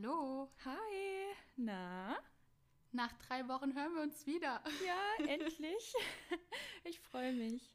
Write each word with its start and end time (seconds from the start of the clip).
Hallo. 0.00 0.48
Hi. 0.64 1.34
Na? 1.56 2.16
Nach 2.92 3.12
drei 3.14 3.48
Wochen 3.48 3.74
hören 3.74 3.94
wir 3.96 4.02
uns 4.02 4.26
wieder. 4.26 4.62
Ja, 4.86 5.26
endlich. 5.26 5.92
Ich 6.84 7.00
freue 7.00 7.32
mich. 7.32 7.72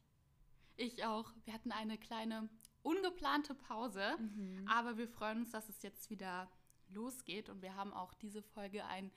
Ich 0.76 1.04
auch. 1.04 1.30
Wir 1.44 1.52
hatten 1.52 1.70
eine 1.70 1.98
kleine 1.98 2.48
ungeplante 2.82 3.54
Pause, 3.54 4.16
mhm. 4.18 4.66
aber 4.66 4.96
wir 4.96 5.06
freuen 5.06 5.40
uns, 5.40 5.50
dass 5.50 5.68
es 5.68 5.82
jetzt 5.82 6.08
wieder 6.08 6.50
losgeht 6.88 7.50
und 7.50 7.60
wir 7.60 7.76
haben 7.76 7.92
auch 7.92 8.14
diese 8.14 8.42
Folge 8.42 8.86
ein 8.86 9.10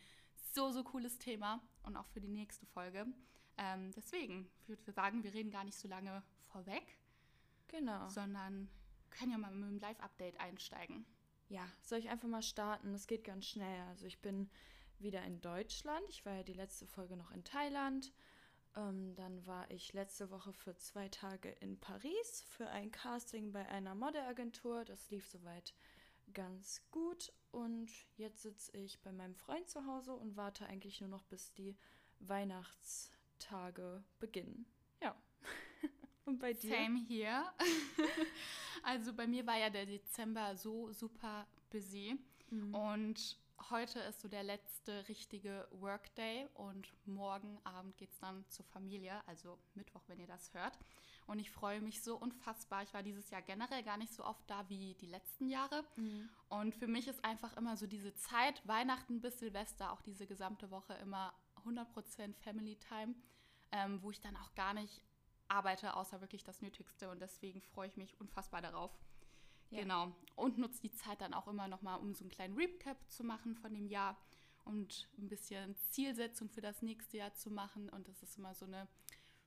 so, 0.54 0.71
so 0.71 0.84
cooles 0.84 1.18
Thema 1.18 1.62
und 1.84 1.96
auch 1.96 2.08
für 2.08 2.20
die 2.20 2.28
nächste 2.28 2.66
Folge. 2.66 3.05
Ähm, 3.58 3.92
deswegen 3.96 4.52
würde 4.66 4.82
ich 4.86 4.94
sagen, 4.94 5.24
wir 5.24 5.34
reden 5.34 5.52
gar 5.52 5.64
nicht 5.64 5.78
so 5.78 5.88
lange 5.88 6.24
vorweg. 6.48 6.84
Genau. 7.70 8.10
Sondern 8.10 8.70
können 9.12 9.32
ja 9.32 9.38
mal 9.38 9.52
mit 9.52 9.64
einem 9.64 9.80
Live-Update 9.80 10.42
einsteigen. 10.42 11.05
Ja, 11.50 11.66
soll 11.82 12.00
ich 12.00 12.09
einfach 12.09 12.27
mal 12.27 12.41
starten? 12.41 12.93
Das 12.93 13.07
geht 13.07 13.23
ganz 13.23 13.45
schnell. 13.45 13.82
Also 13.89 14.05
ich 14.05 14.20
bin 14.20 14.50
wieder 15.00 15.24
in 15.24 15.42
Deutschland. 15.42 16.04
Ich 16.10 16.25
war 16.25 16.33
ja 16.33 16.43
die 16.43 16.54
letzte 16.54 16.86
Folge 16.86 17.15
noch 17.15 17.32
in 17.32 17.43
Thailand. 17.43 18.14
Ähm, 18.75 19.15
dann 19.15 19.46
war 19.46 19.69
ich 19.71 19.93
letzte 19.93 20.29
Woche 20.29 20.54
für 20.54 20.75
zwei 20.75 21.10
Tage 21.10 21.50
in 21.50 21.79
Paris 21.79 22.43
für 22.50 22.68
ein 22.69 22.91
Casting 22.91 23.52
bei 23.52 23.68
einer 23.69 23.96
Modelagentur. 23.96 24.86
Das 24.86 25.10
lief 25.10 25.28
soweit 25.28 25.74
ganz 26.33 26.82
gut. 26.91 27.32
Und 27.52 27.91
jetzt 28.18 28.41
sitze 28.41 28.75
ich 28.77 29.02
bei 29.02 29.11
meinem 29.11 29.36
Freund 29.36 29.69
zu 29.69 29.86
Hause 29.86 30.14
und 30.14 30.36
warte 30.36 30.66
eigentlich 30.68 31.00
nur 31.00 31.10
noch, 31.10 31.24
bis 31.24 31.54
die 31.54 31.77
Weihnachtstage 32.19 34.03
beginnen. 34.19 34.66
Ja. 35.02 35.16
Und 36.28 36.40
bei 36.40 36.52
dir? 36.52 36.70
Same 36.70 37.00
hier. 37.08 37.45
also 38.84 39.14
bei 39.14 39.26
mir 39.26 39.48
war 39.48 39.58
ja 39.58 39.70
der 39.70 39.86
Dezember 39.86 40.58
so 40.58 40.92
super 40.92 41.48
busy. 41.70 42.20
Mhm. 42.50 42.76
Und 42.76 43.38
heute 43.70 44.02
ist 44.02 44.20
so 44.20 44.28
der 44.28 44.44
letzte 44.44 45.08
richtige 45.08 45.66
Workday 45.72 46.45
und 46.56 46.94
morgen 47.06 47.58
Abend 47.64 47.95
geht 47.97 48.11
es 48.11 48.19
dann 48.19 48.44
zur 48.50 48.66
Familie, 48.66 49.25
also 49.25 49.58
Mittwoch, 49.73 50.02
wenn 50.08 50.19
ihr 50.19 50.28
das 50.28 50.53
hört. 50.53 50.78
Und 51.28 51.39
ich 51.39 51.50
freue 51.50 51.80
mich 51.80 52.03
so 52.03 52.17
unfassbar. 52.17 52.84
Ich 52.84 52.94
war 52.94 53.03
dieses 53.03 53.30
Jahr 53.30 53.41
generell 53.41 53.84
gar 53.84 53.95
nicht 53.95 54.14
so 54.14 54.25
oft 54.25 54.50
da 54.50 54.67
wie 54.67 54.95
die 54.95 55.08
letzten 55.08 55.47
Jahre. 55.47 55.86
Mhm. 55.95 56.28
Und 56.50 56.75
für 56.75 56.88
mich 56.88 57.08
ist 57.08 57.23
einfach 57.23 57.56
immer 57.56 57.78
so 57.78 57.88
diese 57.88 58.14
Zeit, 58.16 58.62
Weihnachten 58.67 59.22
bis 59.22 59.39
Silvester, 59.39 59.94
auch 59.94 60.02
diese 60.02 60.28
gesamte 60.28 60.72
Woche 60.72 60.94
immer 60.95 61.34
100% 61.66 62.36
Family 62.36 62.75
Time, 62.75 63.16
ähm, 63.72 64.02
wo 64.02 64.12
ich 64.12 64.19
dann 64.19 64.36
auch 64.36 64.53
gar 64.56 64.73
nicht 64.73 65.02
arbeite, 65.50 65.95
außer 65.95 66.22
wirklich 66.22 66.44
das 66.44 66.62
Nötigste. 66.62 67.09
Und 67.09 67.22
deswegen 67.22 67.62
freue 67.62 67.88
ich 67.88 67.98
mich 67.98 68.20
unfassbar 68.20 68.62
darauf. 68.62 68.92
Ja. 69.70 69.81
Genau. 69.81 70.16
Und 70.36 70.58
nutze 70.58 70.81
die 70.81 70.92
Zeit 70.92 71.22
dann 71.22 71.34
auch 71.34 71.48
immer 71.48 71.67
nochmal, 71.67 72.00
um 72.00 72.14
so 72.14 72.23
einen 72.23 72.31
kleinen 72.31 72.56
Recap 72.56 72.98
zu 73.09 73.23
machen 73.23 73.56
von 73.56 73.73
dem 73.73 73.88
Jahr 73.88 74.18
und 74.66 75.08
ein 75.18 75.30
bisschen 75.30 75.75
Zielsetzung 75.90 76.50
für 76.50 76.62
das 76.62 76.81
nächste 76.81 77.18
Jahr 77.18 77.34
zu 77.34 77.50
machen. 77.50 77.90
Und 77.90 78.08
das 78.08 78.23
ist 78.23 78.38
immer 78.38 78.53
so 78.53 78.66
eine 78.66 78.88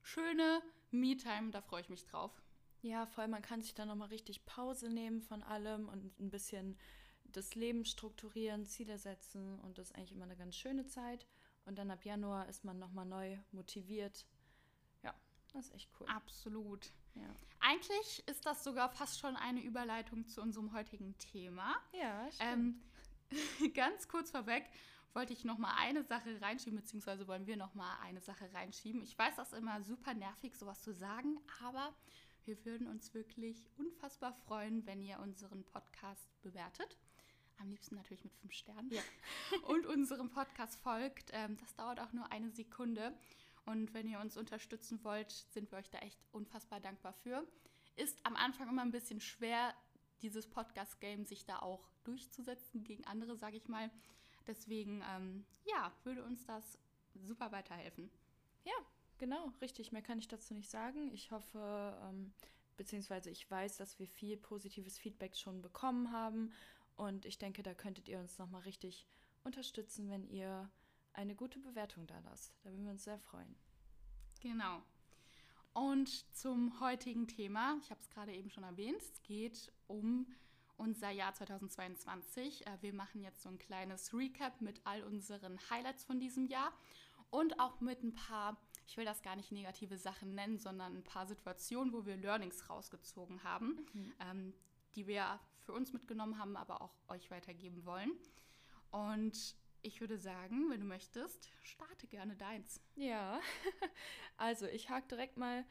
schöne 0.03 0.63
Me-Time, 0.91 1.51
da 1.51 1.61
freue 1.61 1.83
ich 1.83 1.89
mich 1.89 2.05
drauf. 2.05 2.43
Ja, 2.83 3.07
voll, 3.07 3.29
man 3.29 3.43
kann 3.43 3.63
sich 3.63 3.75
dann 3.75 3.89
nochmal 3.89 4.09
richtig 4.09 4.47
Pause 4.47 4.89
nehmen 4.89 5.21
von 5.21 5.43
allem 5.43 5.89
und 5.89 6.19
ein 6.19 6.31
bisschen 6.31 6.79
das 7.25 7.55
Leben 7.55 7.85
strukturieren, 7.85 8.65
Ziele 8.65 8.99
setzen 8.99 9.61
und 9.61 9.79
das 9.79 9.91
ist 9.91 9.97
eigentlich 9.97 10.13
immer 10.13 10.25
eine 10.25 10.37
ganz 10.37 10.57
schöne 10.57 10.87
Zeit. 10.87 11.27
Und 11.67 11.79
dann 11.79 11.91
ab 11.91 12.05
Januar 12.05 12.49
ist 12.49 12.65
man 12.65 12.79
nochmal 12.79 13.05
neu 13.05 13.39
motiviert, 13.53 14.27
das 15.55 15.67
ist 15.67 15.75
echt 15.75 15.91
cool. 15.99 16.07
Absolut. 16.09 16.93
Ja. 17.15 17.29
Eigentlich 17.61 18.23
ist 18.27 18.47
das 18.47 18.65
sogar 18.65 18.89
fast 18.89 19.19
schon 19.19 19.37
eine 19.37 19.63
Überleitung 19.63 20.27
zu 20.27 20.41
unserem 20.41 20.73
heutigen 20.73 21.17
Thema. 21.19 21.77
Ja, 21.93 22.31
stimmt. 22.31 22.83
Ähm, 23.31 23.73
ganz 23.75 24.09
kurz 24.09 24.31
vorweg 24.31 24.65
wollte 25.13 25.33
ich 25.33 25.45
noch 25.45 25.59
mal 25.59 25.75
eine 25.77 26.05
Sache 26.05 26.41
reinschieben, 26.41 26.79
beziehungsweise 26.79 27.27
wollen 27.27 27.47
wir 27.47 27.57
noch 27.57 27.75
mal 27.75 27.99
eine 28.03 28.21
Sache 28.21 28.53
reinschieben. 28.55 29.03
Ich 29.03 29.19
weiß, 29.19 29.37
das 29.37 29.53
ist 29.53 29.59
immer 29.59 29.83
super 29.83 30.15
nervig, 30.15 30.57
sowas 30.57 30.83
zu 30.83 30.93
sagen, 30.95 31.39
aber 31.65 31.93
wir 32.45 32.65
würden 32.65 32.87
uns 32.87 33.13
wirklich 33.13 33.69
unfassbar 33.77 34.33
freuen, 34.47 34.87
wenn 34.87 35.03
ihr 35.03 35.19
unseren 35.19 35.65
Podcast 35.65 36.41
bewertet. 36.43 36.97
Am 37.59 37.69
liebsten 37.69 37.97
natürlich 37.97 38.25
mit 38.25 38.35
fünf 38.35 38.53
Sternen. 38.55 38.91
Ja. 38.91 39.03
Und 39.69 39.87
unserem 39.87 40.31
Podcast 40.31 40.81
folgt. 40.81 41.31
Ähm, 41.33 41.57
das 41.59 41.75
dauert 41.75 42.01
auch 42.01 42.13
nur 42.13 42.33
eine 42.33 42.51
Sekunde. 42.51 43.15
Und 43.67 43.95
wenn 43.95 44.09
ihr 44.09 44.21
uns 44.21 44.37
unterstützen 44.37 45.03
wollt, 45.05 45.31
sind 45.31 45.71
wir 45.71 45.79
euch 45.79 45.91
da 45.91 45.99
echt 45.99 46.19
unfassbar 46.33 46.81
dankbar 46.81 47.13
für. 47.13 47.47
Ist 47.97 48.19
am 48.25 48.37
Anfang 48.37 48.69
immer 48.69 48.83
ein 48.83 48.91
bisschen 48.91 49.21
schwer, 49.21 49.75
dieses 50.23 50.49
Podcast-Game 50.49 51.25
sich 51.25 51.45
da 51.45 51.61
auch 51.61 51.89
durchzusetzen 52.05 52.85
gegen 52.85 53.07
andere, 53.07 53.37
sage 53.37 53.57
ich 53.57 53.69
mal. 53.69 53.91
Deswegen, 54.47 55.03
ähm, 55.15 55.45
ja, 55.65 55.93
würde 56.05 56.25
uns 56.25 56.45
das 56.47 56.79
super 57.15 57.53
weiterhelfen. 57.53 58.11
Ja, 58.65 58.73
genau, 59.19 59.53
richtig. 59.61 59.93
Mehr 59.93 60.03
kann 60.03 60.19
ich 60.19 60.29
dazu 60.29 60.55
nicht 60.55 60.71
sagen. 60.71 61.11
Ich 61.13 61.31
hoffe, 61.31 61.99
ähm, 62.05 62.33
beziehungsweise 62.77 63.31
ich 63.31 63.51
weiß, 63.51 63.77
dass 63.77 63.99
wir 63.99 64.09
viel 64.09 64.37
positives 64.37 64.99
Feedback 64.99 65.37
schon 65.37 65.63
bekommen 65.63 66.13
haben. 66.13 66.53
Und 66.97 67.25
ich 67.25 67.39
denke, 67.39 67.63
da 67.63 67.75
könntet 67.75 68.09
ihr 68.09 68.19
uns 68.19 68.39
nochmal 68.39 68.63
richtig 68.63 69.07
unterstützen, 69.45 70.11
wenn 70.11 70.27
ihr 70.29 70.71
eine 71.13 71.35
gute 71.35 71.59
Bewertung 71.59 72.07
da 72.07 72.19
lasst. 72.21 72.55
Da 72.63 72.71
würden 72.71 72.85
wir 72.85 72.93
uns 72.93 73.05
sehr 73.05 73.19
freuen. 73.19 73.55
Genau. 74.41 74.83
Und 75.73 76.09
zum 76.37 76.81
heutigen 76.81 77.29
Thema, 77.29 77.77
ich 77.83 77.91
habe 77.91 78.01
es 78.01 78.11
gerade 78.11 78.33
eben 78.35 78.51
schon 78.51 78.65
erwähnt, 78.65 79.01
es 79.01 79.23
geht 79.23 79.73
um 79.87 80.27
unser 80.77 81.11
Jahr 81.11 81.35
2022. 81.35 82.67
Äh, 82.67 82.79
wir 82.81 82.95
machen 82.95 83.23
jetzt 83.23 83.43
so 83.43 83.49
ein 83.49 83.59
kleines 83.59 84.13
Recap 84.15 84.61
mit 84.61 84.81
all 84.85 85.03
unseren 85.05 85.59
Highlights 85.71 86.05
von 86.05 86.19
diesem 86.19 86.47
Jahr 86.47 86.73
und 87.31 87.61
auch 87.61 87.81
mit 87.81 88.03
ein 88.03 88.15
paar, 88.15 88.57
ich 88.87 88.97
will 88.97 89.05
das 89.05 89.23
gar 89.23 89.37
nicht 89.37 89.53
negative 89.53 89.99
Sachen 89.99 90.35
nennen, 90.35 90.59
sondern 90.59 90.97
ein 90.97 91.05
paar 91.05 91.27
Situationen, 91.27 91.93
wo 91.93 92.07
wir 92.07 92.17
Learnings 92.17 92.69
rausgezogen 92.69 93.45
haben, 93.45 93.87
mhm. 93.93 94.13
ähm, 94.21 94.55
die 94.97 95.07
wir 95.07 95.39
für 95.61 95.73
uns 95.73 95.93
mitgenommen 95.93 96.39
haben, 96.39 96.57
aber 96.57 96.81
auch 96.81 96.95
euch 97.09 97.31
weitergeben 97.31 97.85
wollen. 97.85 98.11
Und 98.91 99.55
ich 99.83 100.01
würde 100.01 100.19
sagen, 100.19 100.71
wenn 100.71 100.81
du 100.81 100.87
möchtest, 100.87 101.51
starte 101.63 102.07
gerne 102.07 102.37
deins. 102.37 102.81
Ja, 102.95 103.41
also 104.37 104.67
ich 104.67 104.91
hake 104.91 105.09
direkt 105.09 105.37
mal 105.37 105.65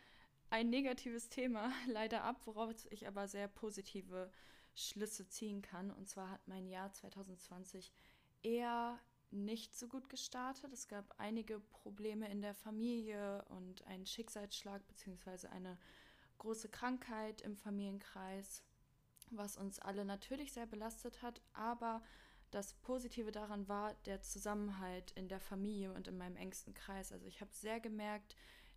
ein 0.49 0.69
negatives 0.69 1.29
Thema 1.29 1.71
leider 1.87 2.23
ab, 2.23 2.41
woraus 2.45 2.87
ich 2.89 3.07
aber 3.07 3.27
sehr 3.27 3.47
positive 3.47 4.31
Schlüsse 4.75 5.27
ziehen 5.27 5.61
kann. 5.61 5.91
Und 5.91 6.07
zwar 6.07 6.29
hat 6.31 6.47
mein 6.47 6.67
Jahr 6.67 6.91
2020 6.91 7.91
eher 8.41 8.99
nicht 9.31 9.77
so 9.77 9.87
gut 9.87 10.09
gestartet. 10.09 10.73
Es 10.73 10.87
gab 10.87 11.13
einige 11.19 11.59
Probleme 11.59 12.29
in 12.29 12.41
der 12.41 12.55
Familie 12.55 13.45
und 13.49 13.83
einen 13.85 14.05
Schicksalsschlag 14.05 14.85
bzw. 14.87 15.47
eine 15.47 15.77
große 16.39 16.69
Krankheit 16.69 17.41
im 17.41 17.55
Familienkreis, 17.55 18.63
was 19.29 19.57
uns 19.57 19.79
alle 19.79 20.05
natürlich 20.05 20.53
sehr 20.53 20.65
belastet 20.65 21.21
hat, 21.21 21.41
aber 21.53 22.01
das 22.51 22.73
Positive 22.73 23.31
daran 23.31 23.67
war 23.67 23.93
der 24.05 24.21
Zusammenhalt 24.21 25.11
in 25.11 25.27
der 25.27 25.39
Familie 25.39 25.93
und 25.93 26.07
in 26.07 26.17
meinem 26.17 26.35
engsten 26.35 26.73
Kreis. 26.73 27.11
Also 27.11 27.27
ich 27.27 27.41
habe 27.41 27.51
sehr 27.53 27.79
gemerkt, 27.79 28.35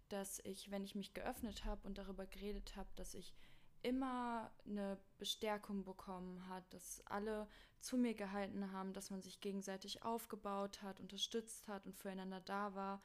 dass 0.09 0.41
ich, 0.45 0.71
wenn 0.71 0.85
ich 0.85 0.95
mich 0.95 1.15
geöffnet 1.15 1.65
habe 1.65 1.87
und 1.87 1.97
darüber 1.97 2.27
geredet 2.27 2.77
habe, 2.77 2.91
dass 2.97 3.15
ich 3.15 3.35
immer 3.83 4.51
eine 4.65 4.99
Bestärkung 5.19 5.85
bekommen 5.85 6.49
hat, 6.49 6.73
dass 6.73 7.03
alle 7.07 7.49
zu 7.81 7.97
mir 7.97 8.15
gehalten 8.15 8.73
haben, 8.73 8.93
dass 8.93 9.11
man 9.11 9.23
sich 9.23 9.41
gegenseitig 9.41 10.05
aufgebaut 10.05 10.83
hat, 10.83 11.01
unterstützt 11.01 11.67
hat 11.67 11.85
und 11.87 11.97
füreinander 11.97 12.41
da 12.41 12.75
war. 12.75 13.03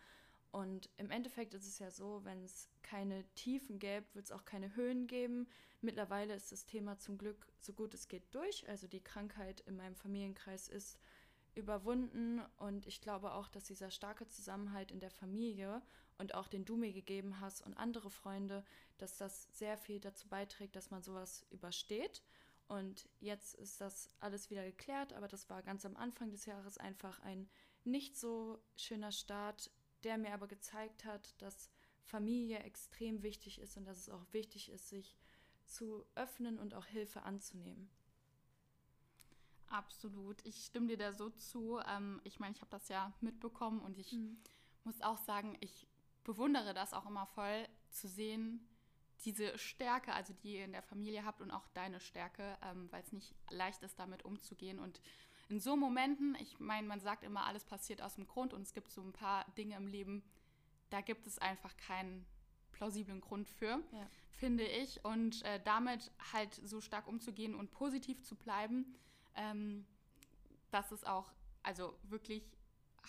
Und 0.52 0.90
im 0.98 1.12
Endeffekt 1.12 1.54
ist 1.54 1.68
es 1.68 1.80
ja 1.80 1.92
so, 1.92 2.24
wenn 2.24 2.44
es 2.44 2.70
keine 2.82 3.24
Tiefen 3.36 3.80
gäbe, 3.80 4.06
wird 4.14 4.26
es 4.26 4.32
auch 4.32 4.46
keine 4.46 4.76
Höhen 4.76 5.08
geben. 5.08 5.48
Mittlerweile 5.82 6.34
ist 6.34 6.52
das 6.52 6.66
Thema 6.66 6.98
zum 6.98 7.18
Glück 7.18 7.48
so 7.60 7.74
gut 7.74 7.94
es 7.94 8.08
geht 8.08 8.34
durch. 8.34 8.68
Also 8.70 8.88
die 8.88 9.04
Krankheit 9.04 9.62
in 9.62 9.76
meinem 9.76 9.96
Familienkreis 9.96 10.70
ist 10.70 10.98
überwunden 11.58 12.42
und 12.58 12.86
ich 12.86 13.02
glaube 13.02 13.34
auch, 13.34 13.50
dass 13.50 13.66
dieser 13.66 13.90
starke 13.90 14.28
Zusammenhalt 14.28 14.92
in 14.92 15.00
der 15.00 15.10
Familie 15.10 15.82
und 16.18 16.36
auch 16.36 16.48
den 16.48 16.66
du 16.66 16.78
mir 16.78 16.94
gegeben 16.94 17.40
hast 17.40 17.66
und 17.66 17.76
andere 17.76 18.10
Freunde, 18.10 18.64
dass 18.98 19.18
das 19.18 19.48
sehr 19.52 19.78
viel 19.78 20.00
dazu 20.00 20.28
beiträgt, 20.30 20.76
dass 20.76 20.92
man 20.92 21.02
sowas 21.02 21.46
übersteht. 21.50 22.24
Und 22.68 23.10
jetzt 23.20 23.56
ist 23.56 23.82
das 23.82 24.12
alles 24.20 24.50
wieder 24.50 24.64
geklärt, 24.66 25.14
aber 25.14 25.28
das 25.28 25.50
war 25.50 25.64
ganz 25.64 25.86
am 25.86 25.96
Anfang 25.96 26.32
des 26.32 26.46
Jahres 26.46 26.78
einfach 26.78 27.20
ein 27.22 27.50
nicht 27.86 28.18
so 28.18 28.60
schöner 28.76 29.12
Start, 29.12 29.72
der 30.04 30.18
mir 30.18 30.34
aber 30.34 30.48
gezeigt 30.48 31.06
hat, 31.06 31.42
dass 31.42 31.70
Familie 32.04 32.60
extrem 32.60 33.24
wichtig 33.24 33.60
ist 33.60 33.78
und 33.78 33.86
dass 33.86 33.98
es 33.98 34.10
auch 34.10 34.26
wichtig 34.32 34.70
ist, 34.70 34.90
sich 34.90 35.18
zu 35.66 36.06
öffnen 36.16 36.60
und 36.60 36.74
auch 36.74 36.86
Hilfe 36.86 37.24
anzunehmen. 37.24 37.90
Absolut. 39.68 40.46
Ich 40.46 40.64
stimme 40.64 40.88
dir 40.88 40.98
da 40.98 41.12
so 41.12 41.30
zu. 41.30 41.80
Ähm, 41.88 42.22
ich 42.24 42.40
meine, 42.40 42.56
ich 42.56 42.62
habe 42.62 42.72
das 42.72 42.88
ja 42.88 43.14
mitbekommen 43.20 43.82
und 43.82 43.98
ich 43.98 44.14
mhm. 44.14 44.38
muss 44.86 45.02
auch 45.02 45.18
sagen, 45.18 45.58
ich 45.60 45.88
bewundere 46.24 46.74
das 46.74 46.94
auch 46.94 47.06
immer 47.06 47.26
voll 47.26 47.68
zu 47.90 48.08
sehen, 48.08 48.66
diese 49.26 49.58
Stärke, 49.58 50.14
also 50.14 50.34
die 50.34 50.58
ihr 50.58 50.66
in 50.66 50.72
der 50.72 50.84
Familie 50.84 51.26
habt 51.26 51.42
und 51.42 51.52
auch 51.52 51.68
deine 51.70 52.00
Stärke, 52.00 52.58
ähm, 52.62 52.92
weil 52.92 53.02
es 53.02 53.12
nicht 53.12 53.34
leicht 53.50 53.82
ist, 53.84 54.00
damit 54.00 54.24
umzugehen. 54.24 54.80
Und 54.80 55.02
in 55.50 55.60
so 55.60 55.76
Momenten, 55.76 56.36
ich 56.42 56.60
meine, 56.60 56.88
man 56.88 57.00
sagt 57.00 57.24
immer, 57.24 57.46
alles 57.46 57.64
passiert 57.64 58.02
aus 58.02 58.16
dem 58.16 58.28
Grund 58.28 58.54
und 58.54 58.62
es 58.62 58.74
gibt 58.74 58.92
so 58.92 59.02
ein 59.02 59.14
paar 59.14 59.46
Dinge 59.58 59.76
im 59.76 59.88
Leben, 59.88 60.24
da 60.90 61.02
gibt 61.02 61.28
es 61.28 61.40
einfach 61.40 61.76
keinen 61.78 62.26
plausiblen 62.72 63.22
Grund 63.22 63.50
für, 63.50 63.82
ja. 63.92 64.08
finde 64.32 64.64
ich. 64.66 65.04
Und 65.04 65.44
äh, 65.44 65.62
damit 65.64 66.12
halt 66.34 66.54
so 66.54 66.82
stark 66.82 67.08
umzugehen 67.08 67.56
und 67.56 67.72
positiv 67.72 68.22
zu 68.24 68.36
bleiben, 68.36 68.96
ähm, 69.36 69.86
das 70.72 70.92
ist 70.92 71.08
auch, 71.08 71.32
also 71.64 71.98
wirklich 72.04 72.44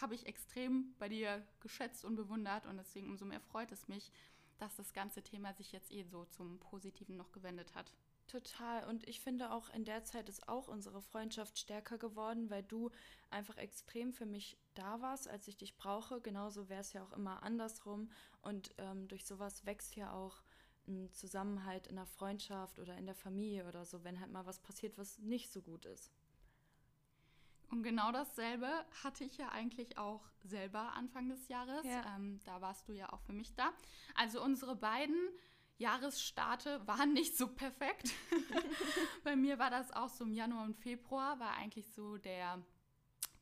habe 0.00 0.14
ich 0.14 0.26
extrem 0.26 0.94
bei 0.98 1.08
dir 1.08 1.44
geschätzt 1.60 2.04
und 2.04 2.14
bewundert 2.16 2.66
und 2.66 2.76
deswegen 2.76 3.08
umso 3.08 3.24
mehr 3.24 3.40
freut 3.40 3.72
es 3.72 3.88
mich, 3.88 4.12
dass 4.58 4.76
das 4.76 4.92
ganze 4.92 5.22
Thema 5.22 5.52
sich 5.54 5.72
jetzt 5.72 5.92
eh 5.92 6.04
so 6.04 6.24
zum 6.26 6.58
Positiven 6.58 7.16
noch 7.16 7.32
gewendet 7.32 7.74
hat. 7.74 7.92
Total. 8.28 8.84
Und 8.84 9.08
ich 9.08 9.20
finde 9.20 9.50
auch 9.50 9.70
in 9.70 9.84
der 9.84 10.04
Zeit 10.04 10.28
ist 10.28 10.48
auch 10.48 10.68
unsere 10.68 11.00
Freundschaft 11.00 11.58
stärker 11.58 11.96
geworden, 11.96 12.50
weil 12.50 12.62
du 12.62 12.90
einfach 13.30 13.56
extrem 13.56 14.12
für 14.12 14.26
mich 14.26 14.58
da 14.74 15.00
warst, 15.00 15.28
als 15.28 15.48
ich 15.48 15.56
dich 15.56 15.76
brauche. 15.76 16.20
Genauso 16.20 16.68
wäre 16.68 16.82
es 16.82 16.92
ja 16.92 17.02
auch 17.02 17.12
immer 17.12 17.42
andersrum. 17.42 18.10
Und 18.42 18.74
ähm, 18.78 19.08
durch 19.08 19.24
sowas 19.24 19.64
wächst 19.64 19.96
ja 19.96 20.12
auch 20.12 20.42
ein 20.86 21.10
Zusammenhalt 21.12 21.86
in 21.86 21.96
der 21.96 22.06
Freundschaft 22.06 22.78
oder 22.78 22.96
in 22.96 23.06
der 23.06 23.14
Familie 23.14 23.66
oder 23.66 23.84
so, 23.86 24.04
wenn 24.04 24.20
halt 24.20 24.30
mal 24.30 24.46
was 24.46 24.60
passiert, 24.60 24.98
was 24.98 25.18
nicht 25.18 25.50
so 25.50 25.62
gut 25.62 25.86
ist. 25.86 26.12
Und 27.70 27.82
genau 27.82 28.12
dasselbe 28.12 28.68
hatte 29.02 29.24
ich 29.24 29.36
ja 29.36 29.50
eigentlich 29.50 29.98
auch 29.98 30.22
selber 30.42 30.92
Anfang 30.94 31.28
des 31.28 31.48
Jahres. 31.48 31.84
Ja. 31.84 32.16
Ähm, 32.16 32.40
da 32.44 32.60
warst 32.60 32.88
du 32.88 32.92
ja 32.92 33.12
auch 33.12 33.20
für 33.20 33.32
mich 33.32 33.54
da. 33.54 33.72
Also 34.14 34.42
unsere 34.42 34.76
beiden 34.76 35.16
Jahresstarte 35.78 36.86
waren 36.86 37.12
nicht 37.12 37.36
so 37.36 37.46
perfekt. 37.46 38.12
Bei 39.24 39.36
mir 39.36 39.58
war 39.58 39.70
das 39.70 39.92
auch 39.92 40.08
so 40.08 40.24
im 40.24 40.34
Januar 40.34 40.64
und 40.64 40.76
Februar, 40.76 41.38
war 41.38 41.54
eigentlich 41.54 41.88
so 41.92 42.18
der, 42.18 42.62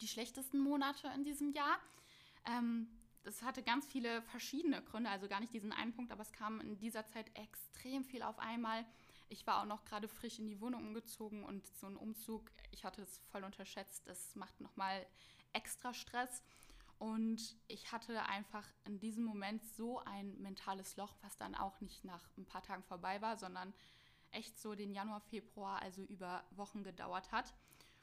die 0.01 0.09
schlechtesten 0.09 0.59
Monate 0.59 1.11
in 1.15 1.25
diesem 1.25 1.53
Jahr. 1.53 1.79
Ähm, 2.47 2.89
das 3.25 3.43
hatte 3.43 3.63
ganz 3.63 3.87
viele 3.87 4.23
verschiedene 4.23 4.83
Gründe, 4.83 5.11
also 5.11 5.27
gar 5.29 5.41
nicht 5.41 5.53
diesen 5.53 5.73
einen 5.73 5.93
Punkt, 5.93 6.13
aber 6.13 6.23
es 6.23 6.33
kam 6.33 6.61
in 6.61 6.79
dieser 6.79 7.07
Zeit 7.07 7.27
extrem 7.37 8.05
viel 8.05 8.23
auf 8.23 8.39
einmal. 8.39 8.87
Ich 9.29 9.47
war 9.47 9.61
auch 9.61 9.67
noch 9.67 9.85
gerade 9.85 10.07
frisch 10.07 10.39
in 10.39 10.47
die 10.47 10.61
Wohnung 10.61 10.87
umgezogen 10.87 11.43
und 11.43 11.67
so 11.67 11.89
ein 11.89 11.97
Umzug, 11.97 12.53
ich 12.71 12.85
hatte 12.85 13.03
es 13.03 13.19
voll 13.33 13.43
unterschätzt, 13.43 14.07
das 14.07 14.37
macht 14.37 14.61
nochmal 14.61 15.05
extra 15.53 15.93
Stress. 15.93 16.43
Und 16.99 17.57
ich 17.69 17.93
hatte 17.93 18.25
einfach 18.25 18.67
in 18.85 18.99
diesem 18.99 19.25
Moment 19.25 19.65
so 19.77 20.01
ein 20.01 20.41
mentales 20.41 20.97
Loch, 20.97 21.15
was 21.23 21.37
dann 21.37 21.55
auch 21.55 21.81
nicht 21.81 22.05
nach 22.05 22.25
ein 22.39 22.47
paar 22.47 22.63
Tagen 22.63 22.83
vorbei 22.83 23.21
war, 23.21 23.37
sondern 23.37 23.75
echt 24.31 24.59
so 24.59 24.75
den 24.75 24.93
Januar, 24.93 25.21
Februar, 25.21 25.83
also 25.83 26.03
über 26.05 26.45
Wochen 26.53 26.83
gedauert 26.83 27.33
hat. 27.33 27.55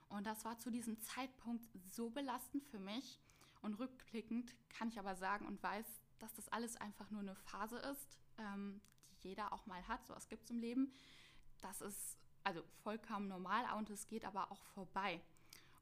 Und 0.10 0.28
das 0.28 0.46
war 0.46 0.60
zu 0.60 0.70
diesem 0.70 1.00
Zeitpunkt 1.02 1.68
so 1.90 2.10
belastend 2.10 2.64
für 2.66 2.80
mich. 2.80 3.20
Und 3.62 3.80
rückblickend 3.80 4.54
kann 4.70 4.90
ich 4.90 5.00
aber 5.00 5.16
sagen 5.16 5.48
und 5.48 5.64
weiß, 5.64 5.86
dass 6.20 6.34
das 6.34 6.50
alles 6.50 6.76
einfach 6.78 7.10
nur 7.10 7.22
eine 7.22 7.36
Phase 7.36 7.78
ist, 7.78 8.20
ähm, 8.38 8.82
die 9.24 9.30
jeder 9.30 9.54
auch 9.54 9.66
mal 9.66 9.88
hat. 9.88 10.06
So 10.06 10.14
was 10.14 10.28
gibt 10.30 10.44
es 10.44 10.52
im 10.52 10.60
Leben. 10.60 10.94
Das 11.62 11.82
ist 11.82 12.20
also 12.44 12.62
vollkommen 12.84 13.28
normal 13.28 13.66
und 13.78 13.90
es 13.90 14.08
geht 14.08 14.26
aber 14.26 14.52
auch 14.52 14.64
vorbei. 14.66 15.22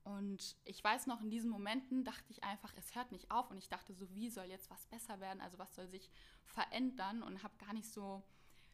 Und 0.03 0.57
ich 0.65 0.83
weiß 0.83 1.07
noch, 1.07 1.21
in 1.21 1.30
diesen 1.30 1.50
Momenten 1.50 2.03
dachte 2.03 2.31
ich 2.31 2.44
einfach, 2.44 2.74
es 2.75 2.95
hört 2.95 3.12
nicht 3.12 3.30
auf. 3.30 3.51
Und 3.51 3.57
ich 3.57 3.69
dachte 3.69 3.94
so, 3.94 4.13
wie 4.15 4.30
soll 4.30 4.45
jetzt 4.45 4.69
was 4.69 4.86
besser 4.88 5.19
werden? 5.19 5.42
Also 5.42 5.59
was 5.59 5.75
soll 5.75 5.88
sich 5.88 6.09
verändern? 6.45 7.21
Und 7.21 7.44
habe 7.44 7.57
gar 7.57 7.74
nicht 7.74 7.92
so 7.92 8.24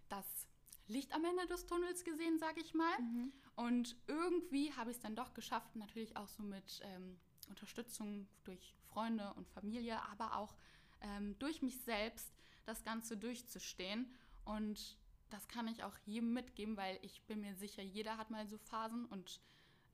das 0.10 0.48
Licht 0.88 1.14
am 1.14 1.26
Ende 1.26 1.46
des 1.48 1.66
Tunnels 1.66 2.04
gesehen, 2.06 2.40
sage 2.40 2.62
ich 2.62 2.74
mal. 2.74 3.00
Mhm. 3.00 3.34
Und 3.56 3.96
irgendwie 4.08 4.74
habe 4.74 4.92
ich 4.92 4.98
es 4.98 5.04
dann 5.04 5.16
doch 5.16 5.34
geschafft, 5.34 5.76
natürlich 5.76 6.16
auch 6.16 6.30
so 6.30 6.44
mit 6.44 6.80
ähm, 6.84 7.20
Unterstützung 7.50 8.28
durch 8.46 8.76
Freunde 8.88 9.34
und 9.34 9.48
Familie, 9.50 10.02
aber 10.10 10.38
auch 10.38 10.56
ähm, 11.02 11.38
durch 11.40 11.62
mich 11.62 11.82
selbst 11.82 12.34
das 12.66 12.84
Ganze 12.84 13.18
durchzustehen. 13.18 14.14
Und 14.46 14.98
das 15.30 15.48
kann 15.50 15.68
ich 15.68 15.84
auch 15.84 15.98
jedem 16.06 16.34
mitgeben, 16.34 16.78
weil 16.78 17.00
ich 17.02 17.22
bin 17.24 17.42
mir 17.42 17.56
sicher, 17.56 17.84
jeder 17.84 18.18
hat 18.18 18.30
mal 18.30 18.48
so 18.48 18.58
Phasen 18.58 19.06
und 19.06 19.42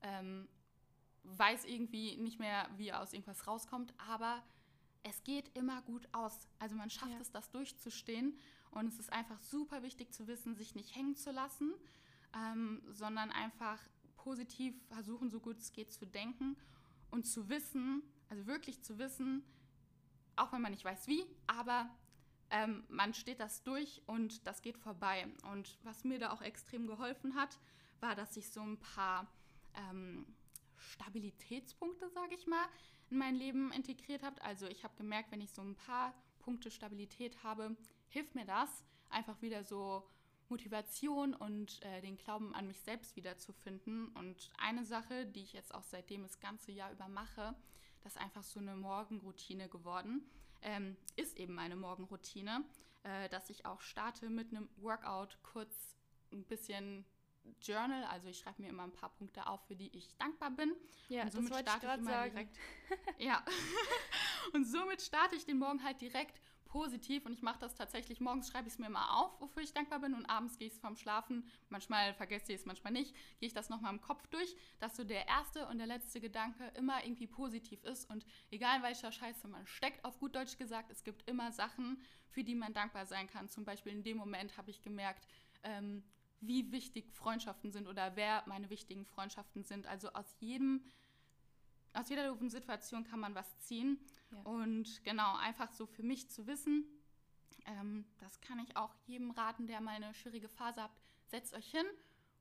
ähm, 0.02 0.48
weiß 1.24 1.64
irgendwie 1.64 2.16
nicht 2.16 2.38
mehr, 2.38 2.68
wie 2.76 2.88
er 2.88 3.00
aus 3.00 3.12
irgendwas 3.12 3.46
rauskommt, 3.46 3.94
aber 4.10 4.42
es 5.02 5.22
geht 5.22 5.56
immer 5.56 5.82
gut 5.82 6.08
aus. 6.12 6.48
Also 6.58 6.76
man 6.76 6.90
schafft 6.90 7.12
ja. 7.12 7.20
es, 7.20 7.30
das 7.30 7.50
durchzustehen. 7.50 8.38
Und 8.70 8.88
es 8.88 8.98
ist 8.98 9.12
einfach 9.12 9.40
super 9.40 9.82
wichtig 9.82 10.12
zu 10.12 10.26
wissen, 10.26 10.56
sich 10.56 10.74
nicht 10.74 10.96
hängen 10.96 11.14
zu 11.14 11.30
lassen, 11.30 11.72
ähm, 12.34 12.82
sondern 12.90 13.30
einfach 13.30 13.78
positiv 14.16 14.74
versuchen, 14.88 15.30
so 15.30 15.38
gut 15.38 15.58
es 15.58 15.72
geht 15.72 15.92
zu 15.92 16.06
denken 16.06 16.56
und 17.10 17.24
zu 17.24 17.48
wissen, 17.48 18.02
also 18.30 18.46
wirklich 18.46 18.82
zu 18.82 18.98
wissen, 18.98 19.44
auch 20.34 20.52
wenn 20.52 20.62
man 20.62 20.72
nicht 20.72 20.84
weiß 20.84 21.06
wie, 21.06 21.24
aber 21.46 21.88
ähm, 22.50 22.84
man 22.88 23.14
steht 23.14 23.38
das 23.38 23.62
durch 23.62 24.02
und 24.06 24.46
das 24.46 24.62
geht 24.62 24.78
vorbei. 24.78 25.28
Und 25.52 25.78
was 25.84 26.02
mir 26.02 26.18
da 26.18 26.32
auch 26.32 26.42
extrem 26.42 26.86
geholfen 26.86 27.36
hat, 27.36 27.58
war, 28.00 28.16
dass 28.16 28.36
ich 28.36 28.50
so 28.50 28.62
ein 28.62 28.78
paar 28.78 29.28
ähm, 29.74 30.26
Stabilitätspunkte, 30.84 32.08
sage 32.10 32.34
ich 32.34 32.46
mal, 32.46 32.66
in 33.10 33.18
mein 33.18 33.34
Leben 33.34 33.72
integriert 33.72 34.22
habt. 34.22 34.42
Also 34.42 34.66
ich 34.66 34.84
habe 34.84 34.94
gemerkt, 34.96 35.30
wenn 35.32 35.40
ich 35.40 35.52
so 35.52 35.62
ein 35.62 35.74
paar 35.74 36.14
Punkte 36.38 36.70
Stabilität 36.70 37.42
habe, 37.42 37.76
hilft 38.08 38.34
mir 38.34 38.44
das, 38.44 38.84
einfach 39.10 39.40
wieder 39.42 39.64
so 39.64 40.04
Motivation 40.48 41.34
und 41.34 41.82
äh, 41.82 42.00
den 42.00 42.16
Glauben 42.16 42.54
an 42.54 42.66
mich 42.66 42.80
selbst 42.80 43.16
wiederzufinden. 43.16 44.08
Und 44.08 44.50
eine 44.58 44.84
Sache, 44.84 45.26
die 45.26 45.42
ich 45.42 45.52
jetzt 45.52 45.74
auch 45.74 45.82
seitdem 45.82 46.22
das 46.22 46.40
ganze 46.40 46.72
Jahr 46.72 46.92
über 46.92 47.08
mache, 47.08 47.54
das 48.02 48.14
ist 48.14 48.20
einfach 48.20 48.42
so 48.42 48.60
eine 48.60 48.76
Morgenroutine 48.76 49.68
geworden, 49.68 50.28
ähm, 50.62 50.96
ist 51.16 51.38
eben 51.38 51.54
meine 51.54 51.76
Morgenroutine, 51.76 52.64
äh, 53.02 53.28
dass 53.30 53.50
ich 53.50 53.64
auch 53.64 53.80
starte 53.80 54.28
mit 54.28 54.50
einem 54.50 54.68
Workout, 54.76 55.38
kurz 55.42 55.96
ein 56.32 56.44
bisschen 56.44 57.04
Journal, 57.60 58.04
also 58.04 58.28
ich 58.28 58.38
schreibe 58.38 58.62
mir 58.62 58.68
immer 58.68 58.84
ein 58.84 58.92
paar 58.92 59.10
Punkte 59.10 59.46
auf, 59.46 59.64
für 59.66 59.76
die 59.76 59.96
ich 59.96 60.14
dankbar 60.16 60.50
bin. 60.50 60.72
Ja, 61.08 61.22
und 61.22 61.32
somit 61.32 61.52
das 61.52 61.60
starte 61.60 61.86
ich, 61.86 61.92
ich 61.92 61.98
immer 61.98 62.10
sagen. 62.10 62.30
direkt. 62.30 62.58
ja. 63.18 63.44
und 64.52 64.64
somit 64.64 65.02
starte 65.02 65.36
ich 65.36 65.44
den 65.44 65.58
Morgen 65.58 65.82
halt 65.82 66.00
direkt 66.00 66.40
positiv 66.74 67.24
und 67.24 67.32
ich 67.32 67.40
mache 67.40 67.60
das 67.60 67.76
tatsächlich. 67.76 68.20
Morgens 68.20 68.48
schreibe 68.48 68.66
ich 68.66 68.74
es 68.74 68.78
mir 68.80 68.86
immer 68.86 69.16
auf, 69.16 69.40
wofür 69.40 69.62
ich 69.62 69.72
dankbar 69.72 70.00
bin 70.00 70.12
und 70.12 70.26
abends 70.26 70.58
gehe 70.58 70.66
ich 70.66 70.74
es 70.74 70.80
vorm 70.80 70.96
Schlafen. 70.96 71.48
Manchmal 71.68 72.14
vergesse 72.14 72.52
ich 72.52 72.58
es, 72.58 72.66
manchmal 72.66 72.92
nicht. 72.92 73.14
Gehe 73.38 73.46
ich 73.46 73.54
das 73.54 73.68
nochmal 73.68 73.92
im 73.92 74.00
Kopf 74.00 74.26
durch, 74.26 74.56
dass 74.80 74.96
so 74.96 75.04
der 75.04 75.28
erste 75.28 75.68
und 75.68 75.78
der 75.78 75.86
letzte 75.86 76.20
Gedanke 76.20 76.66
immer 76.74 77.04
irgendwie 77.04 77.28
positiv 77.28 77.84
ist 77.84 78.10
und 78.10 78.26
egal 78.50 78.82
welcher 78.82 79.12
Scheiße 79.12 79.46
man 79.46 79.64
steckt, 79.68 80.04
auf 80.04 80.18
gut 80.18 80.34
Deutsch 80.34 80.58
gesagt, 80.58 80.90
es 80.90 81.04
gibt 81.04 81.30
immer 81.30 81.52
Sachen, 81.52 82.02
für 82.26 82.42
die 82.42 82.56
man 82.56 82.72
dankbar 82.72 83.06
sein 83.06 83.28
kann. 83.28 83.48
Zum 83.48 83.64
Beispiel 83.64 83.92
in 83.92 84.02
dem 84.02 84.16
Moment 84.16 84.56
habe 84.56 84.72
ich 84.72 84.82
gemerkt, 84.82 85.28
ähm, 85.62 86.02
wie 86.46 86.72
wichtig 86.72 87.12
Freundschaften 87.12 87.72
sind 87.72 87.86
oder 87.86 88.16
wer 88.16 88.42
meine 88.46 88.70
wichtigen 88.70 89.04
Freundschaften 89.04 89.64
sind. 89.64 89.86
Also 89.86 90.10
aus 90.12 90.34
jedem, 90.40 90.82
aus 91.92 92.08
jeder 92.08 92.28
doofen 92.28 92.50
Situation 92.50 93.04
kann 93.04 93.20
man 93.20 93.34
was 93.34 93.58
ziehen. 93.60 93.98
Ja. 94.30 94.38
Und 94.42 95.04
genau, 95.04 95.36
einfach 95.36 95.72
so 95.72 95.86
für 95.86 96.02
mich 96.02 96.30
zu 96.30 96.46
wissen, 96.46 96.84
ähm, 97.66 98.04
das 98.18 98.40
kann 98.40 98.58
ich 98.58 98.76
auch 98.76 98.94
jedem 99.06 99.30
raten, 99.30 99.66
der 99.66 99.80
mal 99.80 99.94
eine 99.94 100.14
schwierige 100.14 100.48
Phase 100.48 100.82
hat. 100.82 100.92
Setzt 101.26 101.54
euch 101.54 101.70
hin 101.70 101.86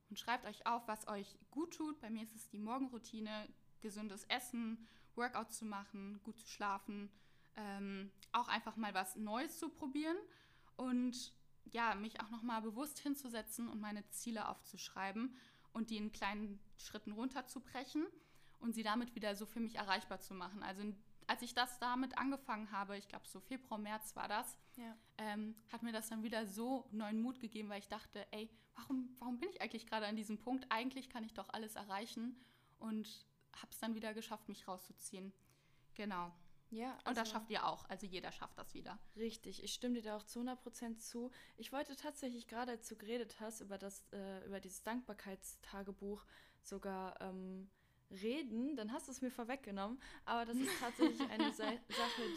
und 0.09 0.19
schreibt 0.19 0.45
euch 0.45 0.65
auf, 0.65 0.87
was 0.87 1.07
euch 1.07 1.37
gut 1.51 1.73
tut. 1.73 1.99
Bei 2.01 2.09
mir 2.09 2.23
ist 2.23 2.35
es 2.35 2.49
die 2.49 2.59
Morgenroutine, 2.59 3.47
gesundes 3.81 4.23
Essen, 4.25 4.87
Workout 5.15 5.51
zu 5.51 5.65
machen, 5.65 6.19
gut 6.23 6.39
zu 6.39 6.47
schlafen, 6.47 7.09
ähm, 7.55 8.11
auch 8.31 8.47
einfach 8.47 8.75
mal 8.75 8.93
was 8.93 9.15
Neues 9.15 9.59
zu 9.59 9.69
probieren 9.69 10.17
und 10.75 11.33
ja, 11.65 11.95
mich 11.95 12.19
auch 12.21 12.29
nochmal 12.29 12.61
bewusst 12.61 12.99
hinzusetzen 12.99 13.67
und 13.67 13.79
meine 13.79 14.07
Ziele 14.09 14.47
aufzuschreiben 14.47 15.35
und 15.71 15.89
die 15.89 15.97
in 15.97 16.11
kleinen 16.11 16.59
Schritten 16.77 17.11
runterzubrechen 17.11 18.05
und 18.59 18.73
sie 18.73 18.83
damit 18.83 19.15
wieder 19.15 19.35
so 19.35 19.45
für 19.45 19.59
mich 19.59 19.75
erreichbar 19.75 20.19
zu 20.19 20.33
machen. 20.33 20.63
Also 20.63 20.83
als 21.27 21.41
ich 21.41 21.53
das 21.53 21.79
damit 21.79 22.17
angefangen 22.17 22.71
habe, 22.71 22.97
ich 22.97 23.07
glaube 23.07 23.27
so 23.27 23.39
Februar, 23.39 23.79
März 23.79 24.15
war 24.15 24.27
das, 24.27 24.57
ja. 24.75 24.95
ähm, 25.17 25.55
hat 25.71 25.83
mir 25.83 25.91
das 25.91 26.09
dann 26.09 26.23
wieder 26.23 26.45
so 26.45 26.87
neuen 26.91 27.21
Mut 27.21 27.39
gegeben, 27.39 27.69
weil 27.69 27.79
ich 27.79 27.87
dachte, 27.87 28.25
ey, 28.31 28.49
warum, 28.75 29.09
warum 29.19 29.39
bin 29.39 29.49
ich 29.49 29.61
eigentlich 29.61 29.87
gerade 29.87 30.05
an 30.05 30.15
diesem 30.15 30.37
Punkt? 30.37 30.65
Eigentlich 30.69 31.09
kann 31.09 31.23
ich 31.23 31.33
doch 31.33 31.49
alles 31.49 31.75
erreichen 31.75 32.37
und 32.79 33.25
habe 33.55 33.71
es 33.71 33.79
dann 33.79 33.95
wieder 33.95 34.13
geschafft, 34.13 34.49
mich 34.49 34.67
rauszuziehen. 34.67 35.31
Genau. 35.93 36.31
Ja, 36.73 36.97
also 37.03 37.09
und 37.09 37.17
das 37.17 37.29
schafft 37.29 37.51
ihr 37.51 37.65
auch. 37.67 37.87
Also 37.87 38.07
jeder 38.07 38.31
schafft 38.31 38.57
das 38.57 38.73
wieder. 38.73 38.97
Richtig, 39.15 39.63
ich 39.63 39.73
stimme 39.73 39.95
dir 39.95 40.01
da 40.01 40.17
auch 40.17 40.23
zu 40.23 40.39
100% 40.39 40.97
zu. 40.97 41.29
Ich 41.55 41.71
wollte 41.71 41.95
tatsächlich 41.95 42.47
gerade, 42.47 42.71
als 42.71 42.87
du 42.87 42.95
geredet 42.95 43.35
hast, 43.39 43.61
über, 43.61 43.77
das, 43.77 44.03
äh, 44.11 44.45
über 44.47 44.59
dieses 44.59 44.81
Dankbarkeitstagebuch 44.81 46.25
sogar 46.63 47.21
ähm, 47.21 47.69
reden, 48.09 48.75
dann 48.75 48.91
hast 48.91 49.07
du 49.07 49.11
es 49.11 49.21
mir 49.21 49.29
vorweggenommen. 49.29 50.01
Aber 50.25 50.45
das 50.45 50.57
ist 50.57 50.79
tatsächlich 50.79 51.21
eine 51.29 51.53
Sache, 51.53 51.77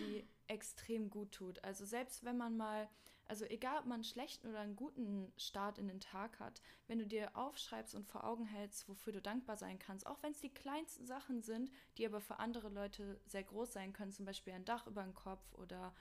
die 0.00 0.26
extrem 0.48 1.10
gut 1.10 1.32
tut. 1.32 1.62
Also 1.64 1.84
selbst 1.84 2.24
wenn 2.24 2.36
man 2.36 2.56
mal, 2.56 2.88
also 3.26 3.44
egal 3.44 3.78
ob 3.78 3.86
man 3.86 3.96
einen 3.96 4.04
schlechten 4.04 4.48
oder 4.48 4.60
einen 4.60 4.76
guten 4.76 5.32
Start 5.36 5.78
in 5.78 5.88
den 5.88 6.00
Tag 6.00 6.38
hat, 6.38 6.62
wenn 6.86 6.98
du 6.98 7.06
dir 7.06 7.36
aufschreibst 7.36 7.94
und 7.94 8.06
vor 8.06 8.24
Augen 8.24 8.44
hältst, 8.44 8.88
wofür 8.88 9.12
du 9.12 9.20
dankbar 9.20 9.56
sein 9.56 9.78
kannst, 9.78 10.06
auch 10.06 10.22
wenn 10.22 10.32
es 10.32 10.40
die 10.40 10.52
kleinsten 10.54 11.06
Sachen 11.06 11.42
sind, 11.42 11.70
die 11.98 12.06
aber 12.06 12.20
für 12.20 12.38
andere 12.38 12.68
Leute 12.68 13.20
sehr 13.26 13.44
groß 13.44 13.72
sein 13.72 13.92
können, 13.92 14.12
zum 14.12 14.26
Beispiel 14.26 14.52
ein 14.52 14.64
Dach 14.64 14.86
über 14.86 15.02
dem 15.02 15.14
Kopf 15.14 15.52
oder 15.54 15.94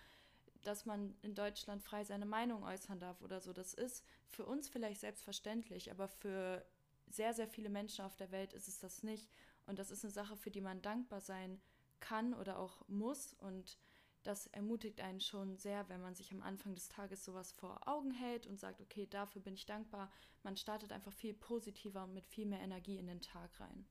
dass 0.63 0.85
man 0.85 1.15
in 1.21 1.35
Deutschland 1.35 1.83
frei 1.83 2.03
seine 2.03 2.25
Meinung 2.25 2.63
äußern 2.63 2.99
darf 2.99 3.21
oder 3.21 3.39
so. 3.39 3.53
Das 3.53 3.73
ist 3.73 4.03
für 4.27 4.45
uns 4.45 4.67
vielleicht 4.67 4.99
selbstverständlich, 4.99 5.91
aber 5.91 6.07
für 6.07 6.65
sehr, 7.07 7.33
sehr 7.33 7.47
viele 7.47 7.69
Menschen 7.69 8.03
auf 8.03 8.15
der 8.15 8.31
Welt 8.31 8.53
ist 8.53 8.67
es 8.67 8.79
das 8.79 9.03
nicht. 9.03 9.29
Und 9.67 9.79
das 9.79 9.91
ist 9.91 10.03
eine 10.03 10.11
Sache, 10.11 10.35
für 10.35 10.51
die 10.51 10.61
man 10.61 10.81
dankbar 10.81 11.21
sein 11.21 11.61
kann 11.99 12.33
oder 12.33 12.59
auch 12.59 12.87
muss. 12.87 13.33
Und 13.33 13.77
das 14.25 14.47
ermutigt 14.47 15.01
einen 15.01 15.21
schon 15.21 15.57
sehr, 15.57 15.87
wenn 15.89 16.01
man 16.01 16.15
sich 16.15 16.31
am 16.31 16.41
Anfang 16.41 16.75
des 16.75 16.89
Tages 16.89 17.23
sowas 17.23 17.51
vor 17.51 17.87
Augen 17.87 18.11
hält 18.11 18.47
und 18.47 18.59
sagt, 18.59 18.81
okay, 18.81 19.07
dafür 19.07 19.41
bin 19.41 19.53
ich 19.53 19.65
dankbar. 19.65 20.11
Man 20.43 20.57
startet 20.57 20.91
einfach 20.91 21.13
viel 21.13 21.33
positiver 21.33 22.03
und 22.03 22.13
mit 22.13 22.27
viel 22.27 22.45
mehr 22.45 22.61
Energie 22.61 22.97
in 22.97 23.07
den 23.07 23.21
Tag 23.21 23.59
rein. 23.59 23.85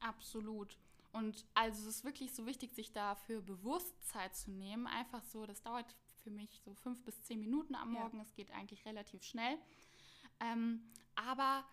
Absolut. 0.00 0.78
Und 1.12 1.46
also 1.54 1.88
es 1.88 1.96
ist 1.96 2.04
wirklich 2.04 2.34
so 2.34 2.46
wichtig, 2.46 2.72
sich 2.72 2.92
dafür 2.92 3.40
Bewusstsein 3.40 4.32
zu 4.32 4.50
nehmen. 4.50 4.86
Einfach 4.86 5.22
so, 5.24 5.46
das 5.46 5.62
dauert 5.62 5.96
für 6.22 6.30
mich 6.30 6.60
so 6.64 6.74
fünf 6.74 7.02
bis 7.04 7.22
zehn 7.22 7.40
Minuten 7.40 7.74
am 7.74 7.92
Morgen. 7.92 8.20
Es 8.20 8.34
geht 8.34 8.50
eigentlich 8.50 8.84
relativ 8.84 9.22
schnell. 9.22 9.58
Ähm, 10.40 10.82
aber 11.14 11.64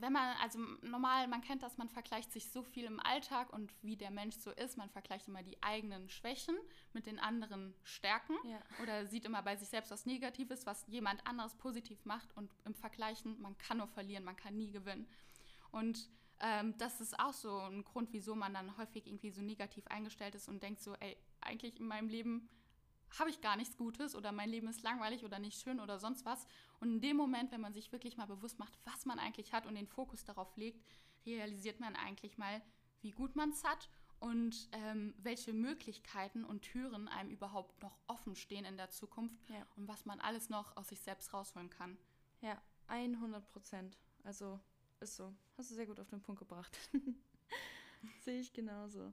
wenn 0.00 0.12
man, 0.12 0.36
also 0.38 0.58
normal, 0.82 1.28
man 1.28 1.40
kennt 1.40 1.62
das, 1.62 1.78
man 1.78 1.88
vergleicht 1.88 2.32
sich 2.32 2.50
so 2.50 2.62
viel 2.62 2.84
im 2.84 3.00
Alltag 3.00 3.52
und 3.52 3.72
wie 3.82 3.96
der 3.96 4.10
Mensch 4.10 4.36
so 4.36 4.50
ist. 4.50 4.76
Man 4.76 4.90
vergleicht 4.90 5.28
immer 5.28 5.42
die 5.42 5.62
eigenen 5.62 6.08
Schwächen 6.08 6.56
mit 6.92 7.06
den 7.06 7.18
anderen 7.18 7.74
Stärken 7.82 8.34
ja. 8.44 8.60
oder 8.82 9.06
sieht 9.06 9.24
immer 9.24 9.42
bei 9.42 9.56
sich 9.56 9.68
selbst 9.68 9.90
was 9.90 10.06
Negatives, 10.06 10.66
was 10.66 10.86
jemand 10.86 11.26
anderes 11.26 11.54
positiv 11.54 12.04
macht 12.04 12.36
und 12.36 12.50
im 12.64 12.74
Vergleichen, 12.74 13.40
man 13.40 13.56
kann 13.58 13.78
nur 13.78 13.88
verlieren, 13.88 14.24
man 14.24 14.36
kann 14.36 14.56
nie 14.56 14.70
gewinnen. 14.70 15.06
Und 15.70 16.08
ähm, 16.40 16.74
das 16.78 17.00
ist 17.00 17.18
auch 17.18 17.32
so 17.32 17.58
ein 17.58 17.84
Grund, 17.84 18.12
wieso 18.12 18.34
man 18.34 18.54
dann 18.54 18.76
häufig 18.76 19.06
irgendwie 19.06 19.30
so 19.30 19.42
negativ 19.42 19.86
eingestellt 19.88 20.34
ist 20.34 20.48
und 20.48 20.62
denkt 20.62 20.80
so, 20.80 20.94
ey, 21.00 21.16
eigentlich 21.40 21.78
in 21.78 21.86
meinem 21.86 22.08
Leben 22.08 22.48
habe 23.18 23.30
ich 23.30 23.40
gar 23.40 23.56
nichts 23.56 23.76
Gutes 23.76 24.14
oder 24.14 24.32
mein 24.32 24.50
Leben 24.50 24.68
ist 24.68 24.82
langweilig 24.82 25.24
oder 25.24 25.38
nicht 25.38 25.60
schön 25.60 25.80
oder 25.80 25.98
sonst 25.98 26.24
was. 26.24 26.46
Und 26.80 26.94
in 26.94 27.00
dem 27.00 27.16
Moment, 27.16 27.52
wenn 27.52 27.60
man 27.60 27.72
sich 27.72 27.92
wirklich 27.92 28.16
mal 28.16 28.26
bewusst 28.26 28.58
macht, 28.58 28.78
was 28.84 29.06
man 29.06 29.18
eigentlich 29.18 29.52
hat 29.52 29.66
und 29.66 29.74
den 29.74 29.86
Fokus 29.86 30.24
darauf 30.24 30.56
legt, 30.56 30.84
realisiert 31.26 31.80
man 31.80 31.96
eigentlich 31.96 32.38
mal, 32.38 32.62
wie 33.00 33.12
gut 33.12 33.36
man 33.36 33.50
es 33.50 33.64
hat 33.64 33.88
und 34.20 34.68
ähm, 34.72 35.14
welche 35.18 35.52
Möglichkeiten 35.52 36.44
und 36.44 36.62
Türen 36.62 37.08
einem 37.08 37.30
überhaupt 37.30 37.80
noch 37.82 37.98
offen 38.08 38.34
stehen 38.34 38.64
in 38.64 38.76
der 38.76 38.90
Zukunft 38.90 39.48
ja. 39.48 39.66
und 39.76 39.86
was 39.88 40.04
man 40.06 40.20
alles 40.20 40.48
noch 40.48 40.76
aus 40.76 40.88
sich 40.88 41.00
selbst 41.00 41.32
rausholen 41.32 41.70
kann. 41.70 41.96
Ja, 42.40 42.60
100 42.88 43.46
Prozent. 43.48 43.98
Also 44.24 44.60
ist 45.00 45.16
so. 45.16 45.32
Hast 45.56 45.70
du 45.70 45.74
sehr 45.74 45.86
gut 45.86 46.00
auf 46.00 46.08
den 46.08 46.20
Punkt 46.20 46.40
gebracht. 46.40 46.76
Sehe 48.24 48.40
ich 48.40 48.52
genauso. 48.52 49.12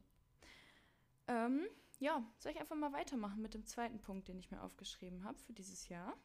Ähm, 1.28 1.68
ja, 2.00 2.24
soll 2.40 2.52
ich 2.52 2.60
einfach 2.60 2.76
mal 2.76 2.94
weitermachen 2.94 3.42
mit 3.42 3.54
dem 3.54 3.66
zweiten 3.66 4.00
Punkt, 4.02 4.28
den 4.28 4.40
ich 4.40 4.52
mir 4.52 4.62
aufgeschrieben 4.62 5.24
habe 5.24 5.38
für 5.40 5.54
dieses 5.54 5.88
Jahr? 5.90 6.16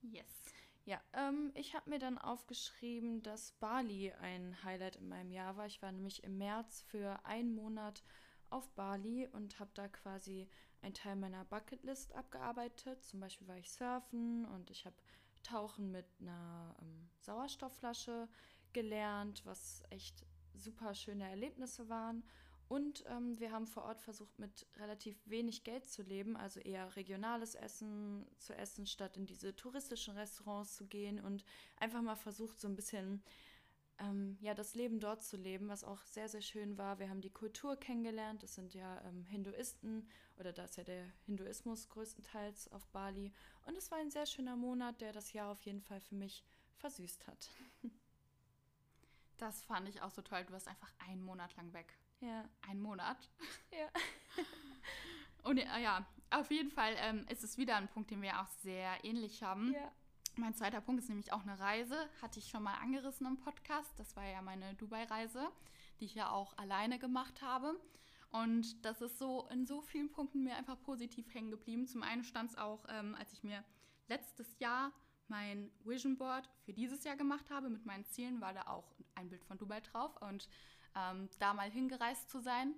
Yes. 0.00 0.42
Ja, 0.84 1.00
ähm, 1.12 1.52
ich 1.54 1.74
habe 1.74 1.90
mir 1.90 2.00
dann 2.00 2.18
aufgeschrieben, 2.18 3.22
dass 3.22 3.52
Bali 3.52 4.12
ein 4.20 4.56
Highlight 4.64 4.96
in 4.96 5.08
meinem 5.08 5.30
Jahr 5.30 5.56
war. 5.56 5.66
Ich 5.66 5.80
war 5.80 5.92
nämlich 5.92 6.24
im 6.24 6.38
März 6.38 6.82
für 6.82 7.24
einen 7.24 7.54
Monat 7.54 8.02
auf 8.50 8.68
Bali 8.70 9.28
und 9.28 9.60
habe 9.60 9.70
da 9.74 9.88
quasi 9.88 10.48
einen 10.82 10.94
Teil 10.94 11.16
meiner 11.16 11.44
Bucketlist 11.44 12.12
abgearbeitet. 12.14 13.04
Zum 13.04 13.20
Beispiel 13.20 13.46
war 13.46 13.56
ich 13.58 13.70
surfen 13.70 14.44
und 14.46 14.70
ich 14.70 14.84
habe 14.84 14.96
Tauchen 15.44 15.90
mit 15.90 16.06
einer 16.20 16.74
ähm, 16.80 17.08
Sauerstoffflasche 17.20 18.28
gelernt, 18.72 19.42
was 19.44 19.82
echt 19.90 20.26
super 20.54 20.94
schöne 20.94 21.28
Erlebnisse 21.28 21.88
waren. 21.88 22.24
Und 22.72 23.04
ähm, 23.06 23.38
wir 23.38 23.52
haben 23.52 23.66
vor 23.66 23.82
Ort 23.82 24.00
versucht, 24.00 24.38
mit 24.38 24.66
relativ 24.78 25.20
wenig 25.26 25.62
Geld 25.62 25.84
zu 25.84 26.02
leben, 26.02 26.38
also 26.38 26.58
eher 26.58 26.96
regionales 26.96 27.54
Essen 27.54 28.26
zu 28.38 28.56
essen, 28.56 28.86
statt 28.86 29.18
in 29.18 29.26
diese 29.26 29.54
touristischen 29.54 30.16
Restaurants 30.16 30.74
zu 30.74 30.86
gehen 30.86 31.20
und 31.20 31.44
einfach 31.76 32.00
mal 32.00 32.16
versucht, 32.16 32.58
so 32.58 32.68
ein 32.68 32.74
bisschen 32.74 33.22
ähm, 33.98 34.38
ja, 34.40 34.54
das 34.54 34.74
Leben 34.74 35.00
dort 35.00 35.22
zu 35.22 35.36
leben, 35.36 35.68
was 35.68 35.84
auch 35.84 36.02
sehr, 36.06 36.30
sehr 36.30 36.40
schön 36.40 36.78
war. 36.78 36.98
Wir 36.98 37.10
haben 37.10 37.20
die 37.20 37.28
Kultur 37.28 37.76
kennengelernt. 37.76 38.42
Das 38.42 38.54
sind 38.54 38.72
ja 38.72 39.02
ähm, 39.02 39.26
Hinduisten 39.26 40.08
oder 40.38 40.54
da 40.54 40.64
ist 40.64 40.78
ja 40.78 40.84
der 40.84 41.04
Hinduismus 41.26 41.90
größtenteils 41.90 42.72
auf 42.72 42.86
Bali. 42.86 43.34
Und 43.66 43.76
es 43.76 43.90
war 43.90 43.98
ein 43.98 44.10
sehr 44.10 44.24
schöner 44.24 44.56
Monat, 44.56 45.02
der 45.02 45.12
das 45.12 45.34
Jahr 45.34 45.50
auf 45.50 45.60
jeden 45.60 45.82
Fall 45.82 46.00
für 46.00 46.14
mich 46.14 46.42
versüßt 46.78 47.26
hat. 47.26 47.50
Das 49.36 49.62
fand 49.64 49.88
ich 49.88 50.00
auch 50.00 50.10
so 50.10 50.22
toll. 50.22 50.44
Du 50.44 50.52
warst 50.52 50.68
einfach 50.68 50.92
einen 51.00 51.20
Monat 51.20 51.54
lang 51.56 51.72
weg. 51.74 51.98
Ja. 52.22 52.44
Ein 52.68 52.80
Monat. 52.80 53.28
Ja. 53.72 53.88
Und 55.42 55.58
ja, 55.58 56.06
auf 56.30 56.50
jeden 56.52 56.70
Fall 56.70 56.94
ähm, 56.98 57.26
ist 57.28 57.42
es 57.42 57.58
wieder 57.58 57.76
ein 57.76 57.88
Punkt, 57.88 58.10
den 58.12 58.22
wir 58.22 58.40
auch 58.40 58.48
sehr 58.62 59.04
ähnlich 59.04 59.42
haben. 59.42 59.72
Ja. 59.72 59.90
Mein 60.36 60.54
zweiter 60.54 60.80
Punkt 60.80 61.02
ist 61.02 61.08
nämlich 61.08 61.32
auch 61.32 61.42
eine 61.42 61.58
Reise. 61.58 62.08
Hatte 62.22 62.38
ich 62.38 62.48
schon 62.48 62.62
mal 62.62 62.74
angerissen 62.74 63.26
im 63.26 63.38
Podcast. 63.38 63.90
Das 63.98 64.16
war 64.16 64.24
ja 64.24 64.40
meine 64.40 64.74
Dubai-Reise, 64.74 65.50
die 66.00 66.04
ich 66.04 66.14
ja 66.14 66.30
auch 66.30 66.56
alleine 66.56 66.98
gemacht 67.00 67.42
habe. 67.42 67.74
Und 68.30 68.84
das 68.84 69.02
ist 69.02 69.18
so 69.18 69.48
in 69.50 69.66
so 69.66 69.82
vielen 69.82 70.10
Punkten 70.10 70.44
mir 70.44 70.56
einfach 70.56 70.80
positiv 70.80 71.34
hängen 71.34 71.50
geblieben. 71.50 71.86
Zum 71.86 72.02
einen 72.02 72.22
stand 72.22 72.50
es 72.50 72.56
auch, 72.56 72.86
ähm, 72.88 73.16
als 73.18 73.32
ich 73.32 73.42
mir 73.42 73.62
letztes 74.08 74.58
Jahr 74.58 74.92
mein 75.28 75.70
Vision 75.84 76.16
Board 76.16 76.48
für 76.64 76.72
dieses 76.72 77.04
Jahr 77.04 77.16
gemacht 77.16 77.50
habe 77.50 77.68
mit 77.68 77.84
meinen 77.84 78.04
Zielen, 78.06 78.40
war 78.40 78.54
da 78.54 78.68
auch 78.68 78.94
ein 79.14 79.28
Bild 79.28 79.44
von 79.44 79.58
Dubai 79.58 79.80
drauf. 79.80 80.16
Und 80.22 80.48
ähm, 80.94 81.28
da 81.38 81.54
mal 81.54 81.70
hingereist 81.70 82.30
zu 82.30 82.40
sein, 82.40 82.74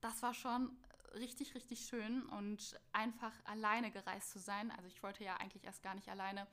das 0.00 0.22
war 0.22 0.34
schon 0.34 0.76
richtig, 1.14 1.54
richtig 1.54 1.86
schön 1.86 2.22
und 2.26 2.78
einfach 2.92 3.32
alleine 3.44 3.90
gereist 3.90 4.32
zu 4.32 4.38
sein. 4.38 4.70
Also 4.72 4.88
ich 4.88 5.02
wollte 5.02 5.24
ja 5.24 5.36
eigentlich 5.36 5.64
erst 5.64 5.82
gar 5.82 5.94
nicht 5.94 6.08
alleine. 6.08 6.46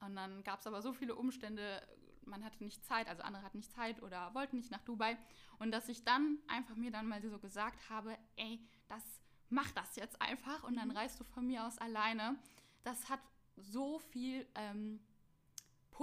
Und 0.00 0.16
dann 0.16 0.42
gab 0.44 0.60
es 0.60 0.66
aber 0.66 0.82
so 0.82 0.92
viele 0.92 1.14
Umstände, 1.14 1.86
man 2.24 2.44
hatte 2.44 2.62
nicht 2.62 2.84
Zeit, 2.84 3.08
also 3.08 3.22
andere 3.22 3.42
hatten 3.42 3.58
nicht 3.58 3.72
Zeit 3.72 4.02
oder 4.02 4.34
wollten 4.34 4.56
nicht 4.56 4.70
nach 4.70 4.82
Dubai. 4.82 5.16
Und 5.58 5.70
dass 5.72 5.88
ich 5.88 6.04
dann 6.04 6.38
einfach 6.48 6.76
mir 6.76 6.90
dann 6.90 7.08
mal 7.08 7.22
so 7.22 7.38
gesagt 7.38 7.88
habe, 7.88 8.16
ey, 8.36 8.60
das 8.88 9.02
mach 9.48 9.70
das 9.72 9.96
jetzt 9.96 10.20
einfach 10.20 10.62
und 10.64 10.76
dann 10.76 10.88
mhm. 10.88 10.96
reist 10.96 11.20
du 11.20 11.24
von 11.24 11.46
mir 11.46 11.66
aus 11.66 11.78
alleine. 11.78 12.36
Das 12.84 13.08
hat 13.08 13.20
so 13.56 13.98
viel 13.98 14.46
ähm, 14.54 15.00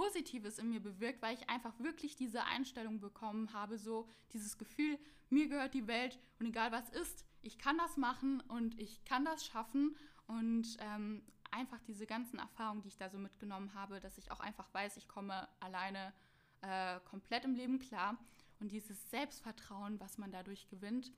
Positives 0.00 0.58
in 0.58 0.70
mir 0.70 0.80
bewirkt, 0.80 1.20
weil 1.20 1.34
ich 1.34 1.50
einfach 1.50 1.78
wirklich 1.78 2.16
diese 2.16 2.44
Einstellung 2.44 3.00
bekommen 3.00 3.52
habe, 3.52 3.76
so 3.76 4.08
dieses 4.32 4.56
Gefühl, 4.56 4.98
mir 5.28 5.46
gehört 5.46 5.74
die 5.74 5.86
Welt 5.86 6.18
und 6.38 6.46
egal 6.46 6.72
was 6.72 6.88
ist, 6.88 7.26
ich 7.42 7.58
kann 7.58 7.76
das 7.76 7.98
machen 7.98 8.40
und 8.48 8.80
ich 8.80 9.04
kann 9.04 9.26
das 9.26 9.44
schaffen. 9.44 9.94
Und 10.26 10.78
ähm, 10.80 11.22
einfach 11.50 11.82
diese 11.82 12.06
ganzen 12.06 12.38
Erfahrungen, 12.38 12.80
die 12.80 12.88
ich 12.88 12.96
da 12.96 13.10
so 13.10 13.18
mitgenommen 13.18 13.74
habe, 13.74 14.00
dass 14.00 14.16
ich 14.16 14.30
auch 14.30 14.40
einfach 14.40 14.72
weiß, 14.72 14.96
ich 14.96 15.06
komme 15.06 15.46
alleine 15.60 16.14
äh, 16.62 16.98
komplett 17.00 17.44
im 17.44 17.54
Leben 17.54 17.78
klar. 17.78 18.16
Und 18.58 18.72
dieses 18.72 19.10
Selbstvertrauen, 19.10 20.00
was 20.00 20.16
man 20.16 20.32
dadurch 20.32 20.66
gewinnt, 20.68 21.12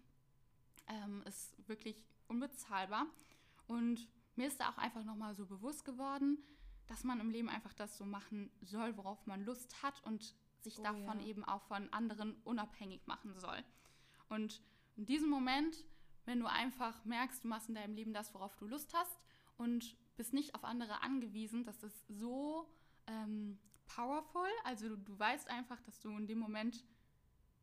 ähm, 0.88 1.22
ist 1.24 1.56
wirklich 1.68 2.02
unbezahlbar. 2.26 3.06
Und 3.68 4.08
mir 4.34 4.48
ist 4.48 4.58
da 4.58 4.70
auch 4.70 4.78
einfach 4.78 5.04
nochmal 5.04 5.36
so 5.36 5.46
bewusst 5.46 5.84
geworden, 5.84 6.38
dass 6.86 7.04
man 7.04 7.20
im 7.20 7.30
Leben 7.30 7.48
einfach 7.48 7.72
das 7.74 7.96
so 7.96 8.04
machen 8.04 8.50
soll, 8.60 8.96
worauf 8.96 9.26
man 9.26 9.44
Lust 9.44 9.82
hat 9.82 10.02
und 10.04 10.34
sich 10.60 10.78
oh, 10.78 10.82
davon 10.82 11.20
ja. 11.20 11.26
eben 11.26 11.44
auch 11.44 11.62
von 11.62 11.92
anderen 11.92 12.36
unabhängig 12.44 13.06
machen 13.06 13.34
soll. 13.38 13.62
Und 14.28 14.60
in 14.96 15.06
diesem 15.06 15.28
Moment, 15.28 15.84
wenn 16.24 16.40
du 16.40 16.46
einfach 16.46 17.04
merkst, 17.04 17.44
du 17.44 17.48
machst 17.48 17.68
in 17.68 17.74
deinem 17.74 17.94
Leben 17.94 18.12
das, 18.12 18.34
worauf 18.34 18.56
du 18.56 18.66
Lust 18.66 18.94
hast 18.94 19.20
und 19.56 19.96
bist 20.16 20.32
nicht 20.32 20.54
auf 20.54 20.64
andere 20.64 21.02
angewiesen, 21.02 21.64
das 21.64 21.82
ist 21.82 22.06
so 22.08 22.68
ähm, 23.06 23.58
powerful. 23.86 24.48
Also 24.64 24.90
du, 24.90 24.96
du 24.96 25.18
weißt 25.18 25.48
einfach, 25.48 25.80
dass 25.82 26.00
du 26.00 26.10
in 26.10 26.26
dem 26.26 26.38
Moment 26.38 26.84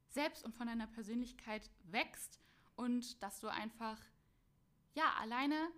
selbst 0.10 0.44
und 0.44 0.56
von 0.56 0.68
deiner 0.68 0.88
Persönlichkeit 0.88 1.70
wächst 1.84 2.40
und 2.76 3.22
dass 3.22 3.40
du 3.40 3.48
einfach 3.48 4.00
ja 4.96 5.14
alleine 5.20 5.70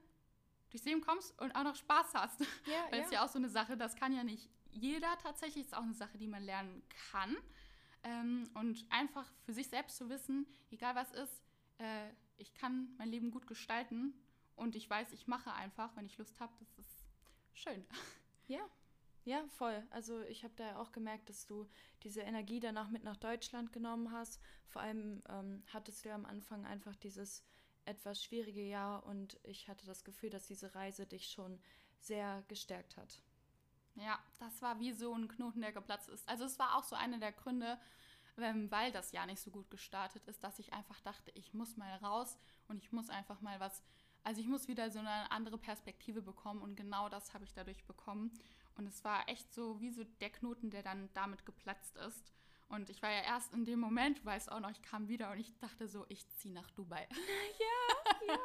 durchs 0.71 0.85
Leben 0.85 1.01
kommst 1.01 1.39
und 1.39 1.55
auch 1.55 1.63
noch 1.63 1.75
Spaß 1.75 2.13
hast. 2.13 2.39
Ja, 2.41 2.47
Weil 2.89 2.99
ja. 2.99 3.05
ist 3.05 3.11
ja 3.11 3.25
auch 3.25 3.29
so 3.29 3.37
eine 3.37 3.49
Sache, 3.49 3.77
das 3.77 3.95
kann 3.95 4.13
ja 4.13 4.23
nicht 4.23 4.49
jeder 4.71 5.17
tatsächlich, 5.17 5.65
ist 5.65 5.75
auch 5.75 5.83
eine 5.83 5.93
Sache, 5.93 6.17
die 6.17 6.27
man 6.27 6.43
lernen 6.43 6.81
kann. 7.11 7.35
Ähm, 8.03 8.49
und 8.55 8.85
einfach 8.89 9.31
für 9.45 9.53
sich 9.53 9.67
selbst 9.67 9.97
zu 9.97 10.09
wissen, 10.09 10.47
egal 10.71 10.95
was 10.95 11.11
ist, 11.11 11.43
äh, 11.77 12.09
ich 12.37 12.53
kann 12.55 12.95
mein 12.97 13.09
Leben 13.09 13.29
gut 13.29 13.45
gestalten 13.45 14.13
und 14.55 14.75
ich 14.75 14.89
weiß, 14.89 15.11
ich 15.13 15.27
mache 15.27 15.53
einfach, 15.53 15.95
wenn 15.95 16.05
ich 16.05 16.17
Lust 16.17 16.39
habe, 16.39 16.53
das 16.59 16.77
ist 16.79 17.05
schön. 17.53 17.85
Ja, 18.47 18.59
Ja, 19.23 19.45
voll. 19.47 19.81
Also 19.91 20.19
ich 20.23 20.43
habe 20.43 20.53
da 20.57 20.75
auch 20.77 20.91
gemerkt, 20.91 21.29
dass 21.29 21.45
du 21.45 21.69
diese 22.03 22.21
Energie 22.21 22.59
danach 22.59 22.89
mit 22.89 23.03
nach 23.03 23.15
Deutschland 23.15 23.71
genommen 23.71 24.11
hast. 24.11 24.41
Vor 24.67 24.81
allem 24.81 25.21
ähm, 25.29 25.63
hattest 25.71 26.03
du 26.03 26.09
ja 26.09 26.15
am 26.15 26.25
Anfang 26.25 26.65
einfach 26.65 26.95
dieses 26.97 27.45
etwas 27.85 28.23
schwierige 28.23 28.61
Jahr 28.61 29.05
und 29.05 29.39
ich 29.43 29.67
hatte 29.67 29.85
das 29.85 30.03
Gefühl, 30.03 30.29
dass 30.29 30.47
diese 30.47 30.73
Reise 30.75 31.05
dich 31.05 31.27
schon 31.29 31.59
sehr 31.99 32.43
gestärkt 32.47 32.97
hat. 32.97 33.21
Ja, 33.95 34.19
das 34.39 34.61
war 34.61 34.79
wie 34.79 34.93
so 34.93 35.13
ein 35.13 35.27
Knoten, 35.27 35.61
der 35.61 35.71
geplatzt 35.71 36.09
ist. 36.09 36.27
Also 36.27 36.45
es 36.45 36.57
war 36.59 36.77
auch 36.77 36.83
so 36.83 36.95
einer 36.95 37.17
der 37.17 37.33
Gründe, 37.33 37.79
weil 38.35 38.91
das 38.91 39.11
Jahr 39.11 39.25
nicht 39.25 39.41
so 39.41 39.51
gut 39.51 39.69
gestartet 39.69 40.25
ist, 40.27 40.43
dass 40.43 40.59
ich 40.59 40.73
einfach 40.73 40.99
dachte, 41.01 41.31
ich 41.35 41.53
muss 41.53 41.77
mal 41.77 41.93
raus 41.97 42.37
und 42.67 42.77
ich 42.77 42.91
muss 42.91 43.09
einfach 43.09 43.41
mal 43.41 43.59
was, 43.59 43.83
also 44.23 44.39
ich 44.39 44.47
muss 44.47 44.67
wieder 44.67 44.89
so 44.89 44.99
eine 44.99 45.31
andere 45.31 45.57
Perspektive 45.57 46.21
bekommen 46.21 46.61
und 46.61 46.75
genau 46.75 47.09
das 47.09 47.33
habe 47.33 47.43
ich 47.43 47.53
dadurch 47.53 47.85
bekommen. 47.85 48.31
Und 48.75 48.87
es 48.87 49.03
war 49.03 49.27
echt 49.27 49.53
so 49.53 49.81
wie 49.81 49.91
so 49.91 50.03
der 50.21 50.29
Knoten, 50.29 50.69
der 50.69 50.81
dann 50.81 51.09
damit 51.13 51.45
geplatzt 51.45 51.97
ist. 51.97 52.31
Und 52.71 52.89
ich 52.89 53.01
war 53.01 53.11
ja 53.11 53.21
erst 53.23 53.53
in 53.53 53.65
dem 53.65 53.79
Moment, 53.79 54.25
weiß 54.25 54.47
auch 54.47 54.61
noch, 54.61 54.71
ich 54.71 54.81
kam 54.81 55.09
wieder 55.09 55.31
und 55.31 55.39
ich 55.39 55.57
dachte 55.59 55.87
so, 55.87 56.05
ich 56.07 56.25
ziehe 56.37 56.53
nach 56.53 56.71
Dubai. 56.71 57.07
Ja, 57.59 58.27
ja. 58.27 58.39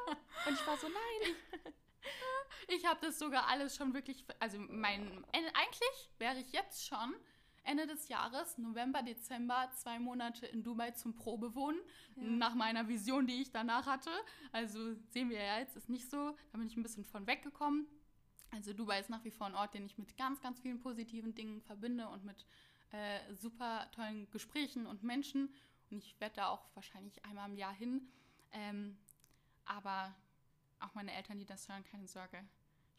Und 0.46 0.54
ich 0.54 0.66
war 0.66 0.76
so, 0.76 0.88
nein. 0.88 1.36
Ich, 2.68 2.78
ich 2.78 2.86
habe 2.86 2.98
das 3.00 3.20
sogar 3.20 3.46
alles 3.46 3.76
schon 3.76 3.94
wirklich, 3.94 4.24
also 4.40 4.58
mein, 4.58 5.24
eigentlich 5.32 6.10
wäre 6.18 6.38
ich 6.38 6.52
jetzt 6.52 6.86
schon 6.86 7.14
Ende 7.62 7.86
des 7.86 8.08
Jahres, 8.08 8.58
November, 8.58 9.02
Dezember, 9.02 9.70
zwei 9.76 10.00
Monate 10.00 10.46
in 10.46 10.64
Dubai 10.64 10.90
zum 10.92 11.14
Probewohnen, 11.14 11.80
ja. 12.16 12.22
nach 12.24 12.54
meiner 12.54 12.88
Vision, 12.88 13.28
die 13.28 13.42
ich 13.42 13.52
danach 13.52 13.86
hatte. 13.86 14.10
Also 14.50 14.94
sehen 15.10 15.30
wir 15.30 15.40
ja 15.40 15.58
jetzt, 15.58 15.76
ist 15.76 15.88
nicht 15.88 16.10
so. 16.10 16.36
Da 16.50 16.58
bin 16.58 16.66
ich 16.66 16.76
ein 16.76 16.82
bisschen 16.82 17.04
von 17.04 17.28
weggekommen. 17.28 17.86
Also 18.52 18.72
Dubai 18.72 19.00
ist 19.00 19.10
nach 19.10 19.24
wie 19.24 19.30
vor 19.30 19.46
ein 19.46 19.54
Ort, 19.54 19.74
den 19.74 19.84
ich 19.84 19.98
mit 19.98 20.16
ganz, 20.16 20.40
ganz 20.40 20.60
vielen 20.60 20.80
positiven 20.80 21.34
Dingen 21.34 21.60
verbinde 21.60 22.08
und 22.08 22.24
mit 22.24 22.46
äh, 22.96 23.34
super 23.34 23.90
tollen 23.92 24.30
Gesprächen 24.30 24.86
und 24.86 25.02
Menschen. 25.02 25.54
Und 25.90 25.98
ich 25.98 26.18
werde 26.20 26.36
da 26.36 26.48
auch 26.48 26.64
wahrscheinlich 26.74 27.24
einmal 27.24 27.50
im 27.50 27.56
Jahr 27.56 27.74
hin. 27.74 28.08
Ähm, 28.52 28.96
aber 29.64 30.14
auch 30.80 30.94
meine 30.94 31.12
Eltern, 31.12 31.38
die 31.38 31.46
das 31.46 31.68
hören, 31.68 31.84
keine 31.84 32.08
Sorge. 32.08 32.42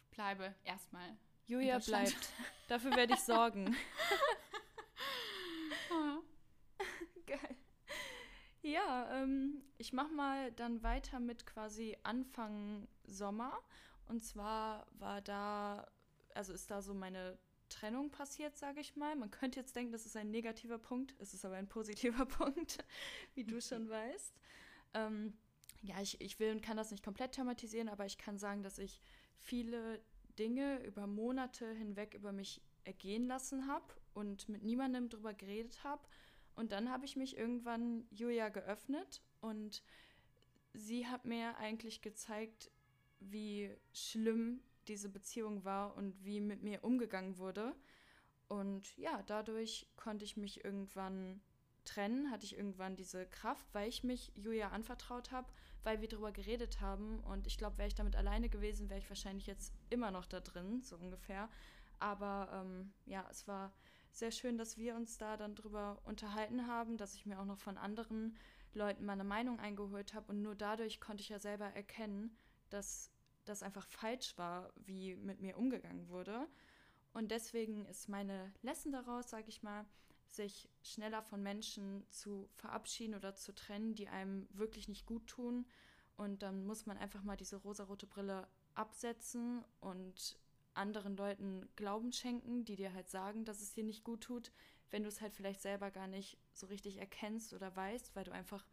Ich 0.04 0.10
bleibe 0.12 0.54
erstmal. 0.64 1.18
Julia 1.48 1.80
bleibt. 1.80 2.30
Dafür 2.68 2.96
werde 2.96 3.14
ich 3.14 3.22
sorgen. 3.22 3.76
Geil. 7.26 7.58
Ja, 8.62 9.10
ähm, 9.14 9.64
ich 9.78 9.94
mache 9.94 10.12
mal 10.12 10.52
dann 10.52 10.84
weiter 10.84 11.20
mit 11.20 11.46
quasi 11.46 11.98
Anfang 12.04 12.88
Sommer. 13.06 13.58
Und 14.08 14.24
zwar 14.24 14.86
war 14.92 15.22
da, 15.22 15.88
also 16.36 16.54
ist 16.54 16.70
da 16.70 16.82
so 16.82 16.94
meine 16.94 17.38
Trennung 17.70 18.10
passiert, 18.10 18.58
sage 18.58 18.80
ich 18.80 18.96
mal. 18.96 19.16
Man 19.16 19.32
könnte 19.32 19.60
jetzt 19.60 19.76
denken, 19.76 19.92
das 19.92 20.06
ist 20.06 20.18
ein 20.18 20.32
negativer 20.32 20.78
Punkt. 20.78 21.16
Es 21.20 21.34
ist 21.34 21.46
aber 21.46 21.56
ein 21.56 21.68
positiver 21.68 22.26
Punkt, 22.40 22.78
wie 23.36 23.44
du 23.44 23.62
schon 23.62 23.90
weißt. 23.90 24.34
Ähm, 24.94 25.34
ja, 25.82 26.02
ich, 26.02 26.20
ich 26.22 26.40
will 26.40 26.52
und 26.52 26.62
kann 26.62 26.78
das 26.78 26.92
nicht 26.92 27.04
komplett 27.04 27.34
thematisieren, 27.34 27.90
aber 27.90 28.06
ich 28.06 28.18
kann 28.18 28.38
sagen, 28.38 28.64
dass 28.64 28.78
ich 28.78 29.02
viele 29.40 30.02
Dinge 30.40 30.84
über 30.86 31.08
Monate 31.08 31.72
hinweg 31.74 32.14
über 32.14 32.32
mich 32.32 32.62
ergehen 32.84 33.28
lassen 33.28 33.68
habe 33.68 33.94
und 34.14 34.50
mit 34.50 34.64
niemandem 34.64 35.10
drüber 35.10 35.34
geredet 35.34 35.84
habe. 35.84 36.02
Und 36.56 36.72
dann 36.72 36.90
habe 36.90 37.06
ich 37.06 37.16
mich 37.16 37.38
irgendwann 37.38 38.08
Julia 38.12 38.50
geöffnet 38.50 39.22
und 39.42 39.84
sie 40.74 41.08
hat 41.08 41.26
mir 41.26 41.58
eigentlich 41.58 42.02
gezeigt, 42.02 42.72
wie 43.20 43.76
schlimm 43.94 44.62
diese 44.88 45.10
Beziehung 45.10 45.64
war 45.64 45.96
und 45.96 46.24
wie 46.24 46.42
mit 46.42 46.64
mir 46.64 46.84
umgegangen 46.84 47.38
wurde. 47.38 47.76
Und 48.48 48.96
ja, 48.98 49.24
dadurch 49.24 49.88
konnte 49.96 50.24
ich 50.24 50.38
mich 50.38 50.64
irgendwann 50.64 51.42
trennen, 51.84 52.32
hatte 52.32 52.46
ich 52.46 52.58
irgendwann 52.58 52.96
diese 52.96 53.26
Kraft, 53.26 53.66
weil 53.74 53.90
ich 53.90 54.04
mich 54.04 54.32
Julia 54.36 54.70
anvertraut 54.70 55.32
habe, 55.32 55.52
weil 55.84 56.02
wir 56.02 56.08
darüber 56.08 56.32
geredet 56.32 56.82
haben. 56.82 57.20
Und 57.22 57.48
ich 57.48 57.58
glaube, 57.58 57.78
wäre 57.78 57.88
ich 57.88 57.96
damit 57.96 58.16
alleine 58.16 58.50
gewesen, 58.50 58.90
wäre 58.90 59.00
ich 59.00 59.10
wahrscheinlich 59.10 59.48
jetzt 59.48 59.74
immer 59.90 60.12
noch 60.12 60.26
da 60.26 60.40
drin, 60.40 60.84
so 60.84 60.98
ungefähr. 60.98 61.50
Aber 62.00 62.50
ähm, 62.54 62.94
ja, 63.06 63.26
es 63.32 63.48
war 63.48 63.74
sehr 64.12 64.32
schön, 64.32 64.58
dass 64.58 64.78
wir 64.78 64.96
uns 64.96 65.18
da 65.18 65.38
dann 65.38 65.56
drüber 65.56 66.00
unterhalten 66.04 66.68
haben, 66.68 66.98
dass 66.98 67.16
ich 67.16 67.26
mir 67.26 67.40
auch 67.40 67.46
noch 67.46 67.60
von 67.60 67.78
anderen 67.78 68.38
Leuten 68.74 69.06
meine 69.06 69.24
Meinung 69.24 69.60
eingeholt 69.60 70.14
habe. 70.14 70.32
Und 70.32 70.42
nur 70.42 70.56
dadurch 70.56 71.00
konnte 71.00 71.22
ich 71.22 71.30
ja 71.30 71.40
selber 71.40 71.66
erkennen, 71.66 72.36
dass 72.70 73.12
das 73.50 73.64
einfach 73.64 73.86
falsch 73.88 74.38
war, 74.38 74.72
wie 74.76 75.16
mit 75.16 75.42
mir 75.42 75.58
umgegangen 75.58 76.10
wurde. 76.10 76.48
Und 77.14 77.32
deswegen 77.32 77.86
ist 77.86 78.10
meine 78.10 78.54
Lesson 78.62 78.92
daraus, 78.92 79.30
sage 79.30 79.50
ich 79.50 79.64
mal, 79.64 79.86
sich 80.28 80.70
schneller 80.84 81.22
von 81.24 81.42
Menschen 81.42 82.06
zu 82.10 82.50
verabschieden 82.56 83.16
oder 83.16 83.36
zu 83.36 83.54
trennen, 83.54 83.96
die 83.96 84.08
einem 84.08 84.48
wirklich 84.52 84.88
nicht 84.88 85.06
gut 85.06 85.26
tun. 85.28 85.66
Und 86.16 86.44
dann 86.44 86.66
muss 86.66 86.86
man 86.86 86.98
einfach 86.98 87.24
mal 87.24 87.38
diese 87.38 87.58
rosarote 87.58 88.08
Brille 88.08 88.48
absetzen 88.76 89.64
und 89.80 90.38
anderen 90.74 91.18
Leuten 91.18 91.68
Glauben 91.76 92.12
schenken, 92.12 92.66
die 92.66 92.76
dir 92.76 92.94
halt 92.94 93.10
sagen, 93.10 93.46
dass 93.46 93.62
es 93.62 93.74
dir 93.74 93.84
nicht 93.84 94.04
gut 94.04 94.22
tut, 94.22 94.52
wenn 94.92 95.04
du 95.04 95.10
es 95.10 95.22
halt 95.22 95.34
vielleicht 95.34 95.62
selber 95.62 95.92
gar 95.92 96.08
nicht 96.08 96.38
so 96.54 96.68
richtig 96.68 96.98
erkennst 96.98 97.54
oder 97.54 97.76
weißt, 97.76 98.16
weil 98.16 98.24
du 98.24 98.32
einfach 98.32 98.66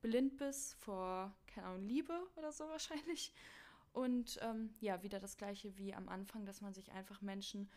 blind 0.00 0.36
bist 0.36 0.74
vor, 0.74 1.34
keine 1.46 1.66
Ahnung, 1.66 1.86
Liebe 1.86 2.18
oder 2.36 2.52
so 2.52 2.68
wahrscheinlich. 2.68 3.34
Und 3.92 4.38
ähm, 4.42 4.74
ja, 4.80 5.02
wieder 5.02 5.18
das 5.18 5.36
gleiche 5.36 5.76
wie 5.76 5.94
am 5.94 6.08
Anfang, 6.08 6.46
dass 6.46 6.60
man 6.60 6.74
sich 6.74 6.92
einfach 6.92 7.20
Menschen 7.20 7.68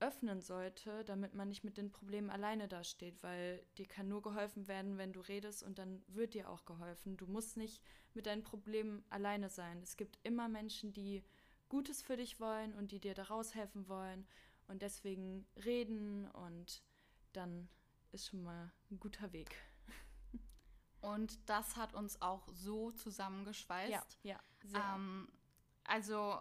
öffnen 0.00 0.40
sollte, 0.40 1.04
damit 1.04 1.34
man 1.34 1.48
nicht 1.48 1.62
mit 1.62 1.76
den 1.76 1.92
Problemen 1.92 2.30
alleine 2.30 2.68
dasteht, 2.68 3.22
weil 3.22 3.62
dir 3.76 3.86
kann 3.86 4.08
nur 4.08 4.22
geholfen 4.22 4.66
werden, 4.66 4.96
wenn 4.96 5.12
du 5.12 5.20
redest 5.20 5.62
und 5.62 5.78
dann 5.78 6.02
wird 6.08 6.34
dir 6.34 6.48
auch 6.48 6.64
geholfen. 6.64 7.16
Du 7.16 7.26
musst 7.26 7.56
nicht 7.56 7.82
mit 8.14 8.26
deinen 8.26 8.42
Problemen 8.42 9.04
alleine 9.10 9.50
sein. 9.50 9.80
Es 9.82 9.96
gibt 9.96 10.18
immer 10.22 10.48
Menschen, 10.48 10.92
die 10.92 11.22
Gutes 11.68 12.02
für 12.02 12.16
dich 12.16 12.40
wollen 12.40 12.74
und 12.74 12.92
die 12.92 13.00
dir 13.00 13.14
daraus 13.14 13.54
helfen 13.54 13.88
wollen 13.88 14.26
und 14.68 14.82
deswegen 14.82 15.46
reden 15.64 16.28
und 16.30 16.82
dann 17.32 17.68
ist 18.12 18.28
schon 18.28 18.42
mal 18.42 18.72
ein 18.90 18.98
guter 18.98 19.32
Weg. 19.32 19.54
Und 21.00 21.38
das 21.48 21.76
hat 21.76 21.94
uns 21.94 22.20
auch 22.20 22.46
so 22.52 22.90
zusammengeschweißt. 22.90 24.18
Ja, 24.22 24.32
ja. 24.34 24.40
Sehr. 24.64 24.94
Ähm, 24.94 25.28
also 25.90 26.40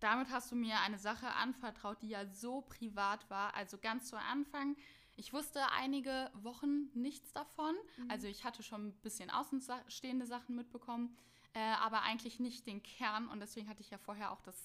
damit 0.00 0.30
hast 0.30 0.50
du 0.50 0.56
mir 0.56 0.80
eine 0.80 0.98
Sache 0.98 1.28
anvertraut, 1.34 2.02
die 2.02 2.08
ja 2.08 2.26
so 2.26 2.62
privat 2.62 3.28
war. 3.30 3.54
Also 3.54 3.78
ganz 3.78 4.08
zu 4.08 4.18
Anfang. 4.18 4.76
Ich 5.16 5.32
wusste 5.32 5.60
einige 5.72 6.30
Wochen 6.34 6.88
nichts 6.94 7.32
davon. 7.32 7.74
Mhm. 7.98 8.10
Also 8.10 8.26
ich 8.26 8.44
hatte 8.44 8.62
schon 8.62 8.88
ein 8.88 8.92
bisschen 9.02 9.30
außenstehende 9.30 10.26
Sachen 10.26 10.56
mitbekommen, 10.56 11.16
äh, 11.52 11.60
aber 11.60 12.02
eigentlich 12.02 12.40
nicht 12.40 12.66
den 12.66 12.82
Kern. 12.82 13.28
Und 13.28 13.40
deswegen 13.40 13.68
hatte 13.68 13.82
ich 13.82 13.90
ja 13.90 13.98
vorher 13.98 14.32
auch 14.32 14.40
das 14.40 14.56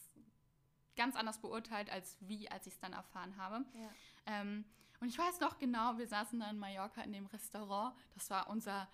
ganz 0.95 1.15
anders 1.15 1.39
beurteilt, 1.39 1.91
als 1.91 2.17
wie, 2.21 2.49
als 2.49 2.65
ich 2.65 2.73
es 2.73 2.79
dann 2.79 2.93
erfahren 2.93 3.35
habe. 3.37 3.65
Ja. 3.73 3.89
Ähm, 4.25 4.65
und 4.99 5.09
ich 5.09 5.17
weiß 5.17 5.41
noch 5.41 5.59
genau, 5.59 5.97
wir 5.97 6.07
saßen 6.07 6.39
dann 6.39 6.55
in 6.55 6.59
Mallorca 6.59 7.01
in 7.01 7.13
dem 7.13 7.27
Restaurant. 7.27 7.95
Das 8.15 8.29
war 8.29 8.49
unser 8.49 8.87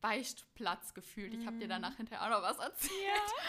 Beichtplatz 0.00 0.94
gefühlt. 0.94 1.34
Ich 1.34 1.46
habe 1.46 1.58
dir 1.58 1.68
danach 1.68 1.92
mhm. 1.92 1.96
hinterher 1.96 2.26
auch 2.26 2.40
noch 2.40 2.48
was 2.48 2.58
erzählt. 2.58 2.92
Ja. 3.04 3.42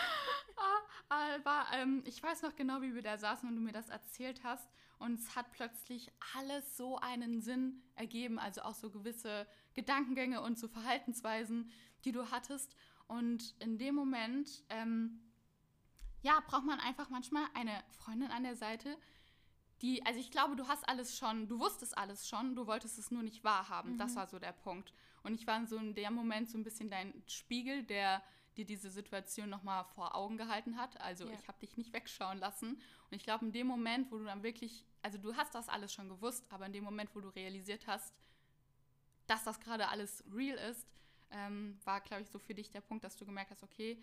Ah, 1.10 1.36
aber 1.38 1.68
ähm, 1.74 2.02
ich 2.08 2.22
weiß 2.24 2.42
noch 2.42 2.56
genau, 2.56 2.82
wie 2.82 2.96
wir 2.96 3.04
da 3.04 3.20
saßen 3.20 3.48
und 3.48 3.56
du 3.56 3.62
mir 3.62 3.74
das 3.74 3.90
erzählt 3.90 4.44
hast. 4.44 4.68
Und 4.98 5.20
es 5.20 5.36
hat 5.36 5.52
plötzlich 5.52 6.12
alles 6.36 6.76
so 6.76 6.98
einen 6.98 7.42
Sinn 7.42 7.84
ergeben. 7.94 8.40
Also 8.40 8.64
auch 8.64 8.74
so 8.74 8.90
gewisse 8.90 9.46
Gedankengänge 9.76 10.42
und 10.42 10.58
so 10.58 10.68
Verhaltensweisen, 10.68 11.70
die 12.06 12.12
du 12.12 12.32
hattest. 12.32 12.76
Und 13.06 13.54
in 13.60 13.78
dem 13.78 13.94
Moment, 13.94 14.64
ähm, 14.70 15.22
ja, 16.24 16.42
braucht 16.48 16.66
man 16.66 16.80
einfach 16.80 17.10
manchmal 17.10 17.46
eine 17.54 17.84
Freundin 17.92 18.32
an 18.32 18.42
der 18.42 18.56
Seite, 18.56 18.98
die, 19.82 20.04
also 20.06 20.20
ich 20.20 20.32
glaube, 20.32 20.56
du 20.56 20.68
hast 20.68 20.88
alles 20.90 21.16
schon, 21.18 21.48
du 21.48 21.60
wusstest 21.60 21.98
alles 21.98 22.28
schon, 22.28 22.56
du 22.56 22.66
wolltest 22.66 22.98
es 22.98 23.12
nur 23.12 23.22
nicht 23.22 23.44
wahrhaben. 23.44 23.94
Mhm. 23.94 23.98
Das 23.98 24.16
war 24.16 24.28
so 24.28 24.40
der 24.40 24.52
Punkt. 24.52 24.92
Und 25.28 25.34
ich 25.34 25.46
war 25.46 25.66
so 25.68 25.76
in 25.76 25.94
dem 25.94 26.13
Moment 26.13 26.50
so 26.50 26.58
ein 26.58 26.63
bisschen 26.63 26.90
dein 26.90 27.22
Spiegel, 27.28 27.84
der 27.84 28.24
dir 28.56 28.63
diese 28.63 28.90
Situation 28.90 29.50
nochmal 29.50 29.84
vor 29.84 30.16
Augen 30.16 30.38
gehalten 30.38 30.78
hat. 30.78 31.00
Also 31.02 31.26
ja. 31.26 31.34
ich 31.34 31.46
habe 31.50 31.60
dich 31.60 31.76
nicht 31.76 31.92
wegschauen 31.92 32.38
lassen. 32.38 32.76
Und 32.76 33.12
ich 33.12 33.24
glaube, 33.24 33.46
in 33.46 33.52
dem 33.52 33.68
Moment, 33.68 34.10
wo 34.10 34.18
du 34.20 34.24
dann 34.24 34.42
wirklich, 34.42 34.86
also 35.02 35.18
du 35.18 35.36
hast 35.36 35.54
das 35.54 35.68
alles 35.68 35.94
schon 35.94 36.08
gewusst, 36.08 36.46
aber 36.50 36.66
in 36.66 36.72
dem 36.72 36.86
Moment, 36.86 37.13
wo 37.13 37.20
du 37.20 37.28
realisiert 37.28 37.88
hast, 37.88 38.16
dass 39.28 39.44
das 39.44 39.60
gerade 39.60 39.90
alles 39.90 40.24
real 40.34 40.58
ist, 40.70 40.88
ähm, 41.32 41.78
war, 41.84 42.00
glaube 42.00 42.24
ich, 42.24 42.30
so 42.30 42.40
für 42.40 42.54
dich 42.54 42.72
der 42.72 42.80
Punkt, 42.80 43.04
dass 43.04 43.18
du 43.18 43.26
gemerkt 43.26 43.52
hast, 43.52 43.63
okay, 43.63 44.02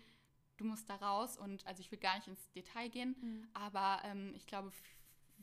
du 0.57 0.63
musst 0.63 0.87
da 0.87 0.95
raus. 0.97 1.39
Und 1.39 1.65
also 1.65 1.81
ich 1.81 1.89
will 1.91 1.97
gar 1.97 2.17
nicht 2.17 2.27
ins 2.27 2.51
Detail 2.51 2.89
gehen, 2.89 3.15
mhm. 3.19 3.47
aber 3.55 4.01
ähm, 4.03 4.31
ich 4.35 4.45
glaube, 4.45 4.71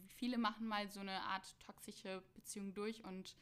viele 0.07 0.38
machen 0.38 0.68
mal 0.68 0.88
so 0.88 1.01
eine 1.01 1.23
Art 1.23 1.59
toxische 1.59 2.23
Beziehung 2.35 2.73
durch 2.73 3.03
und 3.03 3.37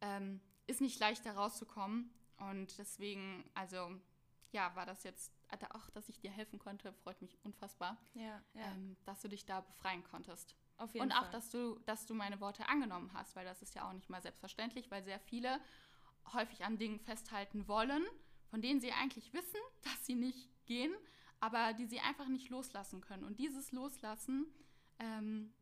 ähm, 0.00 0.40
ist 0.68 0.80
nicht 0.80 1.00
leicht 1.00 1.26
da 1.26 1.32
rauszukommen. 1.32 2.10
Und 2.36 2.78
deswegen, 2.78 3.50
also 3.54 3.90
ja, 4.52 4.74
war 4.76 4.86
das 4.86 5.02
jetzt, 5.02 5.32
auch, 5.74 5.90
dass 5.90 6.08
ich 6.08 6.20
dir 6.20 6.30
helfen 6.30 6.58
konnte, 6.58 6.92
freut 6.92 7.20
mich 7.20 7.36
unfassbar, 7.44 7.96
ja, 8.14 8.40
ja. 8.54 8.66
Ähm, 8.66 8.96
dass 9.04 9.20
du 9.20 9.28
dich 9.28 9.44
da 9.44 9.60
befreien 9.60 10.04
konntest. 10.04 10.56
auf 10.76 10.94
jeden 10.94 11.06
und 11.06 11.12
Fall. 11.12 11.26
Auch, 11.26 11.30
dass 11.30 11.50
du, 11.50 11.78
dass 11.80 12.06
du 12.06 12.14
meine 12.14 12.40
Worte 12.40 12.68
angenommen 12.68 13.10
hast, 13.12 13.34
weil 13.34 13.44
das 13.44 13.62
ist 13.62 13.74
ja 13.74 13.88
auch 13.88 13.92
nicht 13.92 14.08
mal 14.08 14.22
selbstverständlich, 14.22 14.90
weil 14.90 15.02
sehr 15.02 15.18
viele 15.18 15.60
häufig 16.32 16.64
an 16.64 16.78
Dingen 16.78 17.00
festhalten 17.00 17.66
wollen, 17.66 18.04
von 18.50 18.62
denen 18.62 18.80
sie 18.80 18.92
eigentlich 18.92 19.32
wissen, 19.32 19.60
dass 19.82 20.06
sie 20.06 20.14
nicht 20.14 20.48
gehen, 20.66 20.94
aber 21.40 21.72
die 21.72 21.86
sie 21.86 22.00
einfach 22.00 22.28
nicht 22.28 22.50
loslassen 22.50 23.00
können. 23.00 23.24
Und 23.24 23.38
dieses 23.38 23.72
Loslassen, 23.72 24.46
ähm, 24.98 25.52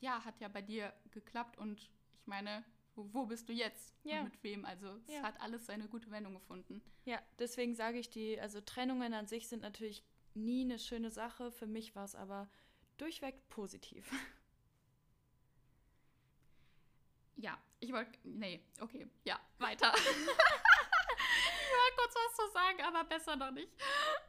ja, 0.00 0.24
hat 0.24 0.40
ja 0.40 0.48
bei 0.48 0.62
dir 0.62 0.92
geklappt 1.10 1.58
und 1.58 1.90
ich 2.12 2.26
meine, 2.26 2.64
wo, 3.12 3.26
bist 3.26 3.48
du 3.48 3.52
jetzt? 3.52 3.94
Ja. 4.04 4.20
Und 4.20 4.24
mit 4.24 4.42
wem? 4.42 4.64
Also 4.64 4.88
es 4.88 5.14
ja. 5.14 5.22
hat 5.22 5.40
alles 5.40 5.66
seine 5.66 5.88
gute 5.88 6.10
Wendung 6.10 6.34
gefunden. 6.34 6.82
Ja, 7.04 7.20
deswegen 7.38 7.74
sage 7.74 7.98
ich 7.98 8.10
die, 8.10 8.40
also 8.40 8.60
Trennungen 8.60 9.14
an 9.14 9.26
sich 9.26 9.48
sind 9.48 9.62
natürlich 9.62 10.04
nie 10.34 10.62
eine 10.62 10.78
schöne 10.78 11.10
Sache. 11.10 11.50
Für 11.50 11.66
mich 11.66 11.94
war 11.94 12.04
es 12.04 12.14
aber 12.14 12.48
durchweg 12.98 13.48
positiv. 13.48 14.10
Ja, 17.42 17.58
ich 17.78 17.90
wollte. 17.90 18.18
Nee, 18.22 18.60
okay, 18.80 19.08
ja, 19.24 19.40
weiter. 19.58 19.94
ich 19.96 20.04
wollte 20.04 21.96
kurz 21.96 22.14
was 22.14 22.36
zu 22.36 22.52
sagen, 22.52 22.82
aber 22.82 23.04
besser 23.04 23.34
noch 23.34 23.50
nicht. 23.50 23.72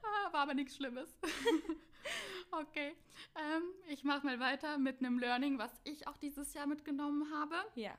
Ah, 0.01 0.31
war 0.31 0.41
aber 0.43 0.53
nichts 0.53 0.77
Schlimmes. 0.77 1.13
okay, 2.51 2.95
ähm, 3.35 3.63
ich 3.89 4.05
mache 4.05 4.25
mal 4.25 4.39
weiter 4.39 4.77
mit 4.77 4.99
einem 4.99 5.19
Learning, 5.19 5.57
was 5.57 5.71
ich 5.83 6.07
auch 6.07 6.15
dieses 6.17 6.53
Jahr 6.53 6.67
mitgenommen 6.67 7.33
habe. 7.33 7.55
Ja. 7.75 7.97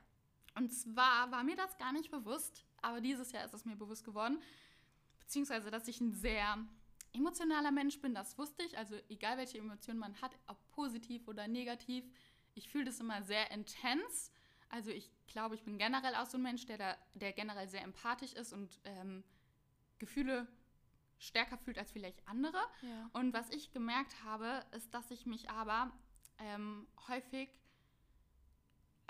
Und 0.55 0.71
zwar 0.71 1.31
war 1.31 1.43
mir 1.43 1.55
das 1.55 1.77
gar 1.77 1.91
nicht 1.93 2.11
bewusst, 2.11 2.65
aber 2.81 3.01
dieses 3.01 3.31
Jahr 3.31 3.45
ist 3.45 3.53
es 3.53 3.65
mir 3.65 3.75
bewusst 3.75 4.03
geworden. 4.03 4.41
Beziehungsweise, 5.19 5.71
dass 5.71 5.87
ich 5.87 5.99
ein 5.99 6.13
sehr 6.13 6.57
emotionaler 7.13 7.71
Mensch 7.71 7.99
bin, 8.01 8.13
das 8.13 8.37
wusste 8.37 8.63
ich. 8.63 8.77
Also 8.77 8.95
egal 9.09 9.37
welche 9.37 9.57
Emotionen 9.57 9.99
man 9.99 10.19
hat, 10.21 10.31
ob 10.47 10.57
positiv 10.71 11.27
oder 11.27 11.47
negativ, 11.47 12.05
ich 12.55 12.69
fühle 12.69 12.85
das 12.85 12.99
immer 12.99 13.23
sehr 13.23 13.49
intens. 13.51 14.31
Also 14.69 14.91
ich 14.91 15.11
glaube, 15.27 15.55
ich 15.55 15.63
bin 15.63 15.77
generell 15.77 16.15
auch 16.15 16.25
so 16.25 16.37
ein 16.37 16.43
Mensch, 16.43 16.65
der, 16.65 16.77
da, 16.77 16.97
der 17.13 17.33
generell 17.33 17.67
sehr 17.67 17.83
empathisch 17.83 18.33
ist 18.33 18.53
und 18.53 18.79
ähm, 18.83 19.23
Gefühle 19.99 20.47
stärker 21.19 21.57
fühlt 21.57 21.77
als 21.77 21.91
vielleicht 21.91 22.27
andere. 22.27 22.59
Ja. 22.81 23.09
Und 23.13 23.33
was 23.33 23.49
ich 23.49 23.71
gemerkt 23.71 24.23
habe, 24.23 24.65
ist, 24.71 24.93
dass 24.93 25.09
ich 25.11 25.25
mich 25.25 25.49
aber 25.49 25.91
ähm, 26.39 26.87
häufig 27.07 27.49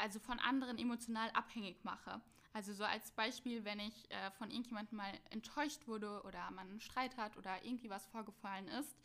also 0.03 0.19
von 0.19 0.37
anderen 0.39 0.77
emotional 0.77 1.31
abhängig 1.31 1.85
mache. 1.85 2.19
Also 2.51 2.73
so 2.73 2.83
als 2.83 3.11
Beispiel, 3.11 3.63
wenn 3.63 3.79
ich 3.79 4.11
äh, 4.11 4.31
von 4.31 4.51
irgendjemandem 4.51 4.97
mal 4.97 5.13
enttäuscht 5.29 5.87
wurde 5.87 6.21
oder 6.23 6.51
man 6.51 6.69
einen 6.69 6.81
Streit 6.81 7.15
hat 7.15 7.37
oder 7.37 7.63
irgendwie 7.63 7.89
was 7.89 8.05
vorgefallen 8.07 8.67
ist, 8.67 8.97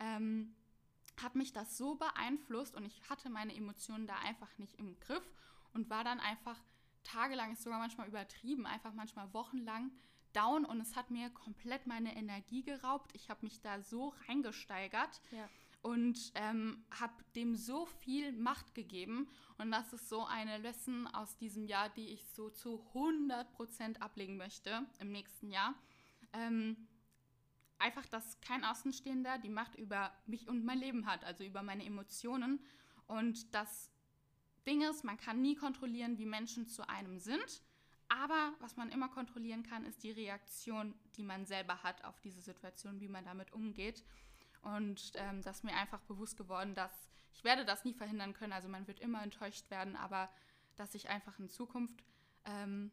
ähm, 0.00 0.56
hat 1.22 1.36
mich 1.36 1.52
das 1.52 1.78
so 1.78 1.94
beeinflusst 1.94 2.74
und 2.74 2.84
ich 2.84 3.08
hatte 3.08 3.30
meine 3.30 3.54
Emotionen 3.54 4.08
da 4.08 4.16
einfach 4.16 4.58
nicht 4.58 4.74
im 4.80 4.98
Griff 4.98 5.32
und 5.74 5.88
war 5.90 6.02
dann 6.02 6.18
einfach 6.18 6.60
tagelang, 7.04 7.52
ist 7.52 7.62
sogar 7.62 7.78
manchmal 7.78 8.08
übertrieben, 8.08 8.66
einfach 8.66 8.94
manchmal 8.94 9.32
wochenlang 9.32 9.92
down 10.32 10.64
und 10.64 10.80
es 10.80 10.96
hat 10.96 11.10
mir 11.10 11.30
komplett 11.30 11.86
meine 11.86 12.16
Energie 12.16 12.64
geraubt. 12.64 13.12
Ich 13.14 13.30
habe 13.30 13.44
mich 13.44 13.60
da 13.60 13.80
so 13.80 14.12
reingesteigert. 14.26 15.20
Ja 15.30 15.48
und 15.82 16.32
ähm, 16.36 16.84
habe 16.90 17.12
dem 17.34 17.56
so 17.56 17.86
viel 17.86 18.32
Macht 18.32 18.74
gegeben. 18.74 19.28
Und 19.58 19.72
das 19.72 19.92
ist 19.92 20.08
so 20.08 20.24
eine 20.24 20.58
Lesson 20.58 21.06
aus 21.08 21.36
diesem 21.36 21.66
Jahr, 21.66 21.88
die 21.90 22.08
ich 22.08 22.24
so 22.28 22.50
zu 22.50 22.84
100% 22.94 23.98
ablegen 23.98 24.36
möchte 24.36 24.86
im 25.00 25.10
nächsten 25.10 25.50
Jahr. 25.50 25.74
Ähm, 26.32 26.76
einfach, 27.78 28.06
dass 28.06 28.40
kein 28.40 28.64
Außenstehender 28.64 29.38
die 29.38 29.50
Macht 29.50 29.74
über 29.74 30.12
mich 30.26 30.48
und 30.48 30.64
mein 30.64 30.78
Leben 30.78 31.06
hat, 31.06 31.24
also 31.24 31.42
über 31.42 31.62
meine 31.62 31.84
Emotionen. 31.84 32.60
Und 33.06 33.52
das 33.54 33.90
Ding 34.66 34.82
ist, 34.82 35.02
man 35.02 35.16
kann 35.16 35.42
nie 35.42 35.56
kontrollieren, 35.56 36.16
wie 36.18 36.26
Menschen 36.26 36.68
zu 36.68 36.88
einem 36.88 37.18
sind. 37.18 37.62
Aber 38.08 38.52
was 38.60 38.76
man 38.76 38.90
immer 38.90 39.08
kontrollieren 39.08 39.62
kann, 39.62 39.84
ist 39.84 40.02
die 40.04 40.10
Reaktion, 40.10 40.94
die 41.16 41.22
man 41.24 41.46
selber 41.46 41.82
hat 41.82 42.04
auf 42.04 42.20
diese 42.20 42.42
Situation, 42.42 43.00
wie 43.00 43.08
man 43.08 43.24
damit 43.24 43.52
umgeht. 43.52 44.04
Und 44.62 45.12
ähm, 45.16 45.42
das 45.42 45.58
ist 45.58 45.64
mir 45.64 45.74
einfach 45.74 46.00
bewusst 46.02 46.36
geworden, 46.36 46.74
dass 46.74 46.92
ich 47.34 47.44
werde 47.44 47.64
das 47.64 47.84
nie 47.84 47.94
verhindern 47.94 48.34
können. 48.34 48.52
Also 48.52 48.68
man 48.68 48.86
wird 48.86 49.00
immer 49.00 49.22
enttäuscht 49.22 49.70
werden, 49.70 49.96
aber 49.96 50.30
dass 50.76 50.94
ich 50.94 51.08
einfach 51.08 51.38
in 51.38 51.48
Zukunft 51.48 52.04
ähm, 52.44 52.90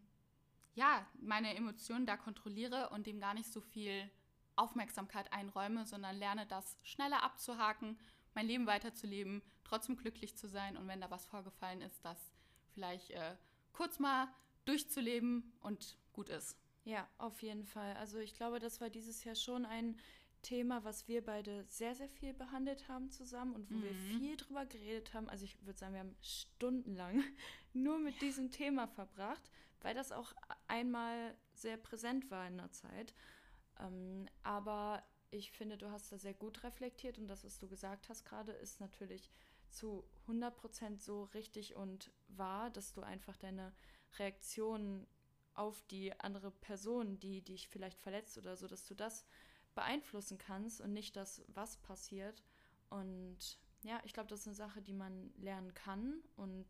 ja 0.75 1.05
meine 1.21 1.55
Emotionen 1.55 2.05
da 2.05 2.17
kontrolliere 2.17 2.89
und 2.89 3.05
dem 3.08 3.19
gar 3.19 3.34
nicht 3.34 3.51
so 3.51 3.62
viel 3.62 4.10
Aufmerksamkeit 4.55 5.32
einräume, 5.32 5.86
sondern 5.86 6.17
lerne 6.17 6.45
das 6.45 6.77
schneller 6.84 7.23
abzuhaken, 7.23 7.97
mein 8.34 8.47
Leben 8.47 8.67
weiterzuleben, 8.67 9.41
trotzdem 9.63 9.95
glücklich 9.95 10.36
zu 10.36 10.47
sein 10.47 10.77
und 10.77 10.88
wenn 10.88 11.01
da 11.01 11.10
was 11.10 11.25
vorgefallen 11.25 11.82
ist, 11.82 12.03
das 12.03 12.32
vielleicht 12.73 13.12
äh, 13.12 13.36
kurz 13.73 13.99
mal 13.99 14.27
durchzuleben 14.65 15.53
und 15.62 15.97
gut 16.13 16.29
ist. 16.29 16.58
Ja, 16.84 17.08
auf 17.17 17.41
jeden 17.41 17.65
Fall. 17.65 17.95
Also 17.97 18.19
ich 18.19 18.34
glaube, 18.34 18.60
das 18.60 18.82
war 18.82 18.89
dieses 18.89 19.23
Jahr 19.23 19.36
schon 19.36 19.65
ein 19.65 19.99
Thema, 20.41 20.84
was 20.84 21.08
wir 21.08 21.23
beide 21.23 21.65
sehr, 21.67 21.95
sehr 21.95 22.10
viel 22.10 22.34
behandelt 22.34 22.88
haben 22.88 23.10
zusammen 23.10 23.54
und 23.54 23.69
wo 23.69 23.75
mhm. 23.75 23.84
wir 23.84 23.93
viel 23.93 24.38
drüber 24.38 24.65
geredet 24.65 25.13
haben. 25.13 25.30
Also 25.30 25.45
ich 25.45 25.62
würde 25.65 25.80
sagen, 25.80 25.93
wir 25.93 26.02
haben 26.02 26.15
stundenlang 26.21 27.23
nur 27.73 27.99
mit 27.99 28.15
ja. 28.15 28.19
diesem 28.21 28.52
Thema 28.52 28.88
verbracht, 28.88 29.49
weil 29.82 29.93
das 29.93 30.12
auch 30.12 30.34
einmal 30.67 31.36
sehr 31.54 31.78
präsent 31.78 32.30
war 32.32 32.47
in 32.47 32.58
der 32.58 32.71
Zeit. 32.71 33.13
Ähm, 33.80 34.28
aber 34.43 35.04
ich 35.32 35.52
finde, 35.52 35.78
du 35.78 35.91
hast 35.91 36.12
da 36.12 36.17
sehr 36.17 36.34
gut 36.34 36.63
reflektiert 36.63 37.17
und 37.17 37.28
das, 37.28 37.43
was 37.43 37.60
du 37.60 37.67
gesagt 37.67 38.10
hast 38.10 38.25
gerade, 38.25 38.52
ist 38.52 38.80
natürlich 38.80 39.30
zu 39.69 40.04
100% 40.28 40.99
so 40.99 41.23
richtig 41.34 41.75
und 41.75 42.12
wahr, 42.28 42.69
dass 42.71 42.91
du 42.91 43.02
einfach 43.02 43.38
deine 43.38 43.73
Reaktionen 44.17 45.08
auf 45.54 45.82
die 45.88 46.17
andere 46.19 46.52
Person, 46.52 47.19
die 47.19 47.41
dich 47.41 47.67
vielleicht 47.67 47.99
verletzt 47.99 48.38
oder 48.38 48.56
so, 48.56 48.67
dass 48.67 48.86
du 48.86 48.95
das 48.95 49.25
beeinflussen 49.75 50.38
kannst 50.38 50.82
und 50.82 50.93
nicht 50.93 51.15
das, 51.15 51.43
was 51.47 51.77
passiert. 51.77 52.43
Und 52.89 53.60
ja, 53.84 53.99
ich 54.03 54.13
glaube, 54.13 54.29
das 54.29 54.41
ist 54.41 54.47
eine 54.47 54.55
Sache, 54.55 54.82
die 54.82 54.93
man 54.93 55.32
lernen 55.38 55.73
kann 55.73 56.21
und 56.36 56.67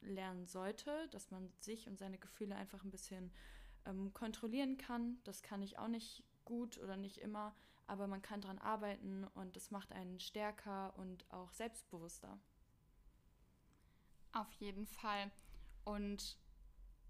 lernen 0.00 0.46
sollte, 0.46 1.08
dass 1.10 1.30
man 1.30 1.52
sich 1.60 1.86
und 1.86 1.98
seine 1.98 2.18
Gefühle 2.18 2.56
einfach 2.56 2.82
ein 2.84 2.90
bisschen 2.90 3.30
ähm, 3.86 4.12
kontrollieren 4.14 4.76
kann. 4.78 5.18
Das 5.24 5.42
kann 5.42 5.62
ich 5.62 5.78
auch 5.78 5.88
nicht 5.88 6.24
gut 6.44 6.78
oder 6.78 6.96
nicht 6.96 7.18
immer, 7.18 7.54
aber 7.86 8.06
man 8.06 8.22
kann 8.22 8.40
daran 8.40 8.58
arbeiten 8.58 9.24
und 9.34 9.56
das 9.56 9.70
macht 9.70 9.92
einen 9.92 10.20
stärker 10.20 10.96
und 10.96 11.30
auch 11.32 11.52
selbstbewusster. 11.52 12.38
Auf 14.32 14.52
jeden 14.54 14.86
Fall. 14.86 15.30
Und 15.84 16.38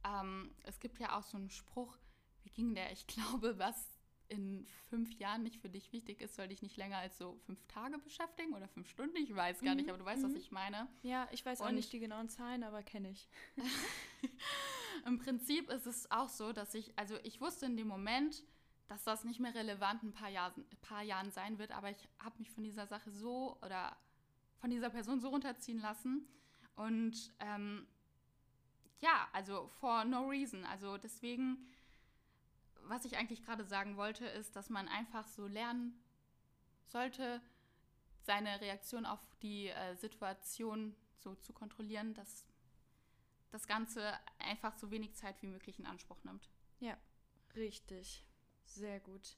ähm, 0.05 0.55
es 0.65 0.81
gibt 0.81 0.99
ja 0.99 1.19
auch 1.19 1.23
so 1.23 1.37
einen 1.37 1.51
Spruch, 1.51 1.97
wie 2.43 2.51
ging 2.51 2.75
der? 2.75 2.91
Ich 2.93 3.07
glaube, 3.07 3.59
was 3.59 3.90
in 4.31 4.65
fünf 4.89 5.13
Jahren 5.19 5.43
nicht 5.43 5.61
für 5.61 5.69
dich 5.69 5.93
wichtig 5.93 6.21
ist, 6.21 6.37
soll 6.37 6.49
dich 6.49 6.63
nicht 6.63 6.77
länger 6.77 6.99
als 6.99 7.19
so 7.19 7.37
fünf 7.47 7.65
Tage 7.67 7.99
beschäftigen 7.99 8.55
oder 8.55 8.69
fünf 8.69 8.89
Stunden. 8.89 9.17
Ich 9.17 9.35
weiß 9.35 9.61
gar 9.61 9.73
mhm. 9.73 9.79
nicht, 9.79 9.89
aber 9.89 9.99
du 9.99 10.05
weißt, 10.05 10.23
mhm. 10.23 10.29
was 10.29 10.35
ich 10.35 10.51
meine. 10.51 10.89
Ja, 11.03 11.29
ich 11.33 11.45
weiß 11.45 11.61
Und 11.61 11.67
auch 11.67 11.73
nicht 11.73 11.93
die 11.93 11.99
genauen 11.99 12.29
Zahlen, 12.29 12.63
aber 12.63 12.83
kenne 12.83 13.11
ich. 13.11 13.29
Im 15.07 15.19
Prinzip 15.19 15.69
ist 15.71 15.87
es 15.87 16.11
auch 16.11 16.29
so, 16.29 16.53
dass 16.53 16.75
ich, 16.75 16.97
also 16.97 17.17
ich 17.25 17.41
wusste 17.41 17.67
in 17.67 17.77
dem 17.77 17.89
Moment, 17.89 18.43
dass 18.89 19.05
das 19.05 19.25
nicht 19.25 19.41
mehr 19.41 19.55
relevant 19.55 20.03
ein 20.03 20.13
paar, 20.13 20.31
Jahr, 20.31 20.55
paar 20.83 21.03
Jahren 21.03 21.31
sein 21.31 21.59
wird, 21.59 21.73
aber 21.73 21.91
ich 21.91 22.09
habe 22.19 22.39
mich 22.39 22.51
von 22.51 22.63
dieser 22.63 22.87
Sache 22.87 23.11
so 23.11 23.59
oder 23.63 23.97
von 24.59 24.71
dieser 24.71 24.91
Person 24.91 25.21
so 25.21 25.29
runterziehen 25.29 25.81
lassen. 25.81 26.29
Und 26.77 27.33
ähm, 27.41 27.87
ja, 29.01 29.29
also 29.33 29.69
for 29.81 30.05
no 30.05 30.29
reason. 30.29 30.65
Also 30.65 30.99
deswegen 30.99 31.67
was 32.85 33.05
ich 33.05 33.17
eigentlich 33.17 33.45
gerade 33.45 33.65
sagen 33.65 33.97
wollte, 33.97 34.27
ist, 34.27 34.57
dass 34.57 34.71
man 34.71 34.89
einfach 34.89 35.27
so 35.29 35.47
lernen 35.47 36.01
sollte, 36.87 37.41
seine 38.23 38.61
Reaktion 38.61 39.07
auf 39.07 39.21
die 39.43 39.69
äh, 39.69 39.95
Situation 39.97 40.95
so 41.17 41.35
zu 41.37 41.53
kontrollieren, 41.53 42.15
dass 42.15 42.45
das 43.51 43.67
Ganze 43.67 44.13
einfach 44.39 44.77
so 44.77 44.91
wenig 44.91 45.15
Zeit 45.15 45.41
wie 45.43 45.47
möglich 45.47 45.79
in 45.79 45.87
Anspruch 45.87 46.23
nimmt. 46.25 46.49
Ja, 46.79 46.97
richtig. 47.57 48.25
Sehr 48.65 49.01
gut. 49.01 49.37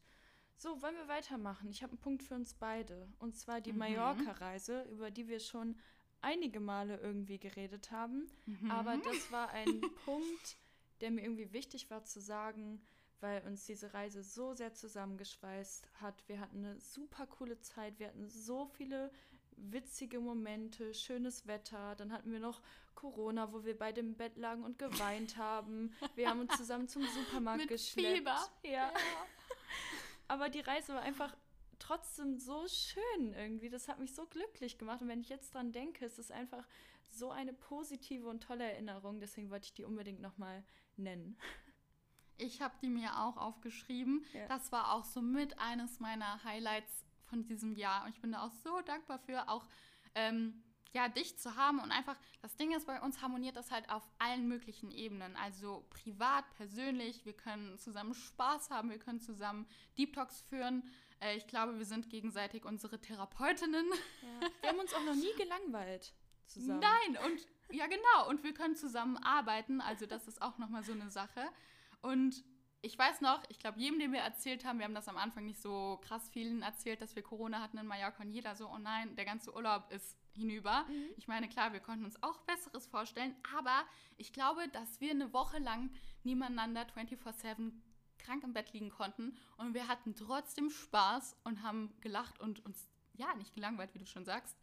So, 0.56 0.80
wollen 0.82 0.96
wir 0.96 1.08
weitermachen? 1.08 1.70
Ich 1.70 1.82
habe 1.82 1.92
einen 1.92 2.00
Punkt 2.00 2.22
für 2.22 2.34
uns 2.34 2.54
beide. 2.54 3.08
Und 3.18 3.36
zwar 3.36 3.60
die 3.60 3.72
mhm. 3.72 3.78
Mallorca-Reise, 3.78 4.82
über 4.92 5.10
die 5.10 5.26
wir 5.26 5.40
schon 5.40 5.76
einige 6.20 6.60
Male 6.60 6.98
irgendwie 6.98 7.38
geredet 7.38 7.90
haben. 7.90 8.28
Mhm. 8.46 8.70
Aber 8.70 8.96
das 8.98 9.32
war 9.32 9.50
ein 9.50 9.80
Punkt, 10.04 10.56
der 11.00 11.10
mir 11.10 11.22
irgendwie 11.22 11.52
wichtig 11.52 11.90
war 11.90 12.04
zu 12.04 12.20
sagen, 12.20 12.80
weil 13.22 13.42
uns 13.46 13.64
diese 13.64 13.94
Reise 13.94 14.22
so 14.22 14.52
sehr 14.54 14.74
zusammengeschweißt 14.74 15.88
hat. 16.00 16.28
Wir 16.28 16.40
hatten 16.40 16.64
eine 16.64 16.80
super 16.80 17.26
coole 17.26 17.58
Zeit, 17.60 17.98
wir 17.98 18.08
hatten 18.08 18.28
so 18.28 18.66
viele 18.66 19.10
witzige 19.56 20.18
Momente, 20.18 20.92
schönes 20.92 21.46
Wetter. 21.46 21.94
Dann 21.96 22.12
hatten 22.12 22.32
wir 22.32 22.40
noch 22.40 22.60
Corona, 22.94 23.52
wo 23.52 23.64
wir 23.64 23.78
beide 23.78 24.00
im 24.00 24.16
Bett 24.16 24.36
lagen 24.36 24.64
und 24.64 24.78
geweint 24.78 25.36
haben. 25.36 25.94
Wir 26.14 26.28
haben 26.28 26.40
uns 26.40 26.56
zusammen 26.56 26.88
zum 26.88 27.06
Supermarkt 27.06 27.60
Mit 27.60 27.68
geschleppt. 27.68 28.18
Fieber. 28.18 28.38
Ja. 28.64 28.70
ja. 28.70 28.92
Aber 30.28 30.48
die 30.48 30.60
Reise 30.60 30.94
war 30.94 31.02
einfach 31.02 31.36
trotzdem 31.78 32.38
so 32.38 32.66
schön 32.68 33.34
irgendwie. 33.34 33.68
Das 33.68 33.88
hat 33.88 33.98
mich 33.98 34.14
so 34.14 34.26
glücklich 34.26 34.78
gemacht. 34.78 35.00
Und 35.02 35.08
wenn 35.08 35.20
ich 35.20 35.28
jetzt 35.28 35.54
dran 35.54 35.72
denke, 35.72 36.04
ist 36.04 36.18
es 36.18 36.30
einfach 36.30 36.66
so 37.08 37.30
eine 37.30 37.52
positive 37.52 38.28
und 38.28 38.42
tolle 38.42 38.64
Erinnerung. 38.64 39.20
Deswegen 39.20 39.50
wollte 39.50 39.66
ich 39.66 39.74
die 39.74 39.84
unbedingt 39.84 40.20
nochmal 40.20 40.64
nennen. 40.96 41.36
Ich 42.42 42.60
habe 42.60 42.74
die 42.82 42.88
mir 42.88 43.20
auch 43.20 43.36
aufgeschrieben. 43.36 44.24
Ja. 44.32 44.46
Das 44.46 44.72
war 44.72 44.92
auch 44.92 45.04
so 45.04 45.22
mit 45.22 45.58
eines 45.58 46.00
meiner 46.00 46.42
Highlights 46.44 47.04
von 47.24 47.44
diesem 47.44 47.74
Jahr. 47.74 48.04
Und 48.04 48.10
ich 48.10 48.20
bin 48.20 48.32
da 48.32 48.42
auch 48.42 48.52
so 48.64 48.80
dankbar 48.82 49.18
für, 49.18 49.48
auch 49.48 49.66
ähm, 50.14 50.62
ja, 50.92 51.08
dich 51.08 51.38
zu 51.38 51.56
haben. 51.56 51.80
Und 51.80 51.90
einfach, 51.90 52.16
das 52.42 52.56
Ding 52.56 52.72
ist, 52.72 52.86
bei 52.86 53.00
uns 53.00 53.22
harmoniert 53.22 53.56
das 53.56 53.70
halt 53.70 53.88
auf 53.88 54.02
allen 54.18 54.46
möglichen 54.46 54.90
Ebenen. 54.90 55.36
Also 55.36 55.86
privat, 55.90 56.44
persönlich, 56.56 57.24
wir 57.24 57.32
können 57.32 57.78
zusammen 57.78 58.14
Spaß 58.14 58.70
haben, 58.70 58.90
wir 58.90 58.98
können 58.98 59.20
zusammen 59.20 59.66
Deep 59.96 60.12
Talks 60.12 60.42
führen. 60.42 60.82
Äh, 61.20 61.36
ich 61.36 61.46
glaube, 61.46 61.78
wir 61.78 61.86
sind 61.86 62.10
gegenseitig 62.10 62.64
unsere 62.64 63.00
Therapeutinnen. 63.00 63.86
Ja. 63.88 64.48
Wir 64.60 64.68
haben 64.70 64.80
uns 64.80 64.92
auch 64.92 65.04
noch 65.04 65.14
nie 65.14 65.32
gelangweilt 65.38 66.12
zusammen. 66.46 66.80
Nein, 66.80 67.24
und 67.24 67.46
ja, 67.74 67.86
genau. 67.86 68.28
Und 68.28 68.42
wir 68.44 68.52
können 68.52 68.76
zusammen 68.76 69.16
arbeiten. 69.16 69.80
Also, 69.80 70.04
das 70.06 70.28
ist 70.28 70.42
auch 70.42 70.58
nochmal 70.58 70.84
so 70.84 70.92
eine 70.92 71.10
Sache. 71.10 71.48
Und 72.02 72.44
ich 72.82 72.98
weiß 72.98 73.20
noch, 73.20 73.42
ich 73.48 73.60
glaube, 73.60 73.78
jedem, 73.78 74.00
den 74.00 74.12
wir 74.12 74.20
erzählt 74.20 74.64
haben, 74.64 74.78
wir 74.78 74.84
haben 74.84 74.94
das 74.94 75.08
am 75.08 75.16
Anfang 75.16 75.46
nicht 75.46 75.62
so 75.62 76.00
krass 76.02 76.28
vielen 76.30 76.62
erzählt, 76.62 77.00
dass 77.00 77.14
wir 77.14 77.22
Corona 77.22 77.60
hatten 77.60 77.78
in 77.78 77.86
Mallorca 77.86 78.24
und 78.24 78.32
jeder 78.32 78.56
so, 78.56 78.68
oh 78.68 78.78
nein, 78.78 79.14
der 79.14 79.24
ganze 79.24 79.54
Urlaub 79.54 79.90
ist 79.92 80.16
hinüber. 80.32 80.84
Mhm. 80.88 81.10
Ich 81.16 81.28
meine, 81.28 81.48
klar, 81.48 81.72
wir 81.72 81.80
konnten 81.80 82.04
uns 82.04 82.20
auch 82.24 82.40
Besseres 82.40 82.86
vorstellen, 82.86 83.36
aber 83.56 83.84
ich 84.16 84.32
glaube, 84.32 84.66
dass 84.68 85.00
wir 85.00 85.12
eine 85.12 85.32
Woche 85.32 85.58
lang 85.58 85.90
nebeneinander 86.24 86.82
24-7 86.82 87.72
krank 88.18 88.42
im 88.42 88.52
Bett 88.52 88.72
liegen 88.72 88.90
konnten 88.90 89.36
und 89.56 89.74
wir 89.74 89.86
hatten 89.86 90.16
trotzdem 90.16 90.68
Spaß 90.68 91.36
und 91.44 91.62
haben 91.62 91.94
gelacht 92.00 92.40
und 92.40 92.64
uns, 92.64 92.88
ja, 93.14 93.32
nicht 93.36 93.54
gelangweilt, 93.54 93.94
wie 93.94 93.98
du 93.98 94.06
schon 94.06 94.24
sagst. 94.24 94.56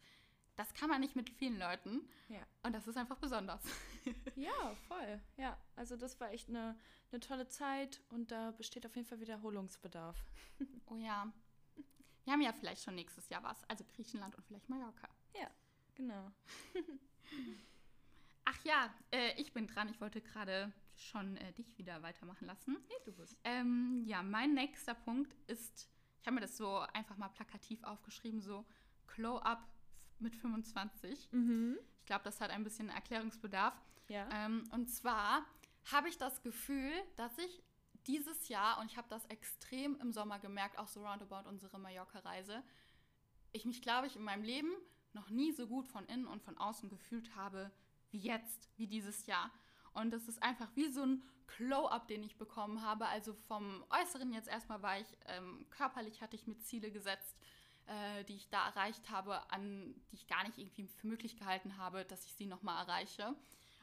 Das 0.60 0.74
kann 0.74 0.90
man 0.90 1.00
nicht 1.00 1.16
mit 1.16 1.30
vielen 1.30 1.58
Leuten. 1.58 2.02
Ja. 2.28 2.46
Und 2.62 2.74
das 2.74 2.86
ist 2.86 2.98
einfach 2.98 3.16
besonders. 3.16 3.62
ja, 4.36 4.74
voll. 4.88 5.18
Ja, 5.38 5.56
also 5.74 5.96
das 5.96 6.20
war 6.20 6.32
echt 6.32 6.50
eine, 6.50 6.76
eine 7.10 7.20
tolle 7.20 7.48
Zeit 7.48 8.02
und 8.10 8.30
da 8.30 8.50
besteht 8.50 8.84
auf 8.84 8.94
jeden 8.94 9.08
Fall 9.08 9.20
Wiederholungsbedarf. 9.20 10.22
oh 10.86 10.98
ja. 10.98 11.32
Wir 12.24 12.34
haben 12.34 12.42
ja 12.42 12.52
vielleicht 12.52 12.82
schon 12.82 12.94
nächstes 12.94 13.30
Jahr 13.30 13.42
was. 13.42 13.56
Also 13.70 13.84
Griechenland 13.96 14.36
und 14.36 14.44
vielleicht 14.44 14.68
Mallorca. 14.68 15.08
Ja, 15.34 15.50
genau. 15.94 16.30
Ach 18.44 18.62
ja, 18.62 18.92
äh, 19.12 19.40
ich 19.40 19.54
bin 19.54 19.66
dran. 19.66 19.88
Ich 19.88 19.98
wollte 19.98 20.20
gerade 20.20 20.70
schon 20.94 21.38
äh, 21.38 21.54
dich 21.54 21.78
wieder 21.78 22.02
weitermachen 22.02 22.46
lassen. 22.46 22.76
Nee, 22.86 23.02
du 23.06 23.12
bist. 23.12 23.34
Ähm, 23.44 24.02
ja, 24.04 24.22
mein 24.22 24.52
nächster 24.52 24.92
Punkt 24.92 25.34
ist, 25.46 25.88
ich 26.20 26.26
habe 26.26 26.34
mir 26.34 26.42
das 26.42 26.58
so 26.58 26.80
einfach 26.92 27.16
mal 27.16 27.30
plakativ 27.30 27.82
aufgeschrieben, 27.82 28.42
so 28.42 28.66
Glow-Up 29.06 29.66
mit 30.20 30.36
25. 30.36 31.28
Mhm. 31.32 31.78
Ich 32.00 32.06
glaube, 32.06 32.24
das 32.24 32.40
hat 32.40 32.50
ein 32.50 32.64
bisschen 32.64 32.88
Erklärungsbedarf. 32.88 33.74
Ja. 34.08 34.28
Ähm, 34.32 34.64
und 34.72 34.88
zwar 34.88 35.44
habe 35.92 36.08
ich 36.08 36.18
das 36.18 36.42
Gefühl, 36.42 36.92
dass 37.16 37.36
ich 37.38 37.62
dieses 38.06 38.48
Jahr, 38.48 38.80
und 38.80 38.90
ich 38.90 38.96
habe 38.96 39.08
das 39.08 39.24
extrem 39.26 39.96
im 40.00 40.12
Sommer 40.12 40.38
gemerkt, 40.38 40.78
auch 40.78 40.88
so 40.88 41.06
roundabout 41.06 41.48
unsere 41.48 41.78
Mallorca-Reise, 41.78 42.62
ich 43.52 43.64
mich, 43.64 43.82
glaube 43.82 44.06
ich, 44.06 44.16
in 44.16 44.22
meinem 44.22 44.44
Leben 44.44 44.70
noch 45.12 45.30
nie 45.30 45.52
so 45.52 45.66
gut 45.66 45.88
von 45.88 46.06
innen 46.06 46.26
und 46.26 46.42
von 46.42 46.56
außen 46.56 46.88
gefühlt 46.88 47.34
habe 47.34 47.70
wie 48.10 48.18
jetzt, 48.18 48.68
wie 48.76 48.86
dieses 48.86 49.26
Jahr. 49.26 49.50
Und 49.92 50.12
das 50.12 50.28
ist 50.28 50.42
einfach 50.42 50.68
wie 50.76 50.88
so 50.88 51.02
ein 51.02 51.22
Glow-up, 51.56 52.06
den 52.06 52.22
ich 52.22 52.36
bekommen 52.36 52.82
habe. 52.82 53.06
Also 53.06 53.34
vom 53.34 53.84
Äußeren 53.90 54.32
jetzt 54.32 54.48
erstmal 54.48 54.82
war 54.82 55.00
ich, 55.00 55.06
ähm, 55.26 55.66
körperlich 55.70 56.22
hatte 56.22 56.36
ich 56.36 56.46
mir 56.46 56.58
Ziele 56.58 56.90
gesetzt, 56.92 57.36
äh, 57.90 58.24
die 58.24 58.36
ich 58.36 58.48
da 58.48 58.68
erreicht 58.68 59.10
habe, 59.10 59.50
an 59.50 59.94
die 60.10 60.14
ich 60.14 60.28
gar 60.28 60.44
nicht 60.44 60.58
irgendwie 60.58 60.86
für 60.86 61.08
möglich 61.08 61.36
gehalten 61.36 61.76
habe, 61.76 62.04
dass 62.04 62.24
ich 62.24 62.32
sie 62.34 62.46
nochmal 62.46 62.84
erreiche. 62.86 63.34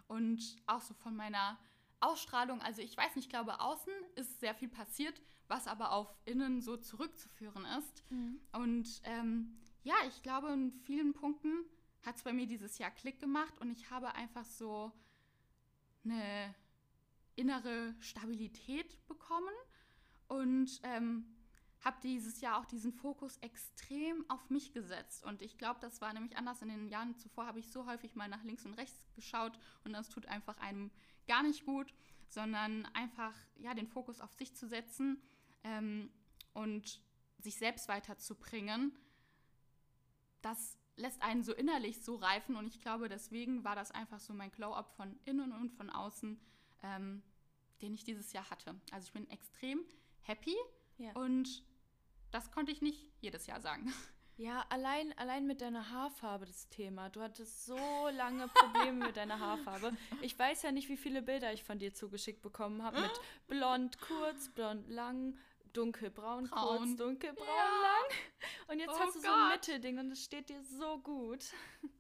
Und 0.08 0.56
auch 0.66 0.82
so 0.82 0.94
von 0.94 1.14
meiner 1.14 1.60
Ausstrahlung, 2.00 2.62
also 2.62 2.82
ich 2.82 2.96
weiß 2.96 3.16
nicht, 3.16 3.26
ich 3.26 3.30
glaube, 3.30 3.60
außen 3.60 3.92
ist 4.16 4.40
sehr 4.40 4.56
viel 4.56 4.70
passiert, 4.70 5.22
was 5.50 5.68
aber 5.68 5.92
auf 5.92 6.08
innen 6.24 6.62
so 6.62 6.78
zurückzuführen 6.78 7.66
ist. 7.78 8.10
Mhm. 8.10 8.40
Und 8.54 9.02
ähm, 9.04 9.58
ja, 9.84 9.96
ich 10.08 10.22
glaube, 10.24 10.54
in 10.54 10.72
vielen 10.72 11.14
Punkten 11.14 11.66
hat 12.04 12.16
es 12.16 12.24
bei 12.24 12.32
mir 12.32 12.48
dieses 12.48 12.78
Jahr 12.78 12.92
Klick 12.92 13.20
gemacht 13.20 13.60
und 13.60 13.72
ich 13.72 13.90
habe 13.90 14.16
einfach 14.16 14.46
so 14.46 14.94
eine 16.06 16.56
innere 17.36 17.94
Stabilität 18.00 19.06
bekommen 19.08 19.54
und 20.30 20.80
ähm, 20.84 21.26
habe 21.82 21.98
dieses 22.02 22.42
Jahr 22.42 22.60
auch 22.60 22.66
diesen 22.66 22.92
Fokus 22.92 23.38
extrem 23.38 24.30
auf 24.30 24.50
mich 24.50 24.74
gesetzt. 24.74 25.24
Und 25.24 25.42
ich 25.42 25.58
glaube, 25.58 25.80
das 25.80 26.02
war 26.02 26.14
nämlich 26.14 26.38
anders 26.38 26.62
in 26.62 26.70
den 26.70 26.88
Jahren 26.88 27.16
zuvor, 27.16 27.46
habe 27.46 27.60
ich 27.60 27.72
so 27.72 27.86
häufig 27.86 28.16
mal 28.16 28.28
nach 28.28 28.44
links 28.44 28.66
und 28.66 28.74
rechts 28.74 29.14
geschaut 29.16 29.60
und 29.84 29.94
das 29.94 30.10
tut 30.10 30.26
einfach 30.26 30.58
einem 30.58 30.92
gar 31.28 31.44
nicht 31.44 31.66
gut, 31.66 31.94
sondern 32.28 32.86
einfach 32.94 33.34
ja, 33.58 33.74
den 33.74 33.88
Fokus 33.88 34.22
auf 34.22 34.34
sich 34.34 34.56
zu 34.56 34.68
setzen 34.68 35.22
ähm, 35.64 36.12
und 36.54 37.02
sich 37.40 37.58
selbst 37.58 37.88
weiterzubringen. 37.88 38.98
Das 40.42 40.78
lässt 40.96 41.22
einen 41.22 41.44
so 41.44 41.54
innerlich 41.54 42.04
so 42.04 42.16
reifen 42.16 42.56
und 42.56 42.68
ich 42.68 42.82
glaube, 42.82 43.08
deswegen 43.08 43.64
war 43.64 43.76
das 43.76 43.92
einfach 43.92 44.20
so 44.20 44.34
mein 44.34 44.52
Glow-up 44.52 44.92
von 44.96 45.18
innen 45.26 45.52
und 45.52 45.72
von 45.72 45.90
außen, 45.90 46.40
ähm, 46.84 47.22
den 47.82 47.94
ich 47.94 48.04
dieses 48.04 48.34
Jahr 48.34 48.50
hatte. 48.50 48.80
Also 48.92 49.06
ich 49.06 49.14
bin 49.14 49.30
extrem 49.30 49.86
happy 50.22 50.56
ja. 50.98 51.12
und 51.14 51.64
das 52.32 52.52
konnte 52.52 52.72
ich 52.72 52.82
nicht 52.82 53.12
jedes 53.22 53.48
Jahr 53.48 53.62
sagen. 53.62 53.94
Ja, 54.38 54.64
allein, 54.70 55.18
allein 55.18 55.48
mit 55.48 55.62
deiner 55.62 55.90
Haarfarbe 55.90 56.46
das 56.46 56.70
Thema. 56.70 57.10
Du 57.10 57.22
hattest 57.22 57.66
so 57.66 58.08
lange 58.12 58.48
Probleme 58.48 59.08
mit 59.08 59.18
deiner 59.18 59.40
Haarfarbe. 59.40 59.98
Ich 60.22 60.38
weiß 60.38 60.62
ja 60.62 60.72
nicht, 60.72 60.90
wie 60.90 60.98
viele 60.98 61.24
Bilder 61.24 61.54
ich 61.54 61.64
von 61.64 61.80
dir 61.80 61.96
zugeschickt 61.96 62.44
bekommen 62.44 62.84
habe 62.84 63.02
mit 63.02 63.12
blond 63.48 64.00
kurz, 64.00 64.50
blond 64.50 64.88
lang, 64.90 65.36
dunkelbraun 65.74 66.50
Braun. 66.50 66.78
kurz, 66.78 66.96
dunkelbraun 66.98 67.48
ja. 67.48 67.82
lang. 67.82 68.18
Und 68.68 68.80
jetzt 68.80 68.94
oh 68.94 69.00
hast 69.00 69.16
du 69.16 69.22
Gott. 69.22 69.24
so 69.24 69.34
ein 69.34 69.50
Mittelding 69.50 69.98
und 69.98 70.12
es 70.12 70.24
steht 70.24 70.50
dir 70.50 70.64
so 70.64 71.00
gut. 71.00 71.44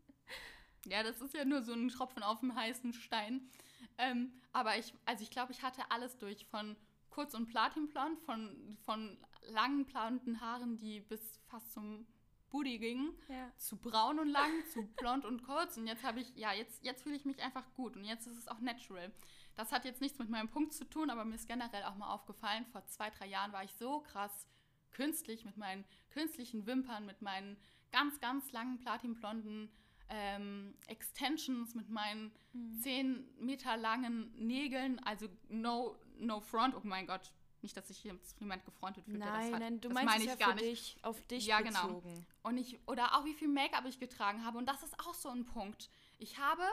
Ja, 0.90 1.04
das 1.04 1.20
ist 1.20 1.34
ja 1.34 1.44
nur 1.44 1.64
so 1.64 1.74
ein 1.74 1.90
Tropfen 1.90 2.24
auf 2.24 2.40
dem 2.40 2.56
heißen 2.56 2.94
Stein. 2.94 3.50
Ähm, 3.98 4.32
aber 4.54 4.78
ich, 4.78 4.94
also 5.04 5.22
ich 5.22 5.30
glaube, 5.32 5.52
ich 5.52 5.62
hatte 5.62 5.82
alles 5.92 6.18
durch. 6.18 6.46
Von 6.46 6.78
kurz 7.18 7.34
und 7.34 7.48
platinblond, 7.48 8.20
von, 8.20 8.78
von 8.86 9.18
langen 9.42 9.86
blonden 9.86 10.40
Haaren, 10.40 10.78
die 10.78 11.00
bis 11.00 11.40
fast 11.48 11.72
zum 11.72 12.06
Booty 12.52 12.78
gingen, 12.78 13.12
ja. 13.28 13.52
zu 13.58 13.76
braun 13.76 14.20
und 14.20 14.28
lang, 14.28 14.52
zu 14.72 14.84
blond 14.98 15.26
und 15.26 15.42
kurz. 15.42 15.78
Und 15.78 15.88
jetzt 15.88 16.04
habe 16.04 16.20
ich, 16.20 16.32
ja, 16.36 16.54
jetzt, 16.54 16.84
jetzt 16.84 17.02
fühle 17.02 17.16
ich 17.16 17.26
mich 17.26 17.42
einfach 17.42 17.74
gut. 17.74 17.96
Und 17.96 18.04
jetzt 18.04 18.28
ist 18.28 18.38
es 18.38 18.48
auch 18.48 18.60
natural. 18.60 19.12
Das 19.56 19.72
hat 19.72 19.84
jetzt 19.84 20.00
nichts 20.00 20.20
mit 20.20 20.30
meinem 20.30 20.48
Punkt 20.48 20.74
zu 20.74 20.86
tun, 20.86 21.10
aber 21.10 21.26
mir 21.26 21.34
ist 21.34 21.48
generell 21.48 21.86
auch 21.86 21.96
mal 21.96 22.14
aufgefallen, 22.14 22.68
vor 22.68 22.86
zwei, 22.86 23.10
drei 23.10 23.26
Jahren 23.26 23.52
war 23.52 23.64
ich 23.64 23.74
so 23.74 24.02
krass 24.02 24.48
künstlich 24.92 25.44
mit 25.44 25.58
meinen 25.58 25.86
künstlichen 26.12 26.68
Wimpern, 26.68 27.08
mit 27.08 27.24
meinen 27.24 27.58
ganz, 27.92 28.20
ganz 28.20 28.52
langen 28.52 28.78
platinblonden 28.78 29.72
ähm, 30.10 30.76
Extensions, 30.86 31.74
mit 31.74 31.90
meinen 31.90 32.32
mhm. 32.54 32.80
zehn 32.80 33.28
Meter 33.40 33.76
langen 33.76 34.32
Nägeln, 34.36 35.00
also 35.00 35.28
no, 35.50 35.98
no 36.20 36.40
front, 36.40 36.76
oh 36.76 36.82
mein 36.84 37.08
Gott, 37.08 37.32
nicht, 37.62 37.76
dass 37.76 37.88
sich 37.88 38.04
jetzt 38.04 38.40
jemand 38.40 38.64
gefrontet 38.66 39.06
fühlt. 39.06 39.20
Nein, 39.20 39.54
hat, 39.54 39.60
nein, 39.60 39.82
du 39.82 39.90
meinst 39.90 40.14
meine 40.14 40.24
ich 40.24 40.30
ja 40.30 40.36
gar 40.36 40.56
nicht. 40.56 40.66
Dich, 40.66 40.98
auf 41.04 41.22
dich 41.28 41.46
ja, 41.48 41.62
genau. 41.62 41.88
bezogen. 41.88 42.14
Genau. 42.14 42.26
Und 42.44 42.58
ich, 42.58 42.80
oder 42.88 43.18
auch 43.18 43.26
wie 43.26 43.34
viel 43.34 43.48
Make-up 43.48 43.86
ich 43.86 44.00
getragen 44.00 44.46
habe. 44.46 44.58
Und 44.58 44.68
das 44.68 44.84
ist 44.84 45.00
auch 45.00 45.14
so 45.14 45.30
ein 45.30 45.46
Punkt. 45.46 45.90
Ich 46.20 46.38
habe 46.38 46.64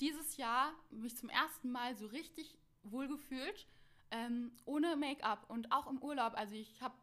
dieses 0.00 0.36
Jahr 0.36 0.72
mich 0.90 1.16
zum 1.16 1.28
ersten 1.28 1.70
Mal 1.70 1.96
so 1.96 2.06
richtig 2.06 2.58
wohlgefühlt, 2.82 3.66
ähm, 4.10 4.52
ohne 4.64 4.96
Make-up 4.96 5.48
und 5.48 5.70
auch 5.72 5.86
im 5.86 6.02
Urlaub. 6.02 6.34
Also 6.34 6.54
ich 6.54 6.82
habe, 6.82 6.94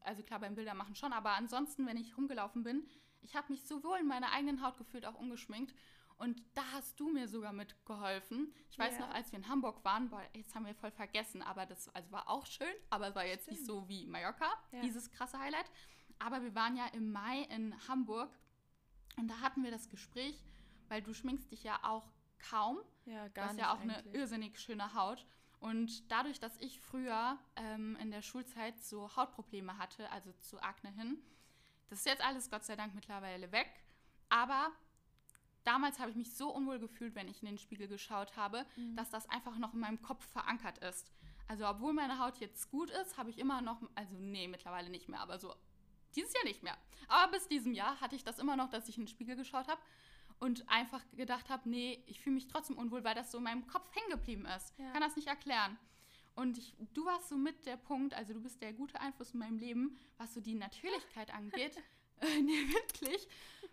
also 0.00 0.22
klar 0.22 0.40
beim 0.40 0.54
Bildermachen 0.54 0.96
schon, 0.96 1.12
aber 1.12 1.30
ansonsten, 1.32 1.86
wenn 1.86 1.96
ich 1.96 2.16
rumgelaufen 2.16 2.64
bin, 2.64 2.84
ich 3.22 3.36
habe 3.36 3.52
mich 3.52 3.62
so 3.62 3.82
wohl 3.84 3.98
in 3.98 4.06
meiner 4.06 4.32
eigenen 4.32 4.62
Haut 4.62 4.76
gefühlt, 4.76 5.06
auch 5.06 5.14
ungeschminkt. 5.14 5.74
Und 6.18 6.42
da 6.54 6.62
hast 6.72 6.98
du 6.98 7.08
mir 7.08 7.28
sogar 7.28 7.52
mitgeholfen. 7.52 8.52
Ich 8.70 8.78
weiß 8.78 8.94
ja. 8.94 9.06
noch, 9.06 9.14
als 9.14 9.30
wir 9.30 9.38
in 9.38 9.48
Hamburg 9.48 9.84
waren, 9.84 10.10
boah, 10.10 10.22
jetzt 10.34 10.54
haben 10.54 10.66
wir 10.66 10.74
voll 10.74 10.90
vergessen, 10.90 11.42
aber 11.42 11.64
das 11.64 11.88
also 11.94 12.10
war 12.10 12.28
auch 12.28 12.44
schön, 12.44 12.74
aber 12.90 13.08
es 13.08 13.14
war 13.14 13.24
jetzt 13.24 13.44
Stimmt. 13.44 13.58
nicht 13.58 13.66
so 13.66 13.88
wie 13.88 14.06
Mallorca, 14.06 14.50
ja. 14.72 14.80
dieses 14.80 15.10
krasse 15.12 15.38
Highlight. 15.38 15.70
Aber 16.18 16.42
wir 16.42 16.54
waren 16.56 16.76
ja 16.76 16.86
im 16.86 17.12
Mai 17.12 17.42
in 17.50 17.72
Hamburg 17.86 18.36
und 19.16 19.28
da 19.28 19.40
hatten 19.40 19.62
wir 19.62 19.70
das 19.70 19.88
Gespräch, 19.88 20.44
weil 20.88 21.02
du 21.02 21.14
schminkst 21.14 21.52
dich 21.52 21.62
ja 21.62 21.78
auch 21.84 22.10
kaum. 22.50 22.78
Ja, 23.06 23.28
gar 23.28 23.44
du 23.44 23.50
hast 23.50 23.58
ja 23.58 23.72
auch 23.72 23.80
eigentlich. 23.80 23.96
eine 23.98 24.14
irrsinnig 24.14 24.58
schöne 24.58 24.94
Haut. 24.94 25.24
Und 25.60 26.10
dadurch, 26.10 26.38
dass 26.40 26.56
ich 26.58 26.80
früher 26.80 27.38
ähm, 27.56 27.96
in 28.00 28.10
der 28.10 28.22
Schulzeit 28.22 28.80
so 28.80 29.16
Hautprobleme 29.16 29.78
hatte, 29.78 30.10
also 30.10 30.32
zu 30.32 30.60
Akne 30.62 30.90
hin, 30.92 31.18
das 31.90 32.00
ist 32.00 32.06
jetzt 32.06 32.24
alles 32.24 32.50
Gott 32.50 32.64
sei 32.64 32.76
Dank 32.76 32.94
mittlerweile 32.94 33.50
weg. 33.50 33.70
Aber 34.28 34.70
damals 35.68 35.98
habe 35.98 36.10
ich 36.10 36.16
mich 36.16 36.32
so 36.32 36.48
unwohl 36.50 36.78
gefühlt, 36.78 37.14
wenn 37.14 37.28
ich 37.28 37.42
in 37.42 37.46
den 37.46 37.58
Spiegel 37.58 37.88
geschaut 37.88 38.36
habe, 38.36 38.64
mhm. 38.76 38.96
dass 38.96 39.10
das 39.10 39.28
einfach 39.28 39.58
noch 39.58 39.74
in 39.74 39.80
meinem 39.80 40.00
Kopf 40.00 40.24
verankert 40.32 40.78
ist. 40.78 41.12
Also 41.46 41.66
obwohl 41.68 41.92
meine 41.92 42.18
Haut 42.18 42.38
jetzt 42.38 42.70
gut 42.70 42.90
ist, 42.90 43.18
habe 43.18 43.28
ich 43.28 43.38
immer 43.38 43.60
noch, 43.60 43.82
also 43.94 44.14
nee, 44.14 44.48
mittlerweile 44.48 44.88
nicht 44.88 45.08
mehr, 45.08 45.20
aber 45.20 45.38
so 45.38 45.54
Dieses 46.16 46.32
Jahr 46.32 46.44
nicht 46.44 46.62
mehr. 46.62 46.76
Aber 47.06 47.32
bis 47.32 47.48
diesem 47.48 47.74
Jahr 47.74 48.00
hatte 48.00 48.16
ich 48.16 48.24
das 48.24 48.38
immer 48.38 48.56
noch, 48.56 48.70
dass 48.70 48.88
ich 48.88 48.96
in 48.96 49.04
den 49.04 49.08
Spiegel 49.08 49.36
geschaut 49.36 49.68
habe 49.68 49.80
und 50.40 50.66
einfach 50.68 51.04
gedacht 51.12 51.50
habe, 51.50 51.68
nee, 51.68 52.02
ich 52.06 52.20
fühle 52.20 52.34
mich 52.34 52.48
trotzdem 52.48 52.78
unwohl, 52.78 53.04
weil 53.04 53.14
das 53.14 53.30
so 53.30 53.38
in 53.38 53.44
meinem 53.44 53.66
Kopf 53.66 53.94
hängen 53.94 54.10
geblieben 54.10 54.46
ist. 54.46 54.72
Ja. 54.78 54.90
Kann 54.92 55.02
das 55.02 55.16
nicht 55.16 55.28
erklären. 55.28 55.78
Und 56.34 56.56
ich, 56.56 56.74
du 56.94 57.04
warst 57.04 57.28
so 57.28 57.36
mit 57.36 57.66
der 57.66 57.76
Punkt, 57.76 58.14
also 58.14 58.32
du 58.32 58.40
bist 58.40 58.62
der 58.62 58.72
gute 58.72 59.00
Einfluss 59.00 59.32
in 59.32 59.40
meinem 59.40 59.58
Leben, 59.58 59.98
was 60.16 60.32
so 60.32 60.40
die 60.40 60.54
Natürlichkeit 60.54 61.34
angeht. 61.34 61.76
äh, 62.20 62.40
nee, 62.40 62.72
wirklich. 62.72 63.28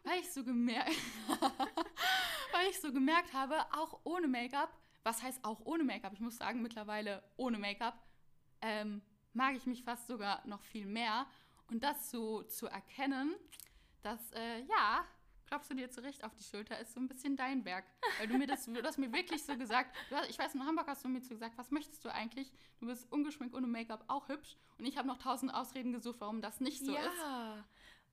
Weil 0.05 0.19
ich 0.19 0.31
so 0.31 0.43
gemerkt, 0.43 0.95
weil 2.51 2.69
ich 2.69 2.79
so 2.79 2.93
gemerkt 2.93 3.33
habe, 3.33 3.59
auch 3.73 3.99
ohne 4.03 4.27
Make-up, 4.27 4.71
was 5.03 5.21
heißt 5.21 5.43
auch 5.43 5.65
ohne 5.65 5.83
Make-up? 5.83 6.13
Ich 6.13 6.19
muss 6.19 6.37
sagen, 6.37 6.61
mittlerweile 6.61 7.23
ohne 7.37 7.57
Make-up 7.57 7.99
ähm, 8.61 9.01
mag 9.33 9.55
ich 9.55 9.65
mich 9.65 9.83
fast 9.83 10.07
sogar 10.07 10.45
noch 10.47 10.61
viel 10.61 10.85
mehr. 10.85 11.25
Und 11.67 11.83
das 11.83 12.11
so 12.11 12.43
zu 12.43 12.67
erkennen, 12.67 13.35
dass, 14.03 14.31
äh, 14.33 14.61
ja, 14.65 15.05
klopfst 15.47 15.69
du 15.69 15.73
dir 15.73 15.89
zurecht 15.89 16.23
auf 16.23 16.35
die 16.35 16.43
Schulter, 16.43 16.79
ist 16.79 16.93
so 16.93 16.99
ein 16.99 17.07
bisschen 17.07 17.35
dein 17.35 17.65
Werk. 17.65 17.85
Weil 18.19 18.27
du 18.27 18.37
mir 18.37 18.45
das, 18.45 18.65
du 18.65 18.83
hast 18.83 18.99
mir 18.99 19.11
wirklich 19.11 19.43
so 19.43 19.57
gesagt, 19.57 19.95
hast, 20.11 20.29
ich 20.29 20.37
weiß, 20.37 20.53
in 20.53 20.65
Hamburg 20.65 20.87
hast 20.87 21.03
du 21.03 21.09
mir 21.09 21.21
so 21.21 21.29
gesagt, 21.29 21.57
was 21.57 21.71
möchtest 21.71 22.05
du 22.05 22.13
eigentlich? 22.13 22.51
Du 22.79 22.85
bist 22.85 23.11
ungeschminkt 23.11 23.55
ohne 23.55 23.65
Make-up 23.65 24.03
auch 24.07 24.29
hübsch. 24.29 24.55
Und 24.77 24.85
ich 24.85 24.97
habe 24.97 25.07
noch 25.07 25.17
tausend 25.17 25.51
Ausreden 25.51 25.93
gesucht, 25.93 26.17
warum 26.19 26.41
das 26.41 26.59
nicht 26.59 26.85
so 26.85 26.93
ja. 26.93 27.01
ist. 27.01 27.19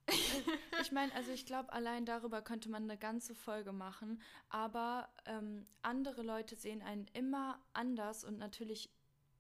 Ja. 0.09 0.81
ich 0.81 0.93
meine, 0.93 1.15
also 1.15 1.31
ich 1.31 1.47
glaube, 1.47 1.73
allein 1.73 2.05
darüber 2.05 2.43
könnte 2.43 2.69
man 2.69 2.85
eine 2.85 2.99
ganze 2.99 3.35
Folge 3.35 3.73
machen. 3.73 4.21
Aber 4.49 5.09
ähm, 5.27 5.67
andere 5.83 6.23
Leute 6.23 6.57
sehen 6.57 6.83
einen 6.83 7.07
immer 7.13 7.61
anders 7.73 8.25
und 8.25 8.39
natürlich 8.39 8.91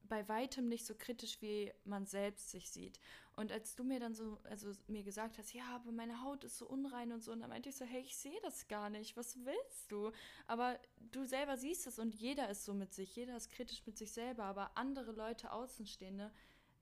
bei 0.09 0.29
weitem 0.29 0.69
nicht 0.69 0.85
so 0.85 0.95
kritisch, 0.95 1.41
wie 1.41 1.73
man 1.85 2.07
selbst 2.07 2.51
sich 2.51 2.71
sieht. 2.71 3.01
Und 3.35 3.51
als 3.51 3.75
du 3.75 3.83
mir 3.83 3.99
dann 3.99 4.15
so, 4.15 4.39
also 4.45 4.71
mir 4.87 5.03
gesagt 5.05 5.39
hast, 5.39 5.55
ja, 5.55 5.65
aber 5.75 5.91
meine 5.91 6.23
Haut 6.23 6.45
ist 6.45 6.59
so 6.59 6.67
unrein 6.67 7.13
und 7.13 7.23
so, 7.23 7.33
und 7.33 7.41
dann 7.41 7.49
meinte 7.49 7.71
ich 7.71 7.77
so, 7.77 7.87
hey, 7.87 8.03
ich 8.03 8.15
sehe 8.15 8.39
das 8.43 8.69
gar 8.69 8.91
nicht, 8.91 9.17
was 9.17 9.39
willst 9.45 9.91
du? 9.91 10.13
Aber 10.47 10.79
du 11.13 11.25
selber 11.25 11.57
siehst 11.57 11.87
es 11.87 11.99
und 11.99 12.15
jeder 12.15 12.51
ist 12.51 12.65
so 12.67 12.75
mit 12.75 12.93
sich, 12.93 13.17
jeder 13.17 13.37
ist 13.37 13.51
kritisch 13.51 13.87
mit 13.87 13.97
sich 13.97 14.13
selber, 14.13 14.45
aber 14.45 14.77
andere 14.77 15.13
Leute, 15.13 15.51
Außenstehende, 15.51 16.31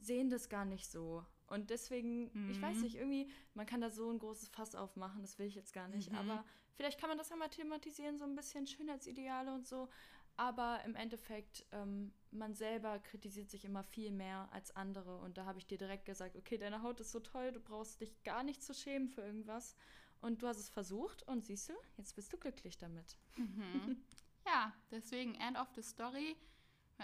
sehen 0.01 0.29
das 0.29 0.49
gar 0.49 0.65
nicht 0.65 0.91
so. 0.91 1.25
Und 1.51 1.71
deswegen, 1.71 2.31
mhm. 2.33 2.51
ich 2.51 2.63
weiß 2.63 2.77
mhm. 2.77 2.83
nicht, 2.83 2.95
irgendwie, 2.95 3.29
man 3.55 3.67
kann 3.67 3.81
da 3.81 3.91
so 3.91 4.09
ein 4.11 4.21
großes 4.21 4.49
Fass 4.49 4.75
aufmachen, 4.75 5.21
das 5.21 5.39
will 5.39 5.47
ich 5.47 5.57
jetzt 5.57 5.73
gar 5.73 5.89
nicht, 5.89 6.11
mhm. 6.11 6.19
aber 6.19 6.45
vielleicht 6.75 6.99
kann 6.99 7.09
man 7.09 7.19
das 7.19 7.29
ja 7.29 7.37
mal 7.37 7.49
thematisieren, 7.49 8.19
so 8.19 8.25
ein 8.25 8.37
bisschen 8.37 8.67
Schönheitsideale 8.67 9.53
und 9.53 9.67
so. 9.67 9.89
Aber 10.37 10.81
im 10.87 10.95
Endeffekt, 10.95 11.67
ähm, 11.73 12.15
man 12.31 12.55
selber 12.55 12.99
kritisiert 13.01 13.51
sich 13.51 13.65
immer 13.65 13.83
viel 13.83 14.11
mehr 14.11 14.49
als 14.53 14.75
andere. 14.75 15.19
Und 15.19 15.37
da 15.37 15.45
habe 15.45 15.59
ich 15.59 15.67
dir 15.67 15.77
direkt 15.77 16.07
gesagt, 16.07 16.37
okay, 16.37 16.57
deine 16.57 16.83
Haut 16.83 17.01
ist 17.01 17.11
so 17.11 17.21
toll, 17.21 17.53
du 17.53 17.61
brauchst 17.61 18.01
dich 18.01 18.23
gar 18.23 18.43
nicht 18.43 18.63
zu 18.63 18.73
schämen 18.73 19.09
für 19.09 19.21
irgendwas. 19.21 19.77
Und 20.21 20.41
du 20.41 20.47
hast 20.47 20.59
es 20.59 20.71
versucht 20.71 21.25
und 21.25 21.45
siehst 21.45 21.69
du, 21.69 21.75
jetzt 21.97 22.15
bist 22.15 22.33
du 22.33 22.39
glücklich 22.39 22.79
damit. 22.79 23.19
Mhm. 23.37 24.03
ja, 24.47 24.73
deswegen 24.91 25.35
End 25.35 25.59
of 25.59 25.69
the 25.75 25.83
Story. 25.83 26.37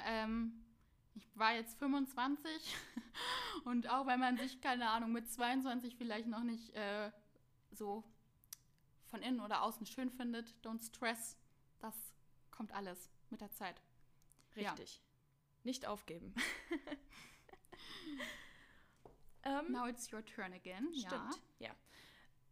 Ähm, 0.07 0.66
ich 1.17 1.27
war 1.35 1.55
jetzt 1.55 1.79
25 1.79 2.77
und 3.65 3.89
auch 3.89 4.07
wenn 4.07 4.21
man 4.21 4.37
sich, 4.37 4.61
keine 4.61 4.91
Ahnung, 4.91 5.13
mit 5.13 5.31
22 5.31 5.97
vielleicht 5.97 6.29
noch 6.29 6.43
nicht 6.43 6.75
äh, 6.75 7.11
so 7.73 8.05
von 9.09 9.23
innen 9.23 9.41
oder 9.41 9.63
außen 9.63 9.87
schön 9.87 10.11
findet, 10.11 10.55
don't 10.63 10.85
stress, 10.85 11.39
das 11.81 11.95
kommt 12.51 12.73
alles 12.73 13.11
mit 13.31 13.41
der 13.41 13.51
Zeit. 13.53 13.81
Richtig. 14.55 14.97
Ja. 14.97 15.03
Nicht 15.65 15.87
aufgeben. 15.87 16.35
ähm, 19.43 19.73
Now 19.73 19.87
it's 19.87 20.13
your 20.13 20.25
turn 20.25 20.53
again. 20.53 20.95
Stimmt, 20.95 21.41
ja. 21.59 21.75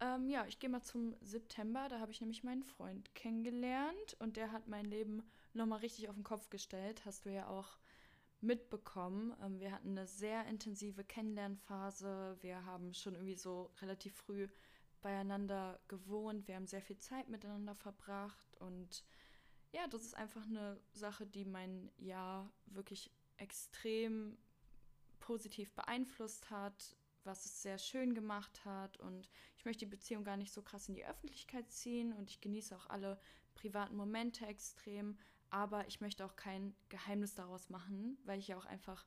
Ja, 0.01 0.15
ähm, 0.15 0.29
ja 0.29 0.47
ich 0.47 0.59
gehe 0.59 0.71
mal 0.71 0.83
zum 0.83 1.15
September. 1.21 1.89
Da 1.89 2.01
habe 2.01 2.13
ich 2.13 2.21
nämlich 2.21 2.45
meinen 2.45 2.65
Freund 2.65 3.15
kennengelernt 3.15 4.17
und 4.19 4.37
der 4.37 4.53
hat 4.53 4.69
mein 4.69 4.85
Leben 4.85 5.23
nochmal 5.53 5.81
richtig 5.81 6.09
auf 6.09 6.17
den 6.17 6.25
Kopf 6.25 6.51
gestellt. 6.51 7.05
Hast 7.05 7.25
du 7.25 7.31
ja 7.31 7.47
auch 7.47 7.79
mitbekommen. 8.45 9.35
Ähm, 9.43 9.59
wir 9.59 9.73
hatten 9.73 9.91
eine 9.91 10.07
sehr 10.07 10.47
intensive 10.47 11.05
Kennenlernphase. 11.05 12.37
Wir 12.41 12.65
haben 12.65 12.95
schon 12.95 13.15
irgendwie 13.15 13.35
so 13.37 13.71
relativ 13.81 14.15
früh 14.15 14.49
beieinander 15.01 15.81
gewohnt. 15.89 16.49
Wir 16.49 16.57
haben 16.57 16.67
sehr 16.67 16.83
viel 16.83 16.99
Zeit 16.99 17.29
miteinander 17.29 17.75
verbracht 17.75 18.57
und 18.59 19.05
ja, 19.73 19.89
das 19.89 20.03
ist 20.03 20.17
einfach 20.17 20.47
eine 20.47 20.81
Sache, 20.93 21.27
die 21.27 21.45
mein 21.45 21.91
Jahr 21.99 22.49
wirklich 22.67 23.11
extrem 23.39 24.39
positiv 25.19 25.73
beeinflusst 25.73 26.49
hat, 26.51 26.97
was 27.25 27.45
es 27.45 27.63
sehr 27.63 27.79
schön 27.79 28.15
gemacht 28.15 28.65
hat. 28.65 28.99
Und 28.99 29.29
ich 29.57 29.65
möchte 29.65 29.85
die 29.85 29.91
Beziehung 29.91 30.23
gar 30.23 30.37
nicht 30.37 30.53
so 30.53 30.63
krass 30.63 30.89
in 30.89 30.95
die 30.95 31.05
Öffentlichkeit 31.05 31.71
ziehen 31.73 32.13
und 32.13 32.31
ich 32.31 32.41
genieße 32.41 32.77
auch 32.77 32.87
alle 32.87 33.19
privaten 33.55 33.97
Momente 33.97 34.47
extrem. 34.47 35.19
Aber 35.55 35.87
ich 35.87 36.01
möchte 36.01 36.25
auch 36.25 36.35
kein 36.35 36.75
Geheimnis 36.89 37.37
daraus 37.37 37.71
machen, 37.71 38.19
weil 38.25 38.41
ich 38.41 38.49
ja 38.49 38.59
auch 38.59 38.67
einfach 38.67 39.07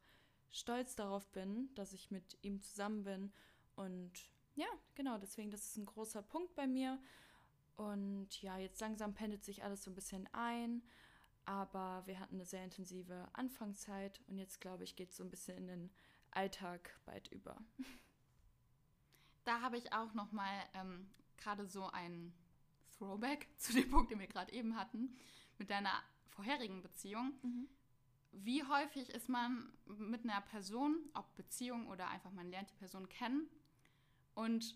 stolz 0.49 0.95
darauf 0.95 1.29
bin, 1.33 1.75
dass 1.75 1.91
ich 1.91 2.09
mit 2.09 2.37
ihm 2.41 2.61
zusammen 2.61 3.03
bin. 3.03 3.33
Und 3.75 4.13
ja, 4.55 4.67
genau, 4.95 5.17
deswegen, 5.17 5.51
das 5.51 5.65
ist 5.65 5.75
ein 5.75 5.85
großer 5.85 6.21
Punkt 6.21 6.55
bei 6.55 6.65
mir. 6.65 7.01
Und 7.75 8.41
ja, 8.41 8.57
jetzt 8.57 8.79
langsam 8.79 9.13
pendelt 9.13 9.43
sich 9.43 9.65
alles 9.65 9.83
so 9.83 9.91
ein 9.91 9.95
bisschen 9.95 10.25
ein. 10.31 10.83
Aber 11.43 12.03
wir 12.05 12.17
hatten 12.17 12.35
eine 12.35 12.45
sehr 12.45 12.63
intensive 12.63 13.27
Anfangszeit 13.33 14.21
und 14.29 14.37
jetzt, 14.37 14.61
glaube 14.61 14.85
ich, 14.85 14.95
geht 14.95 15.09
es 15.09 15.17
so 15.17 15.25
ein 15.25 15.29
bisschen 15.29 15.57
in 15.57 15.67
den 15.67 15.91
Alltag 16.31 16.97
bald 17.05 17.27
über. 17.27 17.61
Da 19.43 19.61
habe 19.61 19.77
ich 19.77 19.93
auch 19.93 20.13
noch 20.13 20.33
mal 20.33 20.51
ähm, 20.73 21.09
gerade 21.37 21.67
so 21.67 21.89
ein 21.91 22.33
Throwback 22.97 23.47
zu 23.57 23.71
dem 23.71 23.89
Punkt, 23.89 24.11
den 24.11 24.19
wir 24.19 24.27
gerade 24.27 24.51
eben 24.51 24.75
hatten, 24.75 25.15
mit 25.57 25.69
deiner 25.69 26.03
vorherigen 26.37 26.81
Beziehung. 26.81 27.33
Mhm. 27.41 27.67
Wie 28.31 28.63
häufig 28.63 29.09
ist 29.09 29.29
man 29.29 29.73
mit 29.85 30.23
einer 30.23 30.41
Person, 30.41 30.97
ob 31.13 31.35
Beziehung 31.35 31.87
oder 31.87 32.09
einfach 32.09 32.31
man 32.31 32.49
lernt 32.49 32.69
die 32.69 32.75
Person 32.75 33.09
kennen 33.09 33.49
und 34.35 34.75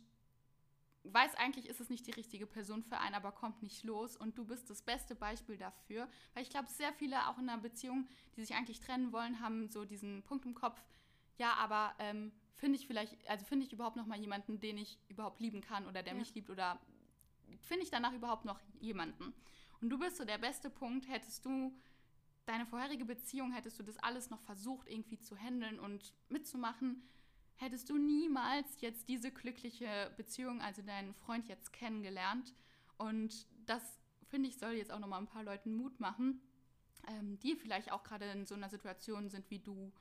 weiß 1.04 1.36
eigentlich, 1.36 1.68
ist 1.68 1.80
es 1.80 1.90
nicht 1.90 2.06
die 2.06 2.12
richtige 2.12 2.46
Person 2.46 2.84
für 2.84 2.98
einen, 3.00 3.16
aber 3.16 3.32
kommt 3.32 3.62
nicht 3.64 3.84
los. 3.84 4.16
Und 4.16 4.38
du 4.38 4.46
bist 4.46 4.70
das 4.70 4.82
beste 4.82 5.16
Beispiel 5.16 5.58
dafür. 5.58 6.08
Weil 6.34 6.44
ich 6.44 6.50
glaube, 6.50 6.70
sehr 6.70 6.94
viele 6.94 7.28
auch 7.28 7.40
in 7.40 7.50
einer 7.50 7.62
Beziehung, 7.62 8.08
die 8.36 8.42
sich 8.42 8.56
eigentlich 8.56 8.80
trennen 8.80 9.12
wollen, 9.12 9.40
haben 9.40 9.68
so 9.70 9.84
diesen 9.86 10.22
Punkt 10.24 10.46
im 10.46 10.54
Kopf, 10.54 10.80
ja, 11.38 11.54
aber 11.56 11.96
ähm, 11.98 12.32
finde 12.56 12.78
ich 12.78 12.86
vielleicht, 12.86 13.28
also 13.28 13.46
finde 13.46 13.66
ich 13.66 13.74
überhaupt 13.74 13.96
noch 13.96 14.06
mal 14.06 14.20
jemanden, 14.20 14.60
den 14.60 14.78
ich 14.78 15.00
überhaupt 15.10 15.40
lieben 15.40 15.62
kann 15.62 15.88
oder 15.88 16.04
der 16.04 16.14
ja. 16.14 16.20
mich 16.20 16.36
liebt 16.36 16.52
oder 16.52 16.80
finde 17.62 17.84
ich 17.84 17.90
danach 17.90 18.14
überhaupt 18.14 18.46
noch 18.46 18.60
jemanden? 18.80 19.34
Und 19.82 19.90
du 19.90 19.98
bist 19.98 20.18
so 20.18 20.26
der 20.26 20.38
beste 20.38 20.70
Punkt, 20.70 21.10
hättest 21.10 21.46
du 21.46 21.74
deine 22.46 22.66
vorherige 22.66 23.06
Beziehung, 23.06 23.52
hättest 23.52 23.80
du 23.80 23.84
das 23.84 23.98
alles 23.98 24.30
noch 24.30 24.42
versucht 24.42 24.88
irgendwie 24.88 25.20
zu 25.20 25.36
handeln 25.36 25.80
und 25.80 26.14
mitzumachen, 26.30 27.04
hättest 27.56 27.90
du 27.90 27.98
niemals 27.98 28.82
jetzt 28.82 29.08
diese 29.08 29.32
glückliche 29.32 30.12
Beziehung, 30.18 30.62
also 30.62 30.82
deinen 30.82 31.14
Freund 31.14 31.48
jetzt 31.48 31.74
kennengelernt. 31.74 32.56
Und 32.98 33.48
das, 33.66 34.00
finde 34.28 34.50
ich, 34.50 34.58
soll 34.58 34.74
jetzt 34.74 34.92
auch 34.92 35.00
nochmal 35.00 35.20
ein 35.20 35.28
paar 35.28 35.44
Leuten 35.44 35.76
Mut 35.76 36.00
machen, 36.00 36.42
ähm, 37.08 37.40
die 37.40 37.56
vielleicht 37.56 37.92
auch 37.92 38.04
gerade 38.04 38.26
in 38.32 38.46
so 38.46 38.56
einer 38.56 38.70
Situation 38.70 39.30
sind, 39.30 39.50
wie 39.50 39.60
du 39.60 39.92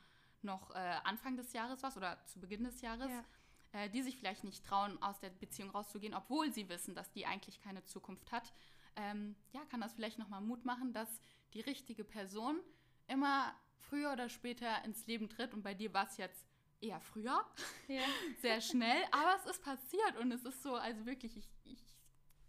noch 0.43 0.71
äh, 0.71 0.79
Anfang 1.05 1.37
des 1.37 1.53
Jahres 1.53 1.83
warst 1.83 1.97
oder 1.97 2.25
zu 2.27 2.41
Beginn 2.41 2.65
des 2.65 2.81
Jahres. 2.81 3.11
Ja. 3.11 3.25
Äh, 3.73 3.89
die 3.89 4.03
sich 4.03 4.17
vielleicht 4.17 4.43
nicht 4.43 4.65
trauen, 4.65 5.01
aus 5.01 5.21
der 5.21 5.31
Beziehung 5.31 5.71
rauszugehen, 5.71 6.13
obwohl 6.13 6.53
sie 6.53 6.69
wissen, 6.69 6.97
dass 6.97 7.13
die 7.13 7.25
eigentlich 7.25 7.61
keine 7.61 7.85
Zukunft 7.85 8.33
hat. 8.33 8.53
Ähm, 8.97 9.37
ja, 9.53 9.65
kann 9.67 9.81
das 9.81 9.93
vielleicht 9.93 10.19
nochmal 10.19 10.41
Mut 10.41 10.65
machen, 10.65 10.93
dass 10.93 11.21
die 11.55 11.61
richtige 11.61 12.05
Person 12.05 12.61
immer 13.07 13.55
früher 13.79 14.13
oder 14.13 14.29
später 14.29 14.85
ins 14.85 15.07
Leben 15.07 15.29
tritt. 15.29 15.55
Und 15.55 15.63
bei 15.63 15.75
dir 15.75 15.93
war 15.93 16.07
es 16.07 16.17
jetzt 16.17 16.47
eher 16.81 17.01
früher, 17.01 17.45
ja. 17.89 18.03
sehr 18.41 18.61
schnell, 18.61 19.03
aber 19.11 19.37
es 19.37 19.51
ist 19.51 19.63
passiert 19.63 20.17
und 20.19 20.33
es 20.33 20.45
ist 20.45 20.63
so, 20.63 20.75
also 20.77 21.05
wirklich, 21.05 21.37
ich, 21.37 21.49
ich 21.65 21.79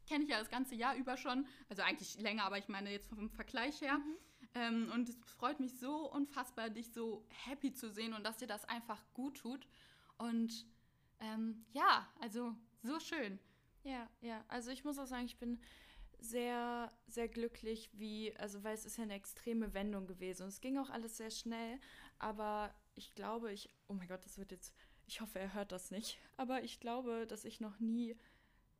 kenne 0.07 0.21
dich 0.21 0.29
ja 0.29 0.39
das 0.39 0.49
ganze 0.49 0.75
Jahr 0.75 0.95
über 0.95 1.17
schon, 1.17 1.45
also 1.69 1.81
eigentlich 1.81 2.17
länger, 2.19 2.43
aber 2.43 2.57
ich 2.57 2.69
meine 2.69 2.91
jetzt 2.91 3.09
vom 3.09 3.29
Vergleich 3.29 3.81
her. 3.81 3.97
Mhm. 3.97 4.17
Ähm, 4.53 4.91
und 4.93 5.07
es 5.07 5.17
freut 5.37 5.59
mich 5.59 5.77
so 5.79 6.11
unfassbar, 6.11 6.69
dich 6.69 6.91
so 6.91 7.25
happy 7.45 7.73
zu 7.73 7.89
sehen 7.89 8.13
und 8.13 8.25
dass 8.25 8.37
dir 8.37 8.47
das 8.47 8.65
einfach 8.65 9.01
gut 9.13 9.37
tut. 9.37 9.67
Und 10.17 10.65
ähm, 11.19 11.65
ja, 11.71 12.07
also 12.19 12.55
so 12.83 12.99
schön. 12.99 13.39
Ja, 13.83 14.09
ja, 14.21 14.43
also 14.47 14.71
ich 14.71 14.83
muss 14.83 14.99
auch 14.99 15.07
sagen, 15.07 15.25
ich 15.25 15.37
bin 15.37 15.59
sehr, 16.21 16.91
sehr 17.07 17.27
glücklich, 17.27 17.89
wie, 17.93 18.35
also 18.37 18.63
weil 18.63 18.75
es 18.75 18.85
ist 18.85 18.97
ja 18.97 19.03
eine 19.03 19.15
extreme 19.15 19.73
Wendung 19.73 20.07
gewesen 20.07 20.43
und 20.43 20.49
es 20.49 20.61
ging 20.61 20.77
auch 20.77 20.89
alles 20.89 21.17
sehr 21.17 21.31
schnell, 21.31 21.79
aber 22.19 22.73
ich 22.95 23.13
glaube, 23.15 23.51
ich, 23.51 23.69
oh 23.87 23.93
mein 23.93 24.07
Gott, 24.07 24.23
das 24.23 24.37
wird 24.37 24.51
jetzt, 24.51 24.73
ich 25.07 25.19
hoffe, 25.19 25.39
er 25.39 25.53
hört 25.53 25.71
das 25.71 25.89
nicht, 25.89 26.19
aber 26.37 26.63
ich 26.63 26.79
glaube, 26.79 27.25
dass 27.25 27.43
ich 27.43 27.59
noch 27.59 27.79
nie 27.79 28.15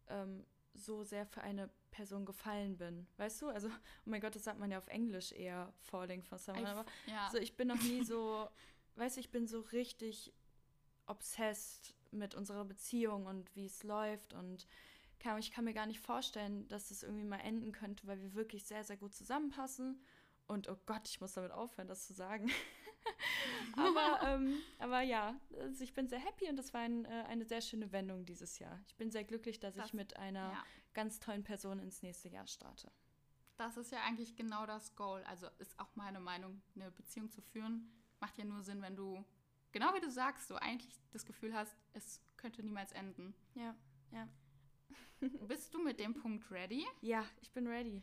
ähm, 0.07 0.45
so 0.73 1.03
sehr 1.03 1.25
für 1.25 1.41
eine 1.41 1.69
Person 1.89 2.25
gefallen 2.25 2.77
bin. 2.77 3.07
Weißt 3.17 3.41
du? 3.41 3.49
Also, 3.49 3.67
oh 3.67 4.09
mein 4.09 4.21
Gott, 4.21 4.35
das 4.35 4.45
sagt 4.45 4.59
man 4.59 4.71
ja 4.71 4.77
auf 4.77 4.87
Englisch 4.87 5.31
eher 5.31 5.73
falling 5.79 6.23
for 6.23 6.37
someone. 6.37 6.67
Aber 6.69 6.85
ja. 7.07 7.25
also 7.25 7.37
ich 7.37 7.57
bin 7.57 7.67
noch 7.67 7.81
nie 7.81 8.03
so, 8.05 8.47
weißt 8.95 9.17
du, 9.17 9.19
ich 9.19 9.31
bin 9.31 9.47
so 9.47 9.61
richtig 9.61 10.31
obsessed 11.07 11.95
mit 12.11 12.35
unserer 12.35 12.65
Beziehung 12.65 13.25
und 13.25 13.53
wie 13.55 13.65
es 13.65 13.83
läuft 13.83 14.33
und 14.33 14.67
ich 15.39 15.51
kann 15.51 15.65
mir 15.65 15.73
gar 15.73 15.85
nicht 15.85 15.99
vorstellen, 15.99 16.67
dass 16.67 16.89
das 16.89 17.03
irgendwie 17.03 17.23
mal 17.23 17.39
enden 17.39 17.71
könnte, 17.71 18.07
weil 18.07 18.19
wir 18.21 18.33
wirklich 18.33 18.65
sehr, 18.65 18.83
sehr 18.83 18.97
gut 18.97 19.13
zusammenpassen. 19.13 20.01
Und 20.47 20.69
oh 20.69 20.77
Gott, 20.85 21.07
ich 21.07 21.21
muss 21.21 21.33
damit 21.33 21.51
aufhören, 21.51 21.87
das 21.87 22.07
zu 22.07 22.13
sagen. 22.13 22.49
aber, 23.77 24.27
ähm, 24.27 24.55
aber 24.79 25.01
ja, 25.01 25.39
also 25.59 25.83
ich 25.83 25.93
bin 25.93 26.07
sehr 26.07 26.19
happy 26.19 26.49
und 26.49 26.57
das 26.57 26.73
war 26.73 26.81
ein, 26.81 27.05
äh, 27.05 27.25
eine 27.27 27.45
sehr 27.45 27.61
schöne 27.61 27.91
Wendung 27.91 28.25
dieses 28.25 28.59
Jahr. 28.59 28.79
Ich 28.87 28.95
bin 28.95 29.11
sehr 29.11 29.23
glücklich, 29.23 29.59
dass 29.59 29.75
das, 29.75 29.87
ich 29.87 29.93
mit 29.93 30.17
einer 30.17 30.51
ja. 30.51 30.63
ganz 30.93 31.19
tollen 31.19 31.43
Person 31.43 31.79
ins 31.79 32.01
nächste 32.01 32.29
Jahr 32.29 32.47
starte. 32.47 32.91
Das 33.57 33.77
ist 33.77 33.91
ja 33.91 33.99
eigentlich 34.03 34.35
genau 34.35 34.65
das 34.65 34.95
Goal. 34.95 35.23
Also 35.23 35.47
ist 35.59 35.79
auch 35.79 35.95
meine 35.95 36.19
Meinung, 36.19 36.61
eine 36.75 36.91
Beziehung 36.91 37.29
zu 37.29 37.41
führen, 37.41 37.91
macht 38.19 38.37
ja 38.37 38.43
nur 38.43 38.63
Sinn, 38.63 38.81
wenn 38.81 38.95
du, 38.95 39.23
genau 39.71 39.93
wie 39.93 40.01
du 40.01 40.09
sagst, 40.09 40.47
so 40.47 40.55
eigentlich 40.55 40.99
das 41.11 41.25
Gefühl 41.25 41.53
hast, 41.53 41.75
es 41.93 42.21
könnte 42.37 42.63
niemals 42.63 42.91
enden. 42.91 43.35
Ja, 43.53 43.75
ja. 44.11 44.27
Bist 45.47 45.73
du 45.73 45.81
mit 45.81 45.99
dem 45.99 46.13
Punkt 46.13 46.49
ready? 46.51 46.85
Ja, 47.01 47.25
ich 47.41 47.51
bin 47.51 47.67
ready. 47.67 48.01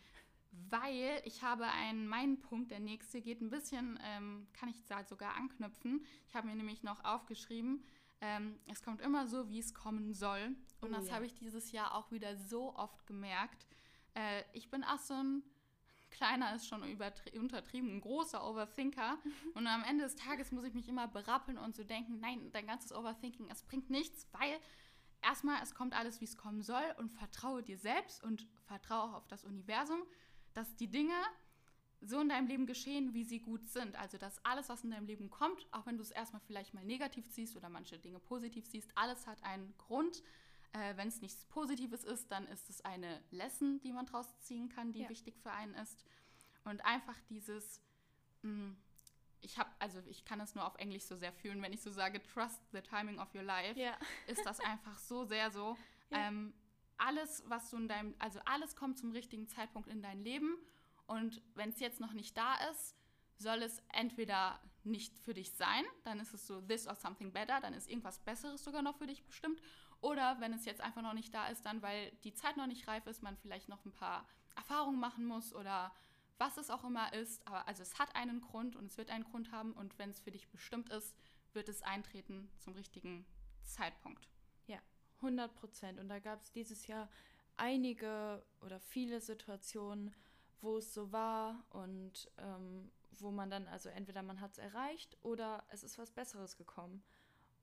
Weil 0.71 1.21
ich 1.25 1.43
habe 1.43 1.67
einen, 1.67 2.09
meinen 2.09 2.41
Punkt, 2.41 2.71
der 2.71 2.81
nächste 2.81 3.21
geht 3.21 3.41
ein 3.41 3.51
bisschen, 3.51 3.99
ähm, 4.03 4.47
kann 4.53 4.69
ich 4.69 4.83
da 4.87 5.05
sogar 5.05 5.35
anknüpfen. 5.35 6.05
Ich 6.27 6.35
habe 6.35 6.47
mir 6.47 6.57
nämlich 6.57 6.83
noch 6.83 7.05
aufgeschrieben, 7.05 7.85
ähm, 8.21 8.59
es 8.67 8.83
kommt 8.83 9.01
immer 9.01 9.27
so, 9.27 9.49
wie 9.49 9.59
es 9.59 9.75
kommen 9.75 10.13
soll. 10.13 10.57
Und 10.81 10.91
oh, 10.91 10.95
das 10.95 11.09
ja. 11.09 11.15
habe 11.15 11.27
ich 11.27 11.35
dieses 11.35 11.71
Jahr 11.71 11.95
auch 11.95 12.11
wieder 12.11 12.37
so 12.37 12.75
oft 12.75 13.07
gemerkt. 13.07 13.67
Äh, 14.15 14.43
ich 14.53 14.71
bin 14.71 14.83
auch 14.83 14.99
so 14.99 15.15
ein 15.15 15.43
kleiner 16.11 16.55
ist 16.55 16.67
schon 16.67 16.83
untertrieben, 16.83 17.97
ein 17.97 18.01
großer 18.01 18.49
Overthinker. 18.49 19.19
Und 19.55 19.67
am 19.67 19.85
Ende 19.85 20.05
des 20.05 20.17
Tages 20.17 20.53
muss 20.53 20.65
ich 20.65 20.75
mich 20.75 20.89
immer 20.89 21.07
berappeln 21.07 21.59
und 21.59 21.77
so 21.77 21.85
denken, 21.85 22.19
nein, 22.21 22.51
dein 22.53 22.67
ganzes 22.67 22.93
Overthinking, 22.93 23.49
es 23.51 23.63
bringt 23.63 23.91
nichts, 23.91 24.27
weil 24.33 24.59
erstmal, 25.23 25.63
es 25.63 25.75
kommt 25.75 25.95
alles, 25.95 26.21
wie 26.21 26.25
es 26.25 26.37
kommen 26.37 26.63
soll 26.63 26.95
und 26.99 27.11
vertraue 27.11 27.63
dir 27.63 27.79
selbst 27.79 28.23
und 28.23 28.47
vertraue 28.67 29.03
auch 29.11 29.15
auf 29.15 29.27
das 29.29 29.45
Universum, 29.45 30.03
dass 30.55 30.75
die 30.77 30.89
Dinge 30.89 31.15
so 32.01 32.21
in 32.21 32.29
deinem 32.29 32.47
Leben 32.47 32.67
geschehen, 32.67 33.13
wie 33.13 33.25
sie 33.25 33.41
gut 33.41 33.67
sind. 33.69 33.97
Also, 33.97 34.19
dass 34.19 34.45
alles, 34.45 34.69
was 34.69 34.85
in 34.85 34.91
deinem 34.91 35.07
Leben 35.07 35.31
kommt, 35.31 35.67
auch 35.73 35.87
wenn 35.87 35.97
du 35.97 36.03
es 36.03 36.11
erstmal 36.11 36.41
vielleicht 36.43 36.75
mal 36.75 36.85
negativ 36.85 37.27
siehst 37.29 37.57
oder 37.57 37.69
manche 37.69 37.99
Dinge 37.99 38.21
positiv 38.21 38.67
siehst, 38.67 38.91
alles 38.95 39.27
hat 39.27 39.43
einen 39.43 39.75
Grund. 39.79 40.23
Äh, 40.73 40.97
wenn 40.97 41.09
es 41.09 41.23
nichts 41.23 41.45
Positives 41.47 42.05
ist, 42.05 42.31
dann 42.31 42.47
ist 42.49 42.69
es 42.71 42.83
eine 42.83 43.23
Lesson, 43.31 43.81
die 43.81 43.93
man 43.93 44.07
draus 44.07 44.39
ziehen 44.41 44.69
kann, 44.69 44.93
die 44.93 45.01
ja. 45.01 45.09
wichtig 45.09 45.39
für 45.43 45.51
einen 45.51 45.75
ist. 45.75 46.05
Und 46.65 46.85
einfach 46.85 47.19
dieses, 47.31 47.81
mh, 48.43 48.53
mm, 48.53 48.77
ich 49.41 49.59
habe, 49.59 49.71
also 49.79 50.01
ich 50.07 50.25
kann 50.25 50.41
es 50.41 50.55
nur 50.55 50.67
auf 50.67 50.75
Englisch 50.77 51.05
so 51.05 51.17
sehr 51.17 51.33
fühlen, 51.33 51.63
wenn 51.63 51.73
ich 51.73 51.83
so 51.83 51.91
sage, 51.91 52.23
trust 52.23 52.61
the 52.73 52.81
timing 52.81 53.19
of 53.19 53.35
your 53.35 53.43
life, 53.43 53.79
ja. 53.79 53.97
ist 54.27 54.45
das 54.45 54.61
einfach 54.61 54.99
so 54.99 55.25
sehr 55.25 55.51
so. 55.51 55.77
Ja. 56.11 56.29
Ähm, 56.29 56.55
alles, 56.97 57.45
was 57.47 57.71
du 57.71 57.77
in 57.77 57.89
deinem, 57.89 58.15
also 58.19 58.41
alles 58.45 58.75
kommt 58.75 58.99
zum 58.99 59.13
richtigen 59.13 59.49
Zeitpunkt 59.49 59.89
in 59.89 60.03
dein 60.03 60.23
Leben 60.23 60.57
und 61.07 61.41
wenn 61.55 61.71
es 61.71 61.81
jetzt 61.81 62.01
noch 62.01 62.13
nicht 62.13 62.37
da 62.37 62.57
ist, 62.71 62.97
soll 63.39 63.63
es 63.63 63.81
entweder 63.93 64.61
nicht 64.85 65.17
für 65.19 65.35
dich 65.35 65.53
sein, 65.53 65.85
dann 66.05 66.19
ist 66.19 66.35
es 66.35 66.47
so 66.47 66.61
this 66.61 66.89
or 66.89 66.95
something 66.95 67.33
better, 67.33 67.61
dann 67.61 67.75
ist 67.75 67.89
irgendwas 67.89 68.19
Besseres 68.19 68.65
sogar 68.65 68.83
noch 68.83 68.97
für 68.97 69.07
dich 69.07 69.25
bestimmt. 69.25 69.61
Oder 70.01 70.41
wenn 70.41 70.53
es 70.53 70.65
jetzt 70.65 70.81
einfach 70.81 71.03
noch 71.03 71.13
nicht 71.13 71.35
da 71.35 71.49
ist, 71.49 71.65
dann 71.67 71.83
weil 71.83 72.13
die 72.25 72.35
Zeit 72.35 72.57
noch 72.57 72.67
nicht 72.67 72.87
reif 72.89 73.07
ist, 73.07 73.23
man 73.23 73.37
vielleicht 73.37 73.69
noch 73.69 73.85
ein 73.85 73.93
paar 73.93 74.27
Erfahrungen 74.57 74.99
machen 74.99 75.25
muss 75.27 75.55
oder 75.55 75.93
was 76.39 76.57
es 76.57 76.71
auch 76.71 76.85
immer 76.85 77.13
ist. 77.13 77.47
Aber 77.47 77.69
also 77.69 77.83
es 77.83 77.99
hat 77.99 78.15
einen 78.15 78.41
Grund 78.41 78.77
und 78.77 78.87
es 78.87 78.97
wird 78.97 79.11
einen 79.11 79.25
Grund 79.25 79.53
haben 79.53 79.73
und 79.73 79.99
wenn 79.99 80.11
es 80.11 80.21
für 80.21 80.31
dich 80.31 80.49
bestimmt 80.49 80.89
ist, 80.91 81.15
wird 81.53 81.69
es 81.69 81.83
eintreten 81.83 82.49
zum 82.59 82.73
richtigen 82.75 83.27
Zeitpunkt. 83.63 84.29
Ja, 84.67 84.79
100 85.17 85.55
Prozent. 85.55 85.99
Und 85.99 86.09
da 86.09 86.19
gab 86.19 86.41
es 86.41 86.51
dieses 86.53 86.87
Jahr 86.87 87.09
einige 87.57 88.43
oder 88.61 88.81
viele 88.81 89.21
Situationen, 89.21 90.15
wo 90.61 90.79
es 90.79 90.95
so 90.95 91.13
war 91.13 91.65
und 91.71 92.31
ähm, 92.39 92.91
wo 93.21 93.31
man 93.31 93.51
dann, 93.51 93.67
also 93.69 93.89
entweder 93.89 94.23
man 94.23 94.41
hat 94.41 94.53
es 94.53 94.59
erreicht 94.59 95.17
oder 95.23 95.65
es 95.69 95.83
ist 95.83 95.99
was 95.99 96.11
Besseres 96.11 96.57
gekommen. 96.57 97.03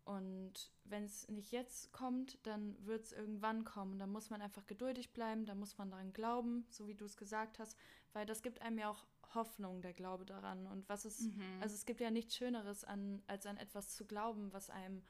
Und 0.05 0.71
wenn 0.83 1.03
es 1.03 1.27
nicht 1.29 1.51
jetzt 1.51 1.91
kommt, 1.91 2.37
dann 2.45 2.77
wird 2.85 3.05
es 3.05 3.11
irgendwann 3.11 3.63
kommen. 3.65 3.97
Da 3.97 4.05
muss 4.05 4.29
man 4.29 4.39
einfach 4.39 4.67
geduldig 4.67 5.11
bleiben, 5.13 5.45
da 5.45 5.55
muss 5.55 5.79
man 5.79 5.89
daran 5.89 6.13
glauben, 6.13 6.65
so 6.69 6.87
wie 6.87 6.93
du 6.93 7.05
es 7.05 7.17
gesagt 7.17 7.57
hast, 7.57 7.75
weil 8.13 8.27
das 8.27 8.43
gibt 8.43 8.61
einem 8.61 8.77
ja 8.77 8.91
auch 8.91 9.07
Hoffnung, 9.33 9.81
der 9.81 9.93
Glaube 9.93 10.23
daran. 10.23 10.67
Und 10.67 10.87
was 10.87 11.05
ist, 11.05 11.21
mhm. 11.35 11.59
also 11.59 11.73
es 11.73 11.85
gibt 11.85 12.01
ja 12.01 12.11
nichts 12.11 12.35
Schöneres 12.35 12.83
an, 12.83 13.23
als 13.25 13.47
an 13.47 13.57
etwas 13.57 13.95
zu 13.95 14.05
glauben, 14.05 14.53
was 14.53 14.69
einem 14.69 15.01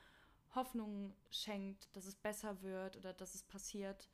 Hoffnung 0.56 1.14
schenkt, 1.30 1.93
dass 1.96 2.06
es 2.06 2.16
besser 2.16 2.62
wird 2.62 2.96
oder 2.96 3.14
dass 3.14 3.36
es 3.36 3.43
passiert. 3.43 4.10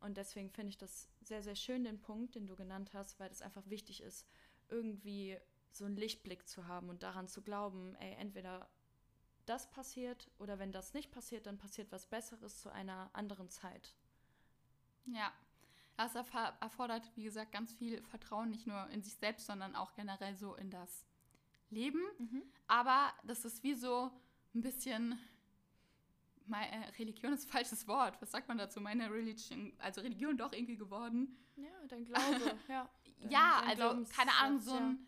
Und 0.00 0.16
deswegen 0.16 0.50
finde 0.50 0.70
ich 0.70 0.78
das 0.78 1.08
sehr, 1.22 1.42
sehr 1.42 1.54
schön, 1.54 1.84
den 1.84 2.00
Punkt, 2.00 2.34
den 2.34 2.48
du 2.48 2.56
genannt 2.56 2.92
hast, 2.92 3.20
weil 3.20 3.30
es 3.30 3.40
einfach 3.40 3.70
wichtig 3.70 4.02
ist, 4.02 4.26
irgendwie 4.68 5.38
so 5.70 5.84
einen 5.84 5.96
Lichtblick 5.96 6.48
zu 6.48 6.66
haben 6.66 6.88
und 6.88 7.04
daran 7.04 7.28
zu 7.28 7.40
glauben, 7.40 7.94
ey, 7.96 8.14
entweder 8.18 8.68
das 9.46 9.70
passiert 9.70 10.30
oder 10.38 10.58
wenn 10.58 10.72
das 10.72 10.94
nicht 10.94 11.10
passiert, 11.10 11.46
dann 11.46 11.58
passiert 11.58 11.92
was 11.92 12.06
Besseres 12.06 12.60
zu 12.60 12.70
einer 12.70 13.10
anderen 13.12 13.50
Zeit. 13.50 13.94
Ja, 15.06 15.32
das 15.96 16.14
erfordert, 16.14 17.10
wie 17.14 17.24
gesagt, 17.24 17.52
ganz 17.52 17.72
viel 17.74 18.02
Vertrauen, 18.02 18.50
nicht 18.50 18.66
nur 18.66 18.88
in 18.88 19.02
sich 19.02 19.14
selbst, 19.14 19.46
sondern 19.46 19.76
auch 19.76 19.94
generell 19.94 20.34
so 20.34 20.54
in 20.54 20.70
das 20.70 21.06
Leben. 21.70 22.02
Mhm. 22.18 22.42
Aber 22.66 23.12
das 23.24 23.44
ist 23.44 23.62
wie 23.62 23.74
so 23.74 24.10
ein 24.54 24.60
bisschen, 24.60 25.18
meine, 26.46 26.70
äh, 26.70 26.88
Religion 26.98 27.32
ist 27.32 27.46
ein 27.46 27.52
falsches 27.52 27.86
Wort. 27.86 28.20
Was 28.20 28.32
sagt 28.32 28.48
man 28.48 28.58
dazu? 28.58 28.80
Meine 28.80 29.10
Religion, 29.10 29.72
also 29.78 30.00
Religion 30.00 30.36
doch 30.36 30.52
irgendwie 30.52 30.76
geworden. 30.76 31.36
Ja, 31.56 31.70
dein 31.88 32.04
Glaube, 32.04 32.58
ja. 32.68 32.88
Dein, 33.20 33.30
ja, 33.30 33.60
dein 33.60 33.80
also 33.80 34.12
keine 34.12 34.32
Ahnung, 34.34 34.60
so 34.60 34.74
ein, 34.74 35.06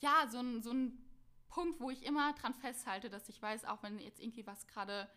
ja, 0.00 0.22
ja 0.24 0.30
so 0.30 0.40
ein, 0.40 0.62
so 0.62 0.72
ein 0.72 1.07
Punkt, 1.48 1.80
wo 1.80 1.90
ich 1.90 2.04
immer 2.04 2.32
dran 2.34 2.54
festhalte, 2.54 3.10
dass 3.10 3.28
ich 3.28 3.40
weiß, 3.40 3.64
auch 3.64 3.82
wenn 3.82 3.98
jetzt 3.98 4.20
irgendwie 4.20 4.46
was 4.46 4.66
gerade 4.66 5.08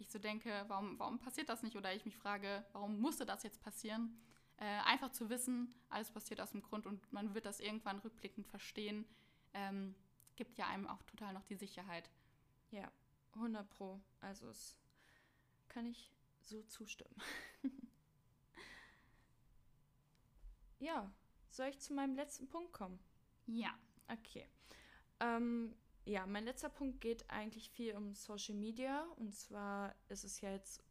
ich 0.00 0.10
so 0.10 0.18
denke, 0.18 0.64
warum, 0.68 0.98
warum 0.98 1.18
passiert 1.18 1.48
das 1.48 1.62
nicht? 1.62 1.76
Oder 1.76 1.94
ich 1.94 2.04
mich 2.04 2.16
frage, 2.16 2.64
warum 2.72 3.00
musste 3.00 3.26
das 3.26 3.42
jetzt 3.42 3.60
passieren? 3.60 4.18
Äh, 4.56 4.64
einfach 4.64 5.12
zu 5.12 5.28
wissen, 5.30 5.74
alles 5.88 6.10
passiert 6.10 6.40
aus 6.40 6.50
dem 6.50 6.62
Grund 6.62 6.86
und 6.86 7.12
man 7.12 7.34
wird 7.34 7.46
das 7.46 7.60
irgendwann 7.60 7.98
rückblickend 7.98 8.46
verstehen, 8.46 9.06
ähm, 9.52 9.94
gibt 10.36 10.58
ja 10.58 10.66
einem 10.66 10.86
auch 10.86 11.02
total 11.02 11.34
noch 11.34 11.44
die 11.44 11.56
Sicherheit. 11.56 12.10
Ja, 12.70 12.90
100 13.34 13.68
Pro. 13.70 14.00
Also 14.20 14.48
es 14.48 14.78
kann 15.68 15.86
ich 15.86 16.10
so 16.40 16.62
zustimmen. 16.62 17.14
ja, 20.78 21.10
soll 21.50 21.68
ich 21.68 21.78
zu 21.78 21.94
meinem 21.94 22.14
letzten 22.14 22.48
Punkt 22.48 22.72
kommen? 22.72 22.98
Ja. 23.46 23.78
Okay. 24.08 24.46
Ähm, 25.20 25.74
ja, 26.04 26.26
mein 26.26 26.44
letzter 26.44 26.68
Punkt 26.68 27.00
geht 27.00 27.28
eigentlich 27.30 27.70
viel 27.70 27.94
um 27.94 28.14
Social 28.14 28.54
Media. 28.54 29.04
Und 29.16 29.34
zwar 29.34 29.94
ist 30.08 30.24
es 30.24 30.40
ja 30.40 30.50
jetzt 30.50 30.82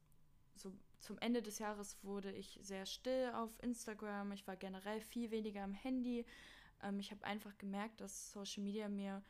so 0.56 0.74
zum 1.00 1.18
Ende 1.20 1.42
des 1.42 1.60
Jahres 1.60 1.98
wurde 2.04 2.32
ich 2.32 2.60
sehr 2.62 2.86
still 2.86 3.32
auf 3.34 3.52
Instagram. 3.64 4.32
Ich 4.32 4.48
war 4.48 4.56
generell 4.56 5.02
viel 5.02 5.32
weniger 5.32 5.64
am 5.64 5.74
Handy. 5.74 6.26
Ähm, 6.84 7.00
ich 7.00 7.12
habe 7.12 7.24
einfach 7.26 7.58
gemerkt, 7.58 8.02
dass 8.02 8.32
Social 8.32 8.64
Media 8.64 8.90
mir 8.90 9.24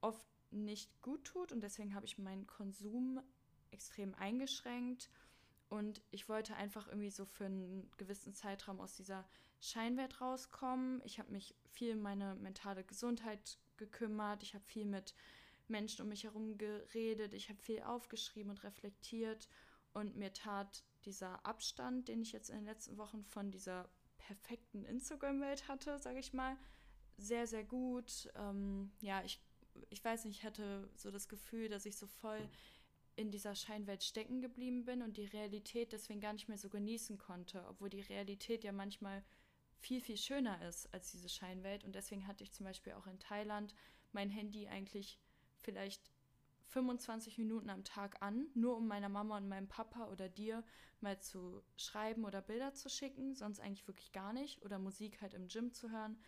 oft 0.00 0.26
nicht 0.50 1.02
gut 1.02 1.24
tut 1.24 1.52
und 1.52 1.60
deswegen 1.60 1.94
habe 1.94 2.06
ich 2.06 2.18
meinen 2.18 2.46
Konsum 2.46 3.20
extrem 3.70 4.14
eingeschränkt. 4.14 5.10
Und 5.68 6.02
ich 6.10 6.28
wollte 6.28 6.54
einfach 6.56 6.88
irgendwie 6.88 7.10
so 7.10 7.26
für 7.26 7.44
einen 7.44 7.90
gewissen 7.98 8.34
Zeitraum 8.34 8.80
aus 8.80 8.94
dieser 8.94 9.28
Scheinwelt 9.60 10.20
rauskommen. 10.20 11.02
Ich 11.04 11.18
habe 11.18 11.32
mich 11.32 11.54
viel 11.66 11.94
um 11.94 12.00
meine 12.00 12.34
mentale 12.36 12.84
Gesundheit 12.84 13.58
gekümmert. 13.78 14.42
Ich 14.42 14.54
habe 14.54 14.64
viel 14.64 14.84
mit 14.84 15.14
Menschen 15.68 16.02
um 16.02 16.08
mich 16.08 16.24
herum 16.24 16.58
geredet. 16.58 17.34
Ich 17.34 17.48
habe 17.48 17.60
viel 17.60 17.82
aufgeschrieben 17.82 18.50
und 18.50 18.64
reflektiert. 18.64 19.48
Und 19.92 20.16
mir 20.16 20.32
tat 20.32 20.84
dieser 21.04 21.44
Abstand, 21.46 22.08
den 22.08 22.20
ich 22.20 22.32
jetzt 22.32 22.50
in 22.50 22.56
den 22.56 22.66
letzten 22.66 22.98
Wochen 22.98 23.24
von 23.24 23.50
dieser 23.50 23.88
perfekten 24.18 24.84
Instagram-Welt 24.84 25.68
hatte, 25.68 25.98
sage 25.98 26.18
ich 26.18 26.32
mal, 26.32 26.56
sehr, 27.16 27.46
sehr 27.46 27.64
gut. 27.64 28.30
Ähm, 28.36 28.92
ja, 29.00 29.22
ich, 29.24 29.40
ich 29.90 30.04
weiß 30.04 30.24
nicht, 30.24 30.38
ich 30.38 30.44
hatte 30.44 30.90
so 30.94 31.10
das 31.10 31.28
Gefühl, 31.28 31.68
dass 31.68 31.86
ich 31.86 31.96
so 31.96 32.06
voll 32.06 32.48
in 33.16 33.32
dieser 33.32 33.56
Scheinwelt 33.56 34.04
stecken 34.04 34.40
geblieben 34.40 34.84
bin 34.84 35.02
und 35.02 35.16
die 35.16 35.24
Realität 35.24 35.92
deswegen 35.92 36.20
gar 36.20 36.32
nicht 36.32 36.48
mehr 36.48 36.58
so 36.58 36.68
genießen 36.68 37.18
konnte, 37.18 37.64
obwohl 37.68 37.90
die 37.90 38.02
Realität 38.02 38.62
ja 38.62 38.70
manchmal 38.70 39.24
viel, 39.78 40.00
viel 40.00 40.16
schöner 40.16 40.60
ist 40.66 40.92
als 40.92 41.10
diese 41.10 41.28
Scheinwelt. 41.28 41.84
Und 41.84 41.94
deswegen 41.94 42.26
hatte 42.26 42.44
ich 42.44 42.52
zum 42.52 42.64
Beispiel 42.64 42.92
auch 42.94 43.06
in 43.06 43.18
Thailand 43.18 43.74
mein 44.12 44.30
Handy 44.30 44.68
eigentlich 44.68 45.18
vielleicht 45.56 46.10
25 46.66 47.38
Minuten 47.38 47.70
am 47.70 47.84
Tag 47.84 48.20
an, 48.20 48.46
nur 48.54 48.76
um 48.76 48.86
meiner 48.86 49.08
Mama 49.08 49.38
und 49.38 49.48
meinem 49.48 49.68
Papa 49.68 50.08
oder 50.08 50.28
dir 50.28 50.64
mal 51.00 51.18
zu 51.18 51.62
schreiben 51.76 52.24
oder 52.24 52.42
Bilder 52.42 52.74
zu 52.74 52.88
schicken, 52.90 53.34
sonst 53.34 53.60
eigentlich 53.60 53.86
wirklich 53.88 54.12
gar 54.12 54.32
nicht. 54.32 54.62
Oder 54.62 54.78
Musik 54.78 55.20
halt 55.20 55.34
im 55.34 55.48
Gym 55.48 55.72
zu 55.72 55.90
hören. 55.90 56.18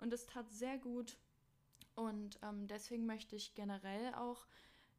Und 0.00 0.12
es 0.12 0.26
tat 0.26 0.52
sehr 0.52 0.78
gut. 0.78 1.18
Und 1.94 2.38
ähm, 2.42 2.68
deswegen 2.68 3.06
möchte 3.06 3.34
ich 3.34 3.54
generell 3.54 4.14
auch 4.14 4.46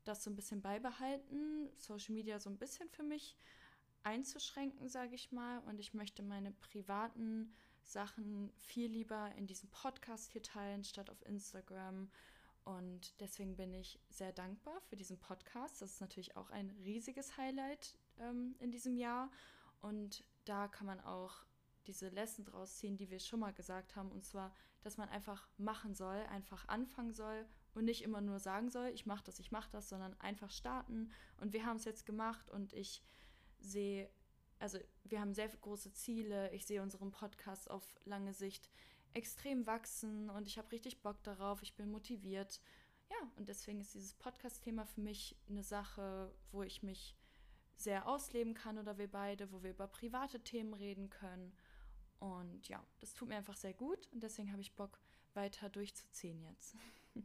das 0.03 0.23
so 0.23 0.29
ein 0.29 0.35
bisschen 0.35 0.61
beibehalten, 0.61 1.69
Social 1.77 2.13
Media 2.13 2.39
so 2.39 2.49
ein 2.49 2.57
bisschen 2.57 2.89
für 2.89 3.03
mich 3.03 3.37
einzuschränken, 4.03 4.89
sage 4.89 5.15
ich 5.15 5.31
mal. 5.31 5.59
Und 5.59 5.79
ich 5.79 5.93
möchte 5.93 6.23
meine 6.23 6.51
privaten 6.51 7.53
Sachen 7.91 8.51
viel 8.59 8.91
lieber 8.91 9.31
in 9.35 9.47
diesem 9.47 9.69
Podcast 9.69 10.31
hier 10.31 10.43
teilen, 10.43 10.83
statt 10.83 11.09
auf 11.09 11.25
Instagram. 11.25 12.09
Und 12.65 13.19
deswegen 13.19 13.55
bin 13.55 13.73
ich 13.73 13.99
sehr 14.09 14.31
dankbar 14.31 14.79
für 14.81 14.95
diesen 14.95 15.19
Podcast. 15.19 15.81
Das 15.81 15.93
ist 15.93 16.01
natürlich 16.01 16.37
auch 16.37 16.51
ein 16.51 16.69
riesiges 16.83 17.37
Highlight 17.37 17.97
ähm, 18.19 18.55
in 18.59 18.71
diesem 18.71 18.95
Jahr. 18.95 19.31
Und 19.81 20.23
da 20.45 20.67
kann 20.67 20.85
man 20.85 20.99
auch 20.99 21.45
diese 21.87 22.09
Lesson 22.09 22.45
draus 22.45 22.77
ziehen, 22.77 22.97
die 22.97 23.09
wir 23.09 23.19
schon 23.19 23.39
mal 23.39 23.53
gesagt 23.53 23.95
haben. 23.95 24.11
Und 24.11 24.23
zwar, 24.23 24.53
dass 24.81 24.97
man 24.97 25.09
einfach 25.09 25.47
machen 25.57 25.95
soll, 25.95 26.17
einfach 26.27 26.67
anfangen 26.67 27.13
soll 27.13 27.47
und 27.73 27.85
nicht 27.85 28.03
immer 28.03 28.21
nur 28.21 28.39
sagen 28.39 28.69
soll, 28.69 28.89
ich 28.89 29.05
mache 29.05 29.23
das, 29.23 29.39
ich 29.39 29.51
mache 29.51 29.69
das, 29.71 29.89
sondern 29.89 30.19
einfach 30.19 30.51
starten. 30.51 31.11
Und 31.37 31.53
wir 31.53 31.65
haben 31.65 31.77
es 31.77 31.85
jetzt 31.85 32.05
gemacht 32.05 32.49
und 32.51 32.73
ich 32.73 33.01
sehe, 33.59 34.09
also 34.59 34.77
wir 35.05 35.19
haben 35.19 35.33
sehr 35.33 35.47
große 35.47 35.93
Ziele. 35.93 36.51
Ich 36.51 36.65
sehe 36.65 36.81
unseren 36.81 37.11
Podcast 37.11 37.69
auf 37.69 37.83
lange 38.05 38.33
Sicht 38.33 38.69
extrem 39.13 39.65
wachsen 39.65 40.29
und 40.29 40.47
ich 40.47 40.57
habe 40.57 40.71
richtig 40.71 41.01
Bock 41.01 41.23
darauf. 41.23 41.61
Ich 41.63 41.75
bin 41.75 41.89
motiviert. 41.89 42.61
Ja, 43.09 43.31
und 43.37 43.49
deswegen 43.49 43.81
ist 43.81 43.95
dieses 43.95 44.13
Podcast-Thema 44.13 44.85
für 44.85 45.01
mich 45.01 45.35
eine 45.49 45.63
Sache, 45.63 46.31
wo 46.51 46.61
ich 46.61 46.83
mich 46.83 47.15
sehr 47.75 48.07
ausleben 48.07 48.53
kann 48.53 48.77
oder 48.77 48.97
wir 48.97 49.09
beide, 49.09 49.51
wo 49.51 49.63
wir 49.63 49.71
über 49.71 49.87
private 49.87 50.41
Themen 50.41 50.73
reden 50.73 51.09
können. 51.09 51.55
Und 52.19 52.67
ja, 52.67 52.85
das 52.99 53.13
tut 53.13 53.29
mir 53.29 53.37
einfach 53.37 53.55
sehr 53.55 53.73
gut 53.73 54.07
und 54.11 54.21
deswegen 54.21 54.51
habe 54.51 54.61
ich 54.61 54.75
Bock, 54.75 54.99
weiter 55.33 55.69
durchzuziehen 55.69 56.41
jetzt. 56.43 56.75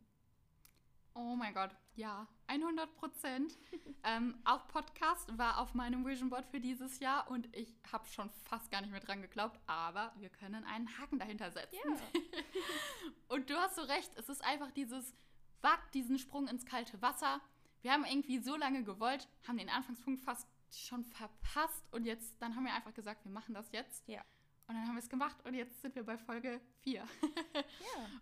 Oh 1.16 1.36
mein 1.36 1.54
Gott, 1.54 1.70
ja, 1.94 2.26
100 2.46 2.94
Prozent. 2.96 3.58
ähm, 4.04 4.36
auch 4.44 4.66
Podcast 4.68 5.36
war 5.38 5.58
auf 5.58 5.74
meinem 5.74 6.04
Vision 6.06 6.30
Board 6.30 6.46
für 6.46 6.60
dieses 6.60 7.00
Jahr 7.00 7.30
und 7.30 7.54
ich 7.54 7.74
habe 7.90 8.06
schon 8.06 8.30
fast 8.44 8.70
gar 8.70 8.80
nicht 8.80 8.90
mehr 8.90 9.00
dran 9.00 9.22
geglaubt, 9.22 9.58
aber 9.66 10.12
wir 10.18 10.28
können 10.28 10.64
einen 10.64 10.98
Haken 10.98 11.18
dahinter 11.18 11.50
setzen. 11.50 11.76
Yeah. 11.84 12.22
und 13.28 13.50
du 13.50 13.54
hast 13.56 13.76
so 13.76 13.82
recht, 13.82 14.10
es 14.16 14.28
ist 14.28 14.44
einfach 14.44 14.70
dieses, 14.72 15.14
wagt 15.62 15.94
diesen 15.94 16.18
Sprung 16.18 16.48
ins 16.48 16.66
kalte 16.66 17.00
Wasser. 17.02 17.40
Wir 17.82 17.92
haben 17.92 18.04
irgendwie 18.04 18.38
so 18.38 18.56
lange 18.56 18.84
gewollt, 18.84 19.28
haben 19.46 19.58
den 19.58 19.68
Anfangspunkt 19.68 20.22
fast 20.22 20.48
schon 20.70 21.04
verpasst 21.04 21.84
und 21.92 22.04
jetzt, 22.04 22.40
dann 22.40 22.56
haben 22.56 22.64
wir 22.64 22.74
einfach 22.74 22.94
gesagt, 22.94 23.24
wir 23.24 23.32
machen 23.32 23.54
das 23.54 23.70
jetzt. 23.72 24.06
Ja. 24.08 24.22
Und 24.66 24.76
dann 24.76 24.86
haben 24.86 24.94
wir 24.94 25.02
es 25.02 25.10
gemacht 25.10 25.36
und 25.44 25.54
jetzt 25.54 25.82
sind 25.82 25.94
wir 25.94 26.04
bei 26.04 26.16
Folge 26.16 26.60
4. 26.80 26.94
ja. 26.94 27.04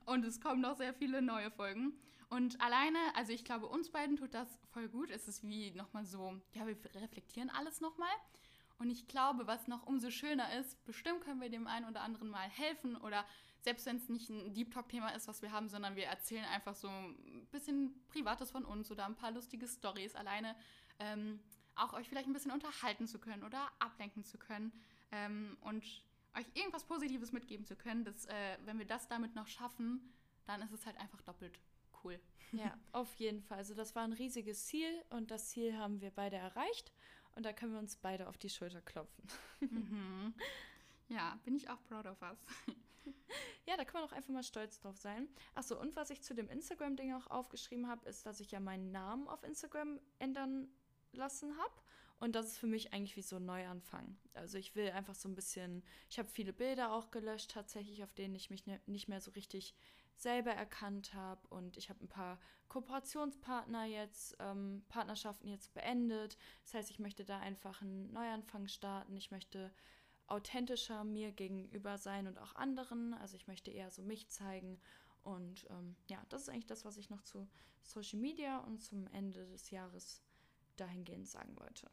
Und 0.12 0.24
es 0.24 0.40
kommen 0.40 0.60
noch 0.60 0.76
sehr 0.76 0.92
viele 0.92 1.22
neue 1.22 1.52
Folgen. 1.52 1.92
Und 2.32 2.58
alleine, 2.62 2.98
also 3.14 3.30
ich 3.30 3.44
glaube, 3.44 3.66
uns 3.66 3.90
beiden 3.90 4.16
tut 4.16 4.32
das 4.32 4.48
voll 4.72 4.88
gut. 4.88 5.10
Es 5.10 5.28
ist 5.28 5.46
wie 5.46 5.70
nochmal 5.72 6.06
so, 6.06 6.40
ja, 6.54 6.66
wir 6.66 6.78
reflektieren 6.94 7.50
alles 7.50 7.82
nochmal. 7.82 8.08
Und 8.78 8.88
ich 8.88 9.06
glaube, 9.06 9.46
was 9.46 9.68
noch 9.68 9.86
umso 9.86 10.10
schöner 10.10 10.50
ist, 10.58 10.82
bestimmt 10.86 11.20
können 11.20 11.42
wir 11.42 11.50
dem 11.50 11.66
einen 11.66 11.84
oder 11.84 12.00
anderen 12.00 12.30
mal 12.30 12.48
helfen 12.48 12.96
oder 12.96 13.26
selbst 13.60 13.84
wenn 13.84 13.96
es 13.96 14.08
nicht 14.08 14.30
ein 14.30 14.54
Deep 14.54 14.72
Talk-Thema 14.72 15.10
ist, 15.10 15.28
was 15.28 15.42
wir 15.42 15.52
haben, 15.52 15.68
sondern 15.68 15.94
wir 15.94 16.06
erzählen 16.06 16.46
einfach 16.46 16.74
so 16.74 16.88
ein 16.88 17.46
bisschen 17.50 18.02
Privates 18.08 18.50
von 18.50 18.64
uns 18.64 18.90
oder 18.90 19.04
ein 19.04 19.14
paar 19.14 19.30
lustige 19.30 19.68
Stories 19.68 20.14
alleine, 20.14 20.56
ähm, 21.00 21.38
auch 21.74 21.92
euch 21.92 22.08
vielleicht 22.08 22.28
ein 22.28 22.32
bisschen 22.32 22.50
unterhalten 22.50 23.06
zu 23.06 23.18
können 23.18 23.44
oder 23.44 23.70
ablenken 23.78 24.24
zu 24.24 24.38
können 24.38 24.72
ähm, 25.10 25.58
und 25.60 25.84
euch 26.34 26.46
irgendwas 26.54 26.84
Positives 26.84 27.30
mitgeben 27.30 27.66
zu 27.66 27.76
können. 27.76 28.06
Dass, 28.06 28.24
äh, 28.24 28.56
wenn 28.64 28.78
wir 28.78 28.86
das 28.86 29.06
damit 29.06 29.34
noch 29.34 29.48
schaffen, 29.48 30.00
dann 30.46 30.62
ist 30.62 30.72
es 30.72 30.86
halt 30.86 30.98
einfach 30.98 31.20
doppelt 31.20 31.60
cool. 32.04 32.20
Ja, 32.52 32.76
auf 32.92 33.14
jeden 33.14 33.40
Fall. 33.40 33.58
Also 33.58 33.74
das 33.74 33.94
war 33.94 34.04
ein 34.04 34.12
riesiges 34.12 34.66
Ziel 34.66 35.02
und 35.10 35.30
das 35.30 35.48
Ziel 35.48 35.76
haben 35.76 36.00
wir 36.00 36.10
beide 36.10 36.36
erreicht 36.36 36.92
und 37.34 37.46
da 37.46 37.52
können 37.52 37.72
wir 37.72 37.78
uns 37.78 37.96
beide 37.96 38.28
auf 38.28 38.36
die 38.36 38.50
Schulter 38.50 38.82
klopfen. 38.82 39.24
Mhm. 39.60 40.34
Ja, 41.08 41.38
bin 41.44 41.54
ich 41.54 41.68
auch 41.70 41.82
proud 41.84 42.06
of 42.06 42.20
us. 42.22 42.38
Ja, 43.66 43.76
da 43.76 43.84
kann 43.84 44.00
man 44.00 44.10
auch 44.10 44.14
einfach 44.14 44.32
mal 44.32 44.42
stolz 44.42 44.80
drauf 44.80 44.96
sein. 44.96 45.28
Achso, 45.54 45.80
und 45.80 45.94
was 45.94 46.10
ich 46.10 46.22
zu 46.22 46.34
dem 46.34 46.48
Instagram-Ding 46.48 47.14
auch 47.14 47.28
aufgeschrieben 47.28 47.88
habe, 47.88 48.08
ist, 48.08 48.26
dass 48.26 48.40
ich 48.40 48.50
ja 48.50 48.60
meinen 48.60 48.90
Namen 48.90 49.28
auf 49.28 49.44
Instagram 49.44 50.00
ändern 50.18 50.68
lassen 51.12 51.56
habe. 51.56 51.74
Und 52.18 52.36
das 52.36 52.46
ist 52.46 52.58
für 52.58 52.66
mich 52.66 52.92
eigentlich 52.92 53.16
wie 53.16 53.22
so 53.22 53.36
ein 53.36 53.44
Neuanfang. 53.44 54.16
Also 54.34 54.58
ich 54.58 54.74
will 54.74 54.90
einfach 54.90 55.14
so 55.14 55.28
ein 55.28 55.34
bisschen, 55.34 55.82
ich 56.08 56.18
habe 56.18 56.28
viele 56.28 56.52
Bilder 56.52 56.92
auch 56.92 57.10
gelöscht 57.10 57.50
tatsächlich, 57.50 58.04
auf 58.04 58.12
denen 58.14 58.34
ich 58.34 58.50
mich 58.50 58.66
ne, 58.66 58.80
nicht 58.86 59.08
mehr 59.08 59.20
so 59.20 59.30
richtig 59.32 59.74
selber 60.16 60.52
erkannt 60.52 61.14
habe 61.14 61.46
und 61.48 61.76
ich 61.76 61.88
habe 61.88 62.04
ein 62.04 62.08
paar 62.08 62.38
Kooperationspartner 62.68 63.84
jetzt, 63.84 64.36
ähm, 64.38 64.84
Partnerschaften 64.88 65.48
jetzt 65.48 65.74
beendet. 65.74 66.38
Das 66.64 66.74
heißt, 66.74 66.90
ich 66.90 66.98
möchte 66.98 67.24
da 67.24 67.38
einfach 67.38 67.82
einen 67.82 68.12
Neuanfang 68.12 68.68
starten. 68.68 69.16
Ich 69.16 69.30
möchte 69.30 69.72
authentischer 70.26 71.04
mir 71.04 71.32
gegenüber 71.32 71.98
sein 71.98 72.26
und 72.26 72.38
auch 72.38 72.54
anderen. 72.54 73.14
Also 73.14 73.36
ich 73.36 73.46
möchte 73.46 73.70
eher 73.70 73.90
so 73.90 74.02
mich 74.02 74.28
zeigen. 74.28 74.80
Und 75.22 75.66
ähm, 75.70 75.96
ja, 76.08 76.24
das 76.28 76.42
ist 76.42 76.48
eigentlich 76.48 76.66
das, 76.66 76.84
was 76.84 76.96
ich 76.96 77.10
noch 77.10 77.22
zu 77.22 77.48
Social 77.82 78.18
Media 78.18 78.58
und 78.58 78.82
zum 78.82 79.06
Ende 79.08 79.46
des 79.46 79.70
Jahres 79.70 80.22
dahingehend 80.76 81.28
sagen 81.28 81.58
wollte. 81.58 81.90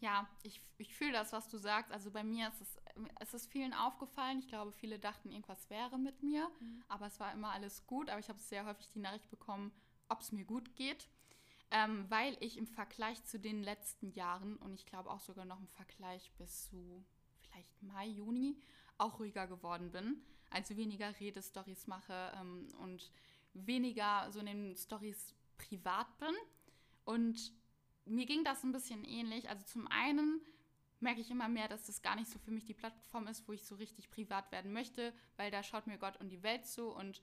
Ja, 0.00 0.26
ich, 0.42 0.62
ich 0.78 0.94
fühle 0.94 1.12
das, 1.12 1.32
was 1.32 1.48
du 1.48 1.58
sagst. 1.58 1.92
Also 1.92 2.10
bei 2.10 2.24
mir 2.24 2.48
ist 2.48 2.60
es, 2.62 2.78
es 3.20 3.34
ist 3.34 3.52
vielen 3.52 3.74
aufgefallen. 3.74 4.38
Ich 4.38 4.48
glaube, 4.48 4.72
viele 4.72 4.98
dachten, 4.98 5.30
irgendwas 5.30 5.68
wäre 5.68 5.98
mit 5.98 6.22
mir. 6.22 6.50
Mhm. 6.60 6.82
Aber 6.88 7.06
es 7.06 7.20
war 7.20 7.32
immer 7.32 7.50
alles 7.50 7.86
gut. 7.86 8.08
Aber 8.08 8.18
ich 8.18 8.28
habe 8.28 8.38
sehr 8.38 8.64
häufig 8.64 8.88
die 8.90 8.98
Nachricht 8.98 9.30
bekommen, 9.30 9.72
ob 10.08 10.20
es 10.20 10.32
mir 10.32 10.44
gut 10.44 10.74
geht. 10.74 11.06
Ähm, 11.70 12.06
weil 12.08 12.36
ich 12.40 12.56
im 12.56 12.66
Vergleich 12.66 13.22
zu 13.24 13.38
den 13.38 13.62
letzten 13.62 14.10
Jahren 14.10 14.56
und 14.56 14.74
ich 14.74 14.86
glaube 14.86 15.08
auch 15.08 15.20
sogar 15.20 15.44
noch 15.44 15.60
im 15.60 15.68
Vergleich 15.68 16.32
bis 16.32 16.68
zu 16.68 17.04
vielleicht 17.42 17.82
Mai, 17.82 18.06
Juni 18.06 18.56
auch 18.98 19.20
ruhiger 19.20 19.46
geworden 19.46 19.92
bin. 19.92 20.20
Also 20.50 20.76
weniger 20.76 21.18
Redestories 21.20 21.86
mache 21.86 22.32
ähm, 22.40 22.66
und 22.80 23.12
weniger 23.52 24.30
so 24.32 24.40
in 24.40 24.46
den 24.46 24.76
Stories 24.76 25.34
privat 25.58 26.18
bin. 26.18 26.34
Und 27.04 27.52
mir 28.04 28.26
ging 28.26 28.44
das 28.44 28.62
ein 28.64 28.72
bisschen 28.72 29.04
ähnlich. 29.04 29.48
Also 29.48 29.64
zum 29.64 29.86
einen 29.88 30.40
merke 31.00 31.20
ich 31.20 31.30
immer 31.30 31.48
mehr, 31.48 31.68
dass 31.68 31.84
das 31.84 32.02
gar 32.02 32.16
nicht 32.16 32.30
so 32.30 32.38
für 32.38 32.50
mich 32.50 32.64
die 32.64 32.74
Plattform 32.74 33.26
ist, 33.26 33.46
wo 33.48 33.52
ich 33.52 33.64
so 33.64 33.74
richtig 33.76 34.10
privat 34.10 34.52
werden 34.52 34.72
möchte, 34.72 35.14
weil 35.36 35.50
da 35.50 35.62
schaut 35.62 35.86
mir 35.86 35.98
Gott 35.98 36.18
und 36.20 36.28
die 36.28 36.42
Welt 36.42 36.66
zu. 36.66 36.88
Und 36.90 37.22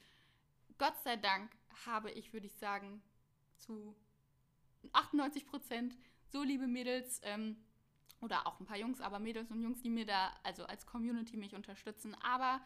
Gott 0.78 0.98
sei 1.04 1.16
Dank 1.16 1.52
habe 1.86 2.12
ich, 2.12 2.34
würde 2.34 2.48
ich 2.48 2.56
sagen, 2.56 3.02
zu 3.56 3.96
98 4.94 5.46
Prozent 5.46 5.98
so 6.30 6.44
liebe 6.44 6.68
Mädels 6.68 7.22
ähm, 7.24 7.58
oder 8.22 8.48
auch 8.48 8.60
ein 8.60 8.66
paar 8.66 8.78
Jungs, 8.78 9.00
aber 9.00 9.20
Mädels 9.20 9.52
und 9.52 9.62
Jungs, 9.62 9.82
die 9.82 9.90
mir 9.90 10.06
da, 10.06 10.34
also 10.44 10.66
als 10.66 10.86
Community 10.86 11.38
mich 11.38 11.56
unterstützen. 11.56 12.16
Aber 12.16 12.62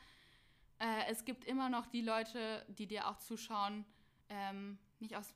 äh, 0.79 1.05
es 1.09 1.25
gibt 1.25 1.45
immer 1.45 1.69
noch 1.69 1.87
die 1.87 2.01
Leute, 2.01 2.65
die 2.69 2.87
dir 2.87 3.07
auch 3.07 3.17
zuschauen, 3.17 3.85
ähm, 4.29 4.79
nicht 4.99 5.15
aus 5.15 5.33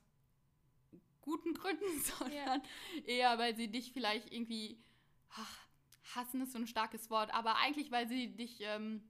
guten 1.26 1.52
Gründen, 1.52 2.00
sondern 2.18 2.32
ja. 2.32 2.62
eher, 3.04 3.38
weil 3.38 3.54
sie 3.54 3.68
dich 3.68 3.92
vielleicht 3.92 4.32
irgendwie, 4.32 4.78
ach, 5.30 5.66
hassen 6.14 6.40
ist 6.40 6.52
so 6.52 6.58
ein 6.58 6.66
starkes 6.66 7.10
Wort, 7.10 7.34
aber 7.34 7.56
eigentlich, 7.56 7.90
weil 7.90 8.08
sie 8.08 8.34
dich 8.34 8.60
ähm, 8.60 9.02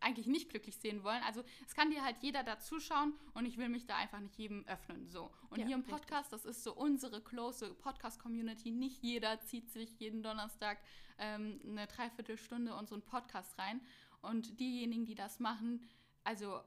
eigentlich 0.00 0.26
nicht 0.26 0.50
glücklich 0.50 0.76
sehen 0.76 1.02
wollen. 1.02 1.22
Also 1.22 1.42
es 1.66 1.74
kann 1.74 1.90
dir 1.90 2.04
halt 2.04 2.16
jeder 2.20 2.42
da 2.42 2.58
zuschauen 2.58 3.14
und 3.34 3.46
ich 3.46 3.56
will 3.56 3.68
mich 3.68 3.86
da 3.86 3.96
einfach 3.96 4.20
nicht 4.20 4.36
jedem 4.36 4.66
öffnen. 4.66 5.08
So. 5.08 5.30
Und 5.50 5.60
ja, 5.60 5.66
hier 5.66 5.76
im 5.76 5.84
Podcast, 5.84 6.32
richtig. 6.32 6.50
das 6.50 6.56
ist 6.56 6.64
so 6.64 6.74
unsere 6.74 7.20
close 7.22 7.74
Podcast-Community. 7.74 8.70
Nicht 8.70 9.02
jeder 9.02 9.40
zieht 9.40 9.70
sich 9.70 9.98
jeden 9.98 10.22
Donnerstag 10.22 10.78
ähm, 11.18 11.60
eine 11.64 11.86
Dreiviertelstunde 11.86 12.74
unseren 12.74 13.02
Podcast 13.02 13.58
rein. 13.58 13.80
Und 14.20 14.58
diejenigen, 14.60 15.04
die 15.04 15.14
das 15.14 15.40
machen, 15.40 15.86
also, 16.24 16.60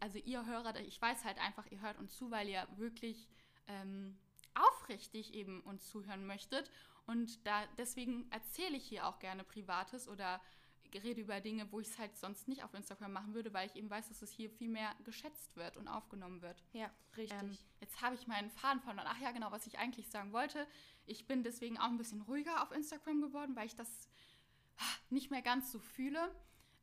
also 0.00 0.18
ihr 0.18 0.44
Hörer, 0.44 0.78
ich 0.80 1.00
weiß 1.00 1.24
halt 1.24 1.38
einfach, 1.38 1.66
ihr 1.70 1.80
hört 1.80 1.98
uns 1.98 2.16
zu, 2.16 2.30
weil 2.30 2.48
ihr 2.48 2.66
wirklich 2.76 3.28
ähm, 3.68 4.16
aufrichtig 4.54 5.34
eben 5.34 5.60
uns 5.62 5.88
zuhören 5.88 6.26
möchtet. 6.26 6.70
Und 7.06 7.46
da 7.46 7.66
deswegen 7.78 8.30
erzähle 8.30 8.76
ich 8.76 8.84
hier 8.84 9.06
auch 9.06 9.18
gerne 9.18 9.44
Privates 9.44 10.08
oder 10.08 10.40
rede 10.94 11.22
über 11.22 11.40
Dinge, 11.40 11.70
wo 11.72 11.80
ich 11.80 11.88
es 11.88 11.98
halt 11.98 12.16
sonst 12.16 12.48
nicht 12.48 12.64
auf 12.64 12.74
Instagram 12.74 13.12
machen 13.12 13.34
würde, 13.34 13.52
weil 13.54 13.66
ich 13.66 13.76
eben 13.76 13.88
weiß, 13.88 14.08
dass 14.08 14.20
es 14.20 14.30
hier 14.30 14.50
viel 14.50 14.68
mehr 14.68 14.94
geschätzt 15.04 15.56
wird 15.56 15.76
und 15.76 15.88
aufgenommen 15.88 16.42
wird. 16.42 16.62
Ja, 16.72 16.90
richtig. 17.16 17.38
Ähm, 17.40 17.56
jetzt 17.80 18.02
habe 18.02 18.14
ich 18.14 18.26
meinen 18.26 18.50
Faden 18.50 18.80
verloren. 18.82 19.06
Ach 19.08 19.18
ja, 19.18 19.30
genau, 19.30 19.50
was 19.50 19.66
ich 19.66 19.78
eigentlich 19.78 20.08
sagen 20.08 20.32
wollte. 20.32 20.66
Ich 21.06 21.26
bin 21.26 21.44
deswegen 21.44 21.78
auch 21.78 21.88
ein 21.88 21.96
bisschen 21.96 22.20
ruhiger 22.22 22.62
auf 22.62 22.72
Instagram 22.72 23.22
geworden, 23.22 23.56
weil 23.56 23.66
ich 23.66 23.74
das 23.74 24.08
nicht 25.10 25.30
mehr 25.30 25.42
ganz 25.42 25.72
so 25.72 25.78
fühle. 25.78 26.34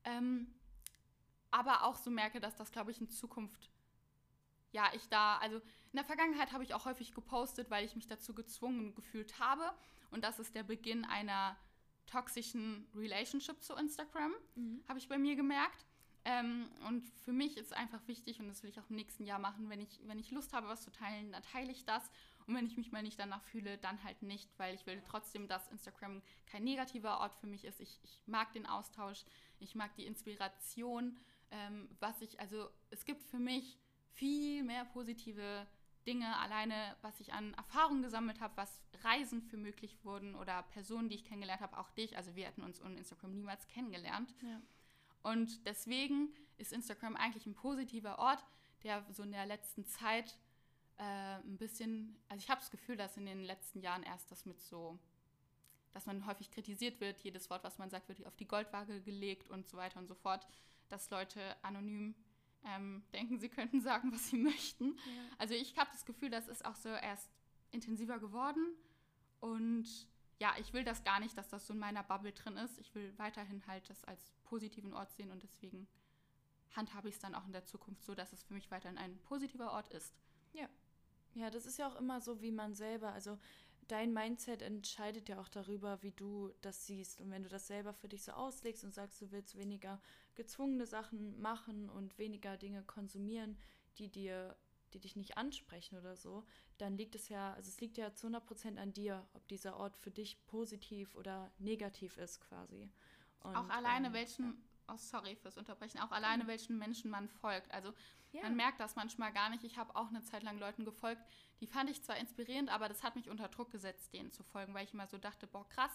Ähm, 0.06 0.48
aber 1.52 1.84
auch 1.84 1.96
so 1.96 2.10
merke, 2.10 2.40
dass 2.40 2.56
das, 2.56 2.72
glaube 2.72 2.92
ich, 2.92 3.02
in 3.02 3.10
Zukunft 3.10 3.70
ja, 4.72 4.90
ich 4.94 5.08
da, 5.10 5.38
also 5.38 5.62
in 5.92 5.98
der 5.98 6.06
Vergangenheit 6.06 6.52
habe 6.52 6.64
ich 6.64 6.74
auch 6.74 6.86
häufig 6.86 7.14
gepostet, 7.14 7.70
weil 7.70 7.86
ich 7.86 7.96
mich 7.96 8.08
dazu 8.08 8.34
gezwungen 8.34 8.94
gefühlt 8.96 9.40
habe. 9.40 9.72
Und 10.12 10.24
das 10.24 10.40
ist 10.40 10.56
der 10.56 10.64
Beginn 10.64 11.06
einer 11.06 11.58
toxischen 12.06 12.88
Relationship 12.96 13.62
zu 13.62 13.76
Instagram, 13.76 14.34
mhm. 14.56 14.84
habe 14.88 15.00
ich 15.00 15.08
bei 15.08 15.18
mir 15.18 15.36
gemerkt. 15.36 15.86
Ähm, 16.26 16.70
und 16.88 17.10
für 17.24 17.32
mich 17.32 17.58
ist 17.58 17.74
einfach 17.74 18.06
wichtig, 18.08 18.40
und 18.40 18.48
das 18.48 18.62
will 18.62 18.70
ich 18.70 18.80
auch 18.80 18.90
im 18.90 18.96
nächsten 18.96 19.26
Jahr 19.26 19.40
machen, 19.40 19.70
wenn 19.70 19.80
ich, 19.80 20.00
wenn 20.04 20.20
ich 20.20 20.32
Lust 20.32 20.54
habe, 20.54 20.68
was 20.68 20.84
zu 20.84 20.92
teilen, 20.92 21.32
dann 21.32 21.44
teile 21.44 21.72
ich 21.72 21.86
das. 21.86 22.04
Und 22.46 22.56
wenn 22.56 22.66
ich 22.66 22.78
mich 22.78 22.92
mal 22.92 23.04
nicht 23.04 23.20
danach 23.20 23.44
fühle, 23.44 23.78
dann 23.78 24.04
halt 24.04 24.22
nicht, 24.22 24.50
weil 24.58 24.76
ich 24.76 24.86
will 24.86 25.02
trotzdem, 25.08 25.48
dass 25.48 25.68
Instagram 25.70 26.22
kein 26.48 26.64
negativer 26.64 27.20
Ort 27.20 27.36
für 27.36 27.48
mich 27.48 27.64
ist. 27.64 27.80
Ich, 27.80 28.00
ich 28.04 28.22
mag 28.26 28.52
den 28.54 28.66
Austausch, 28.66 29.24
ich 29.60 29.76
mag 29.76 29.96
die 29.96 30.06
Inspiration. 30.06 31.18
Ähm, 31.52 31.90
was 32.00 32.22
ich, 32.22 32.40
also 32.40 32.70
es 32.90 33.06
gibt 33.06 33.24
für 33.24 33.40
mich 33.40 33.78
viel 34.14 34.64
mehr 34.64 34.86
positive 34.86 35.68
Dinge, 36.06 36.38
alleine 36.40 36.96
was 37.02 37.20
ich 37.20 37.34
an 37.34 37.54
Erfahrungen 37.54 38.02
gesammelt 38.02 38.40
habe, 38.40 38.56
was 38.58 38.82
Reisen 39.04 39.42
für 39.42 39.58
möglich 39.58 39.98
wurden 40.04 40.36
oder 40.36 40.64
Personen, 40.64 41.10
die 41.10 41.16
ich 41.16 41.24
kennengelernt 41.24 41.62
habe, 41.62 41.78
auch 41.78 41.90
dich. 41.92 42.18
Also 42.18 42.36
wir 42.36 42.46
hätten 42.46 42.64
uns 42.64 42.82
ohne 42.82 42.98
Instagram 42.98 43.34
niemals 43.34 43.68
kennengelernt. 43.68 44.34
Ja. 44.42 44.62
Und 45.24 45.66
deswegen 45.66 46.34
ist 46.58 46.74
Instagram 46.74 47.16
eigentlich 47.16 47.46
ein 47.46 47.54
positiver 47.54 48.20
Ort, 48.20 48.44
der 48.84 49.06
so 49.12 49.24
in 49.24 49.32
der 49.32 49.46
letzten 49.46 49.86
Zeit 49.86 50.38
äh, 50.98 51.04
ein 51.04 51.58
bisschen, 51.58 52.18
also 52.30 52.42
ich 52.42 52.50
habe 52.50 52.62
das 52.62 52.72
Gefühl, 52.72 52.98
dass 52.98 53.18
in 53.18 53.26
den 53.26 53.44
letzten 53.44 53.82
Jahren 53.82 54.04
erst 54.04 54.32
das 54.32 54.46
mit 54.46 54.62
so, 54.62 54.98
dass 55.94 56.06
man 56.06 56.26
häufig 56.26 56.52
kritisiert 56.52 57.00
wird, 57.02 57.20
jedes 57.22 57.50
Wort, 57.50 57.64
was 57.64 57.78
man 57.78 57.90
sagt, 57.90 58.10
wird 58.10 58.26
auf 58.26 58.36
die 58.36 58.48
Goldwaage 58.48 59.02
gelegt 59.02 59.50
und 59.50 59.68
so 59.68 59.78
weiter 59.78 60.00
und 60.00 60.08
so 60.08 60.16
fort, 60.16 60.46
dass 60.90 61.10
Leute 61.10 61.56
anonym 61.64 62.16
ähm, 62.66 63.04
denken, 63.14 63.40
sie 63.40 63.50
könnten 63.50 63.82
sagen, 63.82 64.12
was 64.12 64.28
sie 64.30 64.38
möchten. 64.38 64.96
Ja. 64.96 65.36
Also 65.38 65.54
ich 65.54 65.78
habe 65.78 65.90
das 65.92 66.06
Gefühl, 66.06 66.30
das 66.30 66.48
ist 66.48 66.66
auch 66.66 66.76
so 66.76 66.90
erst 66.90 67.30
intensiver 67.72 68.20
geworden 68.20 68.76
und 69.40 70.08
ja, 70.40 70.54
ich 70.58 70.74
will 70.74 70.84
das 70.84 71.04
gar 71.04 71.20
nicht, 71.20 71.38
dass 71.38 71.50
das 71.50 71.68
so 71.68 71.74
in 71.74 71.80
meiner 71.80 72.04
Bubble 72.04 72.32
drin 72.32 72.56
ist. 72.58 72.80
Ich 72.80 72.96
will 72.96 73.14
weiterhin 73.18 73.66
halt 73.68 73.90
das 73.90 74.04
als 74.06 74.32
positiven 74.44 74.94
Ort 74.94 75.12
sehen 75.12 75.32
und 75.32 75.44
deswegen 75.44 75.88
handhabe 76.76 77.10
ich 77.10 77.16
es 77.16 77.22
dann 77.22 77.36
auch 77.36 77.46
in 77.46 77.52
der 77.52 77.66
Zukunft 77.66 78.04
so, 78.04 78.16
dass 78.16 78.32
es 78.32 78.44
für 78.44 78.54
mich 78.54 78.72
weiterhin 78.72 78.98
ein 78.98 79.18
positiver 79.20 79.72
Ort 79.74 79.90
ist. 79.90 80.16
Ja. 80.54 80.70
Ja, 81.36 81.50
das 81.50 81.66
ist 81.66 81.78
ja 81.78 81.88
auch 81.88 81.96
immer 81.96 82.22
so, 82.22 82.42
wie 82.42 82.52
man 82.52 82.74
selber, 82.74 83.14
also 83.14 83.38
dein 83.92 84.14
Mindset 84.14 84.62
entscheidet 84.62 85.30
ja 85.30 85.40
auch 85.40 85.50
darüber, 85.50 86.02
wie 86.02 86.12
du 86.12 86.52
das 86.62 86.86
siehst. 86.86 87.20
Und 87.20 87.32
wenn 87.32 87.44
du 87.44 87.50
das 87.50 87.68
selber 87.68 87.94
für 87.94 88.08
dich 88.08 88.24
so 88.24 88.32
auslegst 88.32 88.84
und 88.84 88.94
sagst, 88.94 89.22
du 89.22 89.32
willst 89.32 89.58
weniger 89.58 90.00
gezwungene 90.36 90.86
Sachen 90.86 91.40
machen 91.42 91.90
und 91.90 92.18
weniger 92.18 92.56
Dinge 92.56 92.84
konsumieren, 92.84 93.58
die 93.98 94.10
dir, 94.10 94.56
die 94.94 95.00
dich 95.00 95.16
nicht 95.16 95.38
ansprechen 95.38 95.98
oder 95.98 96.16
so, 96.16 96.46
dann 96.78 96.98
liegt 96.98 97.16
es 97.16 97.30
ja, 97.30 97.54
also 97.54 97.68
es 97.68 97.82
liegt 97.82 97.98
ja 97.98 98.14
zu 98.14 98.28
100 98.28 98.46
Prozent 98.46 98.80
an 98.80 98.94
dir, 98.94 99.28
ob 99.34 99.48
dieser 99.48 99.76
Ort 99.76 99.98
für 99.98 100.12
dich 100.12 100.46
positiv 100.46 101.16
oder 101.16 101.52
negativ 101.58 102.18
ist 102.18 102.40
quasi. 102.42 102.90
Und, 103.42 103.56
auch 103.56 103.70
alleine 103.70 104.08
ähm, 104.08 104.14
welchen, 104.14 104.64
oh 104.92 104.98
sorry 104.98 105.36
fürs 105.36 105.58
Unterbrechen, 105.58 106.00
auch 106.00 106.12
alleine 106.12 106.48
welchen 106.48 106.78
Menschen 106.78 107.10
man 107.12 107.30
folgt. 107.30 107.72
Also 107.72 107.94
ja. 108.32 108.44
man 108.44 108.56
merkt 108.56 108.80
das 108.80 108.96
manchmal 108.96 109.32
gar 109.32 109.50
nicht. 109.50 109.64
Ich 109.64 109.78
habe 109.78 109.96
auch 109.96 110.10
eine 110.10 110.24
Zeit 110.24 110.44
lang 110.44 110.60
Leuten 110.60 110.86
gefolgt, 110.86 111.22
die 111.62 111.68
fand 111.68 111.90
ich 111.90 112.04
zwar 112.04 112.18
inspirierend, 112.18 112.70
aber 112.70 112.88
das 112.88 113.04
hat 113.04 113.16
mich 113.16 113.30
unter 113.30 113.48
Druck 113.50 113.72
gesetzt, 113.72 114.14
denen 114.14 114.32
zu 114.32 114.44
folgen, 114.44 114.74
weil 114.74 114.86
ich 114.86 114.94
immer 114.94 115.08
so 115.08 115.18
dachte, 115.18 115.48
boah, 115.48 115.68
krass, 115.68 115.92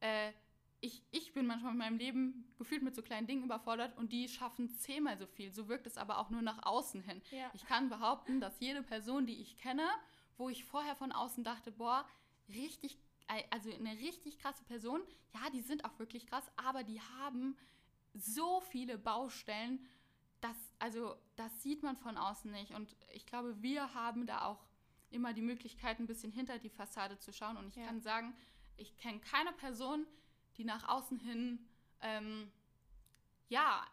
äh, 0.00 0.32
ich, 0.80 1.02
ich 1.12 1.32
bin 1.32 1.46
manchmal 1.46 1.72
in 1.72 1.78
meinem 1.78 1.98
Leben 1.98 2.52
gefühlt 2.58 2.82
mit 2.82 2.96
so 2.96 3.02
kleinen 3.02 3.28
Dingen 3.28 3.44
überfordert 3.44 3.96
und 3.96 4.12
die 4.12 4.28
schaffen 4.28 4.68
zehnmal 4.68 5.16
so 5.16 5.26
viel. 5.26 5.52
So 5.52 5.68
wirkt 5.68 5.86
es 5.86 5.96
aber 5.96 6.18
auch 6.18 6.28
nur 6.30 6.42
nach 6.42 6.64
außen 6.64 7.02
hin. 7.02 7.22
Ja. 7.30 7.50
Ich 7.54 7.64
kann 7.66 7.88
behaupten, 7.88 8.40
dass 8.40 8.58
jede 8.58 8.82
Person, 8.82 9.24
die 9.24 9.40
ich 9.40 9.56
kenne, 9.58 9.88
wo 10.36 10.48
ich 10.48 10.64
vorher 10.64 10.96
von 10.96 11.12
außen 11.12 11.44
dachte, 11.44 11.70
boah, 11.70 12.04
richtig, 12.48 12.98
also 13.50 13.72
eine 13.72 13.92
richtig 13.98 14.38
krasse 14.38 14.64
Person, 14.64 15.00
ja, 15.34 15.50
die 15.50 15.60
sind 15.60 15.84
auch 15.84 15.96
wirklich 16.00 16.26
krass, 16.26 16.44
aber 16.56 16.82
die 16.82 17.00
haben 17.00 17.56
so 18.14 18.60
viele 18.60 18.98
Baustellen, 18.98 19.86
dass, 20.40 20.56
also 20.78 21.16
das 21.36 21.62
sieht 21.62 21.82
man 21.82 21.96
von 21.96 22.16
außen 22.16 22.50
nicht. 22.50 22.72
Und 22.72 22.94
ich 23.12 23.26
glaube, 23.26 23.60
wir 23.62 23.94
haben 23.94 24.26
da 24.26 24.46
auch 24.46 24.64
immer 25.10 25.32
die 25.32 25.42
Möglichkeit, 25.42 25.98
ein 25.98 26.06
bisschen 26.06 26.32
hinter 26.32 26.58
die 26.58 26.70
Fassade 26.70 27.18
zu 27.18 27.32
schauen. 27.32 27.56
Und 27.56 27.68
ich 27.68 27.76
ja. 27.76 27.86
kann 27.86 28.00
sagen, 28.00 28.34
ich 28.76 28.96
kenne 28.96 29.20
keine 29.20 29.52
Person, 29.52 30.06
die 30.56 30.64
nach 30.64 30.88
außen 30.88 31.18
hin, 31.18 31.58
ähm, 32.00 32.50
ja, 33.48 33.86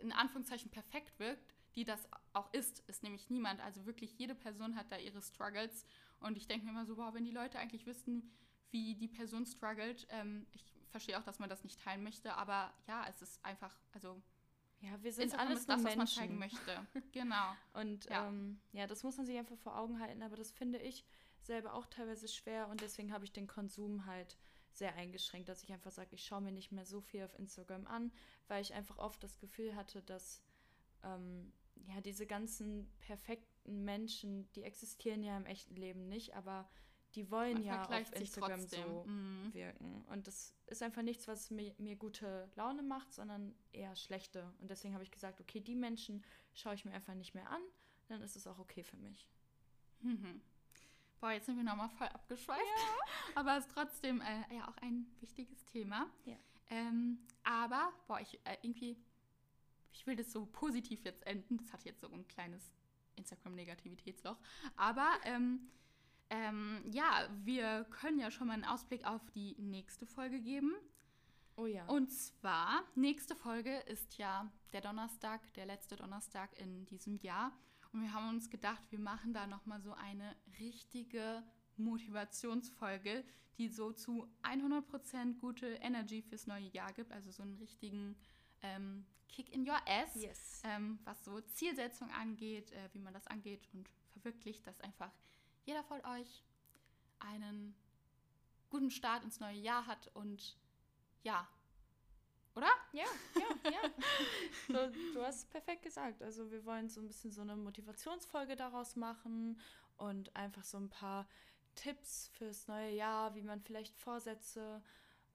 in 0.00 0.12
Anführungszeichen 0.12 0.70
perfekt 0.70 1.18
wirkt, 1.18 1.54
die 1.74 1.84
das 1.84 2.08
auch 2.32 2.52
ist, 2.52 2.80
ist 2.88 3.02
nämlich 3.02 3.28
niemand. 3.30 3.60
Also 3.60 3.86
wirklich 3.86 4.18
jede 4.18 4.34
Person 4.34 4.76
hat 4.76 4.90
da 4.90 4.98
ihre 4.98 5.22
Struggles. 5.22 5.84
Und 6.20 6.36
ich 6.36 6.46
denke 6.46 6.64
mir 6.64 6.72
immer 6.72 6.86
so, 6.86 6.96
wow, 6.96 7.12
wenn 7.14 7.24
die 7.24 7.30
Leute 7.30 7.58
eigentlich 7.58 7.86
wüssten, 7.86 8.30
wie 8.70 8.94
die 8.94 9.08
Person 9.08 9.46
struggelt, 9.46 10.06
ähm, 10.10 10.46
ich 10.52 10.64
verstehe 10.90 11.18
auch, 11.18 11.24
dass 11.24 11.38
man 11.38 11.48
das 11.48 11.64
nicht 11.64 11.80
teilen 11.80 12.02
möchte, 12.02 12.34
aber 12.34 12.72
ja, 12.86 13.06
es 13.08 13.22
ist 13.22 13.44
einfach, 13.44 13.74
also 13.92 14.22
ja, 14.80 15.02
wir 15.02 15.12
sind 15.12 15.38
alles 15.38 15.66
das, 15.66 15.82
Menschen. 15.82 15.86
was 15.86 15.96
man 15.96 16.06
zeigen 16.06 16.38
möchte. 16.38 16.86
genau. 17.12 17.54
Und 17.72 18.04
ja. 18.06 18.28
Ähm, 18.28 18.60
ja, 18.72 18.86
das 18.86 19.02
muss 19.02 19.16
man 19.16 19.26
sich 19.26 19.36
einfach 19.36 19.56
vor 19.58 19.78
Augen 19.78 20.00
halten, 20.00 20.22
aber 20.22 20.36
das 20.36 20.52
finde 20.52 20.78
ich 20.78 21.04
selber 21.40 21.74
auch 21.74 21.86
teilweise 21.86 22.28
schwer 22.28 22.68
und 22.68 22.80
deswegen 22.80 23.12
habe 23.12 23.24
ich 23.24 23.32
den 23.32 23.46
Konsum 23.46 24.04
halt 24.06 24.36
sehr 24.72 24.94
eingeschränkt, 24.96 25.48
dass 25.48 25.62
ich 25.62 25.72
einfach 25.72 25.92
sage, 25.92 26.10
ich 26.12 26.24
schaue 26.24 26.42
mir 26.42 26.52
nicht 26.52 26.72
mehr 26.72 26.84
so 26.84 27.00
viel 27.00 27.22
auf 27.22 27.38
Instagram 27.38 27.86
an, 27.86 28.12
weil 28.48 28.60
ich 28.62 28.74
einfach 28.74 28.98
oft 28.98 29.22
das 29.22 29.38
Gefühl 29.38 29.74
hatte, 29.74 30.02
dass 30.02 30.42
ähm, 31.02 31.52
ja 31.86 32.00
diese 32.00 32.26
ganzen 32.26 32.90
perfekten 32.98 33.84
Menschen, 33.84 34.50
die 34.52 34.64
existieren 34.64 35.22
ja 35.22 35.36
im 35.36 35.46
echten 35.46 35.76
Leben 35.76 36.08
nicht, 36.08 36.34
aber 36.34 36.68
die 37.16 37.30
wollen 37.30 37.54
Man 37.54 37.64
ja 37.64 37.82
auf 37.84 38.12
Instagram 38.12 38.60
so 38.60 39.04
mhm. 39.06 39.52
wirken. 39.52 40.04
Und 40.08 40.26
das 40.26 40.54
ist 40.66 40.82
einfach 40.82 41.02
nichts, 41.02 41.26
was 41.26 41.50
mir, 41.50 41.74
mir 41.78 41.96
gute 41.96 42.48
Laune 42.54 42.82
macht, 42.82 43.12
sondern 43.12 43.54
eher 43.72 43.96
schlechte. 43.96 44.52
Und 44.60 44.70
deswegen 44.70 44.92
habe 44.94 45.02
ich 45.02 45.10
gesagt, 45.10 45.40
okay, 45.40 45.60
die 45.60 45.74
Menschen 45.74 46.22
schaue 46.52 46.74
ich 46.74 46.84
mir 46.84 46.92
einfach 46.92 47.14
nicht 47.14 47.34
mehr 47.34 47.50
an, 47.50 47.62
dann 48.08 48.20
ist 48.20 48.36
es 48.36 48.46
auch 48.46 48.58
okay 48.58 48.82
für 48.82 48.98
mich. 48.98 49.26
Mhm. 50.00 50.42
Boah, 51.20 51.32
jetzt 51.32 51.46
sind 51.46 51.56
wir 51.56 51.64
nochmal 51.64 51.88
voll 51.88 52.08
abgeschweift. 52.08 52.60
Ja. 52.60 53.34
Aber 53.34 53.56
es 53.56 53.64
ist 53.64 53.72
trotzdem 53.72 54.20
äh, 54.20 54.54
ja 54.54 54.68
auch 54.68 54.76
ein 54.82 55.06
wichtiges 55.20 55.64
Thema. 55.64 56.06
Ja. 56.26 56.36
Ähm, 56.68 57.18
aber, 57.44 57.92
boah, 58.08 58.20
ich 58.20 58.40
äh, 58.44 58.56
irgendwie, 58.62 58.98
ich 59.92 60.04
will 60.06 60.16
das 60.16 60.32
so 60.32 60.46
positiv 60.46 61.04
jetzt 61.04 61.24
enden. 61.26 61.58
Das 61.58 61.72
hat 61.72 61.84
jetzt 61.84 62.00
so 62.00 62.08
ein 62.08 62.26
kleines 62.26 62.72
Instagram-Negativitätsloch. 63.14 64.36
Aber 64.76 65.08
ähm, 65.24 65.70
ähm, 66.30 66.82
ja, 66.90 67.28
wir 67.44 67.84
können 67.90 68.18
ja 68.18 68.30
schon 68.30 68.48
mal 68.48 68.54
einen 68.54 68.64
Ausblick 68.64 69.06
auf 69.06 69.22
die 69.30 69.54
nächste 69.58 70.06
Folge 70.06 70.40
geben. 70.40 70.74
Oh 71.56 71.66
ja. 71.66 71.86
Und 71.86 72.10
zwar, 72.10 72.84
nächste 72.94 73.34
Folge 73.34 73.76
ist 73.86 74.18
ja 74.18 74.50
der 74.72 74.80
Donnerstag, 74.82 75.40
der 75.54 75.66
letzte 75.66 75.96
Donnerstag 75.96 76.58
in 76.58 76.84
diesem 76.86 77.16
Jahr. 77.16 77.52
Und 77.92 78.02
wir 78.02 78.12
haben 78.12 78.28
uns 78.28 78.50
gedacht, 78.50 78.82
wir 78.90 78.98
machen 78.98 79.32
da 79.32 79.46
nochmal 79.46 79.80
so 79.80 79.94
eine 79.94 80.36
richtige 80.60 81.42
Motivationsfolge, 81.78 83.24
die 83.56 83.68
so 83.68 83.92
zu 83.92 84.28
100% 84.42 85.38
gute 85.38 85.66
Energy 85.76 86.20
fürs 86.20 86.46
neue 86.46 86.68
Jahr 86.68 86.92
gibt. 86.92 87.12
Also 87.12 87.30
so 87.30 87.42
einen 87.42 87.54
richtigen 87.54 88.16
ähm, 88.62 89.06
Kick 89.28 89.52
in 89.52 89.66
your 89.66 89.80
ass, 89.86 90.14
yes. 90.14 90.62
ähm, 90.64 90.98
was 91.04 91.24
so 91.24 91.40
Zielsetzung 91.40 92.10
angeht, 92.10 92.72
äh, 92.72 92.88
wie 92.92 92.98
man 92.98 93.14
das 93.14 93.26
angeht 93.28 93.68
und 93.72 93.88
verwirklicht, 94.12 94.66
dass 94.66 94.80
einfach 94.80 95.12
jeder 95.66 95.82
von 95.84 96.02
euch 96.06 96.42
einen 97.18 97.76
guten 98.70 98.90
Start 98.90 99.24
ins 99.24 99.40
neue 99.40 99.58
Jahr 99.58 99.86
hat 99.86 100.08
und 100.14 100.56
ja, 101.22 101.48
oder? 102.54 102.70
Ja, 102.92 103.04
ja, 103.34 103.70
ja. 103.70 103.90
so, 104.68 105.12
du 105.12 105.22
hast 105.22 105.50
perfekt 105.50 105.82
gesagt. 105.82 106.22
Also 106.22 106.50
wir 106.50 106.64
wollen 106.64 106.88
so 106.88 107.02
ein 107.02 107.06
bisschen 107.06 107.30
so 107.30 107.42
eine 107.42 107.54
Motivationsfolge 107.54 108.56
daraus 108.56 108.96
machen 108.96 109.60
und 109.98 110.34
einfach 110.34 110.64
so 110.64 110.78
ein 110.78 110.88
paar 110.88 111.28
Tipps 111.74 112.28
fürs 112.28 112.66
neue 112.66 112.94
Jahr, 112.94 113.34
wie 113.34 113.42
man 113.42 113.60
vielleicht 113.60 113.94
Vorsätze 113.98 114.82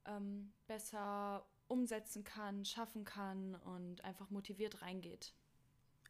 ähm, 0.05 0.51
besser 0.65 1.45
umsetzen 1.67 2.23
kann, 2.23 2.65
schaffen 2.65 3.05
kann 3.05 3.55
und 3.55 4.03
einfach 4.03 4.31
motiviert 4.31 4.81
reingeht. 4.81 5.33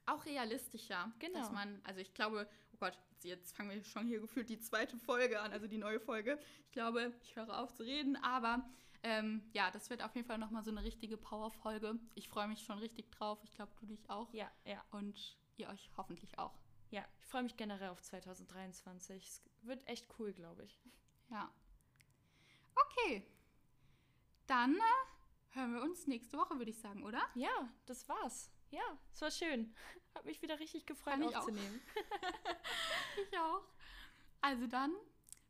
Auch 0.05 0.25
realistischer. 0.25 1.11
Genau. 1.19 1.39
Dass 1.39 1.51
man, 1.51 1.81
also 1.83 1.99
ich 1.99 2.13
glaube, 2.13 2.47
oh 2.73 2.77
Gott, 2.79 2.97
jetzt 3.23 3.55
fangen 3.55 3.69
wir 3.69 3.83
schon 3.83 4.07
hier 4.07 4.19
gefühlt 4.19 4.49
die 4.49 4.59
zweite 4.59 4.97
Folge 4.97 5.39
an, 5.39 5.51
also 5.51 5.67
die 5.67 5.77
neue 5.77 5.99
Folge. 5.99 6.39
Ich 6.65 6.71
glaube, 6.71 7.13
ich 7.23 7.35
höre 7.35 7.59
auf 7.59 7.73
zu 7.73 7.83
reden, 7.83 8.15
aber 8.17 8.65
ähm, 9.03 9.41
ja, 9.53 9.71
das 9.71 9.89
wird 9.89 10.03
auf 10.03 10.15
jeden 10.15 10.27
Fall 10.27 10.37
nochmal 10.37 10.63
so 10.63 10.71
eine 10.71 10.83
richtige 10.83 11.17
Power-Folge. 11.17 11.99
Ich 12.15 12.29
freue 12.29 12.47
mich 12.47 12.61
schon 12.63 12.77
richtig 12.79 13.09
drauf. 13.11 13.39
Ich 13.43 13.53
glaube, 13.53 13.71
du 13.79 13.87
dich 13.87 14.09
auch. 14.09 14.31
Ja, 14.33 14.51
ja. 14.65 14.83
Und 14.91 15.37
ihr 15.57 15.69
euch 15.69 15.89
hoffentlich 15.97 16.37
auch. 16.37 16.53
Ja, 16.91 17.05
ich 17.19 17.25
freue 17.25 17.43
mich 17.43 17.57
generell 17.57 17.89
auf 17.89 18.01
2023. 18.01 19.23
Es 19.23 19.41
wird 19.61 19.87
echt 19.87 20.07
cool, 20.19 20.33
glaube 20.33 20.63
ich. 20.63 20.79
Ja. 21.29 21.51
Okay. 22.75 23.25
Dann 24.45 24.75
äh, 24.75 25.55
hören 25.55 25.73
wir 25.73 25.81
uns 25.81 26.05
nächste 26.07 26.37
Woche, 26.37 26.57
würde 26.57 26.71
ich 26.71 26.79
sagen, 26.79 27.03
oder? 27.03 27.21
Ja, 27.35 27.71
das 27.85 28.07
war's. 28.07 28.51
Ja, 28.69 28.83
es 29.11 29.21
war 29.21 29.31
schön. 29.31 29.73
Hat 30.15 30.25
mich 30.25 30.41
wieder 30.41 30.59
richtig 30.59 30.85
gefreut 30.85 31.13
Kann 31.13 31.35
aufzunehmen. 31.35 31.81
ich 33.31 33.37
auch. 33.37 33.63
Also 34.41 34.67
dann, 34.67 34.91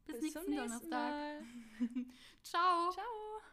bis, 0.06 0.20
bis 0.20 0.36
nächsten, 0.36 0.52
nächsten 0.52 0.90
Donnerstag. 0.90 1.44
Ciao. 2.44 2.92
Ciao. 2.92 3.42